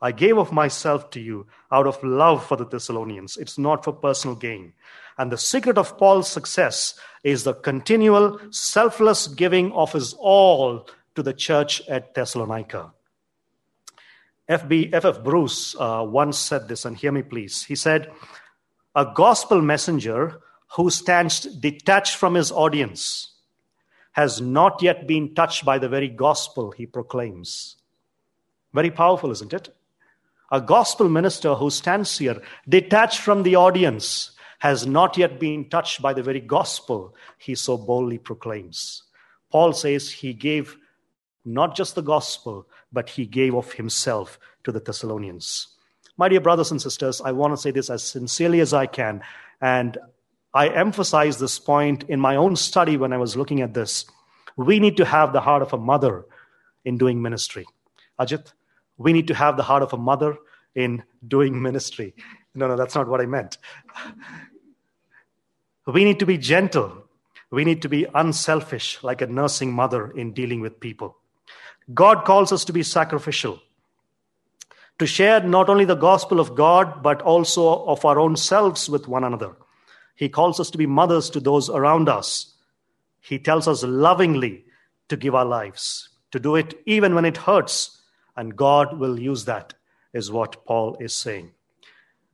I 0.00 0.12
gave 0.12 0.38
of 0.38 0.52
myself 0.52 1.10
to 1.10 1.20
you 1.20 1.46
out 1.72 1.86
of 1.86 2.02
love 2.04 2.46
for 2.46 2.56
the 2.56 2.66
Thessalonians. 2.66 3.36
It's 3.36 3.58
not 3.58 3.84
for 3.84 3.92
personal 3.92 4.36
gain. 4.36 4.72
And 5.18 5.32
the 5.32 5.38
secret 5.38 5.76
of 5.76 5.98
Paul's 5.98 6.28
success 6.28 6.94
is 7.24 7.42
the 7.42 7.54
continual, 7.54 8.38
selfless 8.50 9.26
giving 9.26 9.72
of 9.72 9.92
his 9.92 10.14
all 10.14 10.88
to 11.16 11.22
the 11.22 11.32
church 11.32 11.82
at 11.88 12.14
Thessalonica. 12.14 12.92
F.B. 14.48 14.90
F.F. 14.92 15.22
Bruce 15.22 15.74
uh, 15.78 16.04
once 16.06 16.38
said 16.38 16.68
this, 16.68 16.84
and 16.84 16.96
hear 16.96 17.12
me 17.12 17.22
please. 17.22 17.64
He 17.64 17.74
said, 17.74 18.10
A 18.98 19.12
gospel 19.14 19.62
messenger 19.62 20.40
who 20.74 20.90
stands 20.90 21.42
detached 21.42 22.16
from 22.16 22.34
his 22.34 22.50
audience 22.50 23.30
has 24.10 24.40
not 24.40 24.82
yet 24.82 25.06
been 25.06 25.36
touched 25.36 25.64
by 25.64 25.78
the 25.78 25.88
very 25.88 26.08
gospel 26.08 26.72
he 26.72 26.84
proclaims. 26.84 27.76
Very 28.74 28.90
powerful, 28.90 29.30
isn't 29.30 29.52
it? 29.52 29.72
A 30.50 30.60
gospel 30.60 31.08
minister 31.08 31.54
who 31.54 31.70
stands 31.70 32.18
here, 32.18 32.42
detached 32.68 33.20
from 33.20 33.44
the 33.44 33.54
audience, 33.54 34.32
has 34.58 34.84
not 34.84 35.16
yet 35.16 35.38
been 35.38 35.68
touched 35.68 36.02
by 36.02 36.12
the 36.12 36.24
very 36.24 36.40
gospel 36.40 37.14
he 37.38 37.54
so 37.54 37.76
boldly 37.76 38.18
proclaims. 38.18 39.04
Paul 39.52 39.74
says 39.74 40.10
he 40.10 40.32
gave 40.32 40.76
not 41.44 41.76
just 41.76 41.94
the 41.94 42.02
gospel, 42.02 42.66
but 42.92 43.10
he 43.10 43.26
gave 43.26 43.54
of 43.54 43.74
himself 43.74 44.40
to 44.64 44.72
the 44.72 44.80
Thessalonians. 44.80 45.77
My 46.18 46.28
dear 46.28 46.40
brothers 46.40 46.72
and 46.72 46.82
sisters, 46.82 47.20
I 47.20 47.30
want 47.30 47.52
to 47.52 47.56
say 47.56 47.70
this 47.70 47.88
as 47.88 48.02
sincerely 48.02 48.58
as 48.58 48.74
I 48.74 48.86
can. 48.86 49.22
And 49.60 49.96
I 50.52 50.68
emphasize 50.68 51.38
this 51.38 51.60
point 51.60 52.04
in 52.08 52.18
my 52.18 52.34
own 52.34 52.56
study 52.56 52.96
when 52.96 53.12
I 53.12 53.18
was 53.18 53.36
looking 53.36 53.60
at 53.60 53.72
this. 53.72 54.04
We 54.56 54.80
need 54.80 54.96
to 54.96 55.04
have 55.04 55.32
the 55.32 55.40
heart 55.40 55.62
of 55.62 55.72
a 55.72 55.78
mother 55.78 56.24
in 56.84 56.98
doing 56.98 57.22
ministry. 57.22 57.66
Ajit, 58.18 58.52
we 58.96 59.12
need 59.12 59.28
to 59.28 59.34
have 59.34 59.56
the 59.56 59.62
heart 59.62 59.84
of 59.84 59.92
a 59.92 59.96
mother 59.96 60.36
in 60.74 61.04
doing 61.26 61.62
ministry. 61.62 62.14
No, 62.52 62.66
no, 62.66 62.76
that's 62.76 62.96
not 62.96 63.06
what 63.06 63.20
I 63.20 63.26
meant. 63.26 63.58
we 65.86 66.04
need 66.04 66.18
to 66.18 66.26
be 66.26 66.36
gentle. 66.36 67.04
We 67.52 67.64
need 67.64 67.82
to 67.82 67.88
be 67.88 68.06
unselfish, 68.12 69.02
like 69.04 69.22
a 69.22 69.26
nursing 69.28 69.72
mother 69.72 70.10
in 70.10 70.32
dealing 70.32 70.60
with 70.60 70.80
people. 70.80 71.16
God 71.94 72.24
calls 72.24 72.52
us 72.52 72.64
to 72.66 72.72
be 72.72 72.82
sacrificial, 72.82 73.62
to 74.98 75.06
share 75.06 75.40
not 75.40 75.68
only 75.68 75.84
the 75.84 75.94
gospel 75.94 76.40
of 76.40 76.54
God, 76.54 77.02
but 77.02 77.22
also 77.22 77.84
of 77.84 78.04
our 78.04 78.18
own 78.18 78.36
selves 78.36 78.88
with 78.88 79.06
one 79.06 79.24
another. 79.24 79.56
He 80.14 80.28
calls 80.28 80.58
us 80.58 80.70
to 80.70 80.78
be 80.78 80.86
mothers 80.86 81.30
to 81.30 81.40
those 81.40 81.70
around 81.70 82.08
us. 82.08 82.54
He 83.20 83.38
tells 83.38 83.68
us 83.68 83.84
lovingly 83.84 84.64
to 85.08 85.16
give 85.16 85.34
our 85.34 85.44
lives, 85.44 86.08
to 86.32 86.40
do 86.40 86.56
it 86.56 86.74
even 86.86 87.14
when 87.14 87.24
it 87.24 87.36
hurts, 87.36 88.02
and 88.36 88.56
God 88.56 88.98
will 88.98 89.18
use 89.18 89.44
that, 89.44 89.74
is 90.12 90.32
what 90.32 90.64
Paul 90.64 90.96
is 91.00 91.14
saying. 91.14 91.52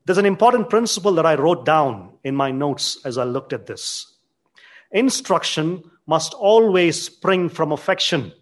There's 0.07 0.19
an 0.19 0.27
important 0.27 0.71
principle 0.71 1.13
that 1.15 1.27
I 1.27 1.35
wrote 1.35 1.65
down 1.65 2.13
in 2.25 2.35
my 2.35 2.51
notes 2.51 2.99
as 3.05 3.19
I 3.19 3.25
looked 3.25 3.53
at 3.53 3.67
this. 3.67 4.13
Instruction 4.91 5.91
must 6.07 6.35
always 6.35 7.01
spring 7.01 7.49
from 7.49 7.73
affection. 7.73 8.33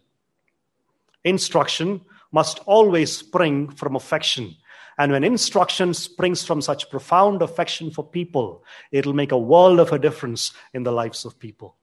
Instruction 1.25 2.01
must 2.33 2.59
always 2.66 3.16
spring 3.16 3.68
from 3.68 3.95
affection. 3.97 4.57
And 4.99 5.12
when 5.12 5.24
instruction 5.24 5.95
springs 5.95 6.45
from 6.45 6.61
such 6.61 6.91
profound 6.91 7.41
affection 7.43 7.91
for 7.91 8.05
people, 8.05 8.64
it'll 8.91 9.14
make 9.14 9.33
a 9.33 9.39
world 9.39 9.80
of 9.80 9.93
a 9.93 9.99
difference 9.99 10.53
in 10.74 10.83
the 10.83 10.93
lives 10.93 11.24
of 11.24 11.39
people. 11.39 11.76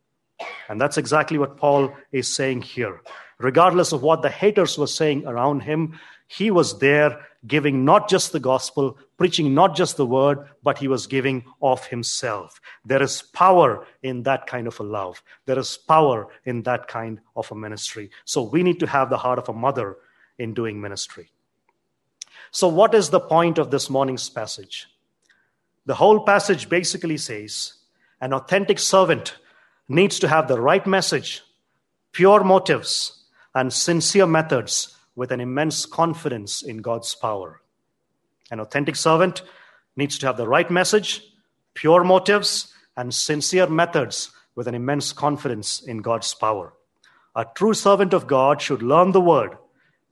And 0.68 0.80
that's 0.80 0.98
exactly 0.98 1.38
what 1.38 1.58
Paul 1.58 1.94
is 2.12 2.34
saying 2.34 2.62
here 2.62 3.02
regardless 3.40 3.92
of 3.92 4.04
what 4.04 4.22
the 4.22 4.30
haters 4.30 4.78
were 4.78 4.88
saying 4.88 5.26
around 5.26 5.62
him, 5.62 5.98
he 6.28 6.52
was 6.52 6.78
there 6.80 7.26
giving 7.48 7.86
not 7.86 8.10
just 8.10 8.32
the 8.32 8.40
gospel, 8.40 8.98
preaching 9.18 9.54
not 9.54 9.76
just 9.76 9.98
the 9.98 10.06
word, 10.06 10.40
but 10.62 10.78
he 10.78 10.88
was 10.88 11.08
giving 11.08 11.44
of 11.62 11.86
himself. 11.88 12.60
There 12.86 13.02
is 13.02 13.22
power 13.22 13.88
in 14.04 14.24
that 14.24 14.46
kind 14.46 14.68
of 14.68 14.80
a 14.80 14.84
love. 14.84 15.24
There 15.46 15.58
is 15.58 15.78
power 15.78 16.28
in 16.46 16.64
that 16.64 16.88
kind 16.88 17.20
of 17.36 17.52
a 17.52 17.56
ministry. 17.56 18.12
So 18.26 18.44
we 18.44 18.62
need 18.62 18.80
to 18.82 18.88
have 18.88 19.10
the 19.10 19.18
heart 19.18 19.40
of 19.40 19.50
a 19.50 19.54
mother 19.54 19.98
in 20.40 20.54
doing 20.54 20.82
ministry. 20.82 21.30
So, 22.52 22.68
what 22.68 22.96
is 22.96 23.10
the 23.10 23.20
point 23.20 23.60
of 23.60 23.70
this 23.70 23.90
morning's 23.90 24.30
passage? 24.30 24.88
The 25.86 25.96
whole 25.96 26.22
passage 26.22 26.70
basically 26.70 27.18
says 27.18 27.74
an 28.22 28.34
authentic 28.34 28.80
servant 28.80 29.38
needs 29.88 30.20
to 30.20 30.28
have 30.28 30.48
the 30.48 30.60
right 30.60 30.86
message, 30.88 31.42
pure 32.12 32.44
motives, 32.44 33.24
and 33.54 33.72
sincere 33.72 34.26
methods 34.26 34.96
with 35.16 35.32
an 35.32 35.42
immense 35.42 35.86
confidence 35.86 36.62
in 36.62 36.78
God's 36.78 37.14
power. 37.16 37.62
An 38.52 38.60
authentic 38.60 38.96
servant 38.96 39.42
needs 39.96 40.18
to 40.20 40.28
have 40.28 40.38
the 40.38 40.48
right 40.48 40.70
message, 40.72 41.22
pure 41.74 42.04
motives, 42.04 42.74
and 42.96 43.14
sincere 43.14 43.68
methods 43.68 44.32
with 44.56 44.68
an 44.68 44.76
immense 44.76 45.14
confidence 45.14 45.82
in 45.82 46.00
God's 46.00 46.34
power. 46.34 46.74
A 47.36 47.46
true 47.56 47.74
servant 47.74 48.14
of 48.14 48.28
God 48.28 48.62
should 48.62 48.82
learn 48.82 49.12
the 49.12 49.22
word, 49.22 49.58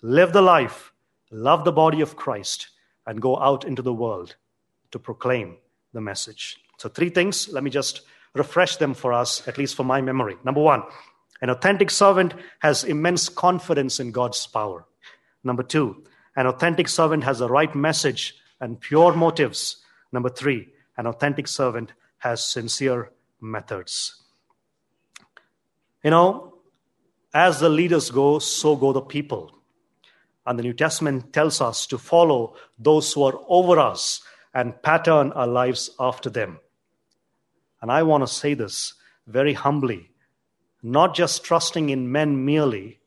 live 0.01 0.33
the 0.33 0.41
life, 0.41 0.91
love 1.31 1.65
the 1.65 1.71
body 1.71 2.01
of 2.01 2.15
Christ, 2.15 2.69
and 3.05 3.21
go 3.21 3.37
out 3.37 3.63
into 3.65 3.81
the 3.81 3.93
world 3.93 4.35
to 4.91 4.99
proclaim 4.99 5.57
the 5.93 6.01
message. 6.01 6.57
So, 6.77 6.89
three 6.89 7.09
things. 7.09 7.49
Let 7.49 7.63
me 7.63 7.69
just 7.69 8.01
refresh 8.33 8.77
them 8.77 8.93
for 8.93 9.13
us, 9.13 9.47
at 9.47 9.57
least 9.57 9.75
for 9.75 9.83
my 9.83 10.01
memory. 10.01 10.37
Number 10.43 10.61
one, 10.61 10.83
An 11.41 11.49
authentic 11.49 11.91
servant 11.91 12.33
has 12.59 12.83
immense 12.83 13.29
confidence 13.29 13.99
in 13.99 14.11
God's 14.11 14.45
power. 14.47 14.85
Number 15.43 15.63
two, 15.63 16.03
an 16.35 16.47
authentic 16.47 16.87
servant 16.87 17.23
has 17.23 17.39
the 17.39 17.49
right 17.49 17.73
message 17.75 18.35
and 18.59 18.79
pure 18.79 19.13
motives. 19.13 19.77
Number 20.11 20.29
three, 20.29 20.69
an 20.97 21.05
authentic 21.05 21.47
servant 21.47 21.93
has 22.19 22.43
sincere 22.43 23.11
methods. 23.39 24.23
You 26.03 26.11
know, 26.11 26.55
as 27.33 27.59
the 27.59 27.69
leaders 27.69 28.09
go, 28.09 28.39
so 28.39 28.75
go 28.75 28.93
the 28.93 29.01
people. 29.01 29.56
And 30.47 30.57
the 30.57 30.63
New 30.63 30.73
Testament 30.73 31.33
tells 31.33 31.59
us 31.59 31.85
to 31.87 31.97
follow 31.97 32.55
those 32.79 33.11
who 33.11 33.23
are 33.23 33.39
over 33.47 33.77
us 33.77 34.21
and 34.53 34.81
pattern 34.81 35.33
our 35.33 35.45
lives 35.45 35.91
after 35.99 36.29
them. 36.29 36.59
And 37.81 37.91
I 37.91 38.01
want 38.03 38.25
to 38.25 38.33
say 38.33 38.53
this 38.53 38.93
very 39.27 39.53
humbly 39.53 40.09
not 40.83 41.13
just 41.15 41.43
trusting 41.43 41.89
in 41.89 42.11
men 42.11 42.45
merely, 42.45 42.99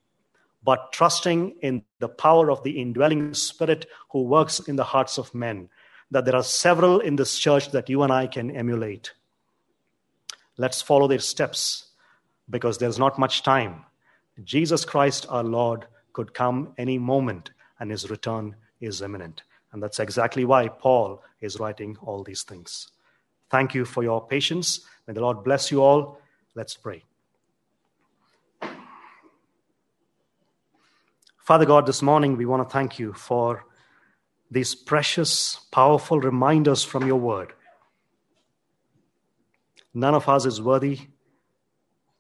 but 0.63 0.93
trusting 0.93 1.55
in 1.63 1.83
the 1.99 2.09
power 2.09 2.51
of 2.51 2.63
the 2.63 2.79
indwelling 2.81 3.33
spirit 3.33 3.87
who 4.11 4.25
works 4.25 4.61
in 4.61 4.77
the 4.77 4.85
hearts 4.85 5.19
of 5.19 5.35
men. 5.35 5.69
That 6.11 6.25
there 6.25 6.37
are 6.37 6.43
several 6.43 7.01
in 7.01 7.17
this 7.17 7.39
church 7.39 7.71
that 7.71 7.89
you 7.89 8.03
and 8.03 8.13
I 8.13 8.27
can 8.27 8.51
emulate. 8.51 9.13
Let's 10.59 10.83
follow 10.83 11.07
their 11.07 11.21
steps 11.21 11.91
because 12.51 12.77
there's 12.77 12.99
not 12.99 13.19
much 13.19 13.43
time. 13.43 13.85
Jesus 14.43 14.85
Christ, 14.85 15.27
our 15.31 15.45
Lord, 15.45 15.87
could 16.13 16.35
come 16.35 16.75
any 16.79 16.99
moment 16.99 17.51
and 17.79 17.91
his 17.91 18.11
return 18.11 18.57
is 18.81 19.03
imminent. 19.03 19.43
And 19.73 19.83
that's 19.83 20.01
exactly 20.01 20.45
why 20.45 20.69
Paul 20.69 21.23
is 21.41 21.59
writing 21.59 21.97
all 22.03 22.23
these 22.23 22.43
things. 22.43 22.91
Thank 23.51 23.75
you 23.75 23.85
for 23.85 24.03
your 24.03 24.27
patience. 24.27 24.81
May 25.07 25.15
the 25.15 25.21
Lord 25.21 25.45
bless 25.45 25.71
you 25.71 25.83
all. 25.83 26.21
Let's 26.55 26.77
pray. 26.77 27.05
Father 31.39 31.67
God, 31.67 31.87
this 31.87 32.03
morning 32.03 32.37
we 32.37 32.47
want 32.47 32.69
to 32.69 32.73
thank 32.73 32.99
you 32.99 33.13
for 33.13 33.65
these 34.51 34.75
precious, 34.75 35.61
powerful 35.73 36.21
reminders 36.21 36.85
from 36.85 37.07
your 37.07 37.17
word. 37.17 37.53
None 39.93 40.15
of 40.15 40.29
us 40.29 40.45
is 40.47 40.63
worthy 40.63 41.01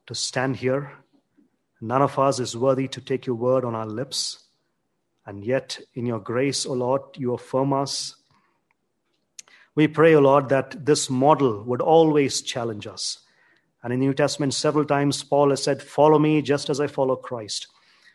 to 0.06 0.14
stand 0.14 0.56
here. 0.56 0.92
None 1.80 2.02
of 2.02 2.18
us 2.18 2.40
is 2.40 2.56
worthy 2.56 2.88
to 2.88 3.00
take 3.00 3.26
your 3.26 3.36
word 3.36 3.64
on 3.64 3.74
our 3.74 3.86
lips. 3.86 4.44
And 5.26 5.44
yet, 5.44 5.78
in 5.94 6.06
your 6.06 6.18
grace, 6.18 6.66
O 6.66 6.72
Lord, 6.72 7.02
you 7.16 7.34
affirm 7.34 7.72
us. 7.72 8.16
We 9.74 9.88
pray, 9.88 10.14
O 10.14 10.20
Lord, 10.20 10.48
that 10.48 10.84
this 10.84 11.08
model 11.08 11.62
would 11.64 11.80
always 11.80 12.42
challenge 12.42 12.86
us. 12.86 13.20
And 13.82 13.92
in 13.92 14.00
the 14.00 14.06
New 14.06 14.14
Testament, 14.14 14.52
several 14.52 14.84
times, 14.84 15.22
Paul 15.22 15.50
has 15.50 15.62
said, 15.62 15.82
Follow 15.82 16.18
me 16.18 16.42
just 16.42 16.68
as 16.68 16.80
I 16.80 16.86
follow 16.86 17.16
Christ. 17.16 17.68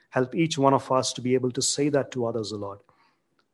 Help 0.09 0.35
each 0.35 0.57
one 0.57 0.73
of 0.73 0.91
us 0.91 1.11
to 1.13 1.21
be 1.21 1.33
able 1.33 1.51
to 1.51 1.61
say 1.61 1.89
that 1.89 2.11
to 2.11 2.25
others, 2.25 2.53
O 2.53 2.57
Lord, 2.57 2.79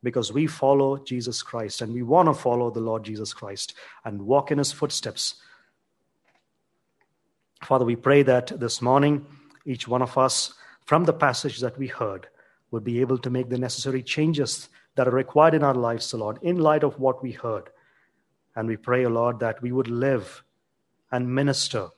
because 0.02 0.32
we 0.32 0.46
follow 0.46 0.98
Jesus 0.98 1.42
Christ 1.42 1.80
and 1.80 1.92
we 1.92 2.02
want 2.02 2.28
to 2.28 2.34
follow 2.34 2.70
the 2.70 2.80
Lord 2.80 3.04
Jesus 3.04 3.32
Christ 3.32 3.74
and 4.04 4.22
walk 4.22 4.50
in 4.50 4.58
his 4.58 4.72
footsteps. 4.72 5.36
Father, 7.64 7.84
we 7.84 7.96
pray 7.96 8.22
that 8.22 8.60
this 8.60 8.82
morning, 8.82 9.26
each 9.64 9.86
one 9.88 10.02
of 10.02 10.16
us, 10.18 10.54
from 10.84 11.04
the 11.04 11.12
passage 11.12 11.60
that 11.60 11.78
we 11.78 11.86
heard, 11.86 12.28
would 12.70 12.84
be 12.84 13.00
able 13.00 13.18
to 13.18 13.30
make 13.30 13.48
the 13.48 13.58
necessary 13.58 14.02
changes 14.02 14.68
that 14.94 15.08
are 15.08 15.12
required 15.12 15.54
in 15.54 15.62
our 15.62 15.74
lives, 15.74 16.12
O 16.12 16.18
Lord, 16.18 16.38
in 16.42 16.58
light 16.58 16.82
of 16.82 16.98
what 16.98 17.22
we 17.22 17.32
heard. 17.32 17.70
And 18.56 18.68
we 18.68 18.76
pray, 18.76 19.04
O 19.04 19.08
Lord, 19.08 19.40
that 19.40 19.62
we 19.62 19.72
would 19.72 19.88
live 19.88 20.42
and 21.10 21.34
minister 21.34 21.88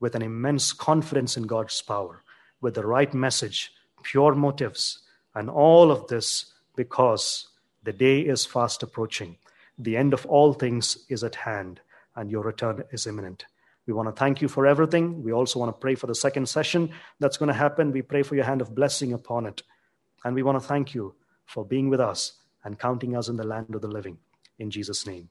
with 0.00 0.14
an 0.14 0.22
immense 0.22 0.72
confidence 0.72 1.36
in 1.36 1.44
God's 1.44 1.80
power, 1.80 2.22
with 2.60 2.74
the 2.74 2.86
right 2.86 3.12
message, 3.14 3.72
pure 4.02 4.34
motives, 4.34 5.00
and 5.34 5.48
all 5.48 5.90
of 5.90 6.06
this 6.08 6.52
because 6.76 7.48
the 7.82 7.92
day 7.92 8.20
is 8.20 8.44
fast 8.44 8.82
approaching. 8.82 9.36
The 9.78 9.96
end 9.96 10.12
of 10.12 10.26
all 10.26 10.52
things 10.52 10.98
is 11.08 11.24
at 11.24 11.34
hand, 11.34 11.80
and 12.16 12.30
your 12.30 12.42
return 12.42 12.84
is 12.92 13.06
imminent. 13.06 13.46
We 13.86 13.92
want 13.92 14.08
to 14.08 14.18
thank 14.18 14.40
you 14.40 14.48
for 14.48 14.66
everything. 14.66 15.22
We 15.22 15.32
also 15.32 15.58
want 15.58 15.68
to 15.68 15.78
pray 15.78 15.94
for 15.94 16.06
the 16.06 16.14
second 16.14 16.48
session 16.48 16.90
that's 17.20 17.36
going 17.36 17.48
to 17.48 17.54
happen. 17.54 17.92
We 17.92 18.02
pray 18.02 18.22
for 18.22 18.34
your 18.34 18.44
hand 18.44 18.60
of 18.60 18.74
blessing 18.74 19.12
upon 19.12 19.46
it. 19.46 19.62
And 20.24 20.34
we 20.34 20.42
want 20.42 20.60
to 20.60 20.66
thank 20.66 20.94
you 20.94 21.14
for 21.44 21.64
being 21.64 21.90
with 21.90 22.00
us 22.00 22.32
and 22.64 22.78
counting 22.78 23.16
us 23.16 23.28
in 23.28 23.36
the 23.36 23.46
land 23.46 23.74
of 23.74 23.82
the 23.82 23.88
living. 23.88 24.18
In 24.58 24.70
Jesus' 24.70 25.06
name. 25.06 25.28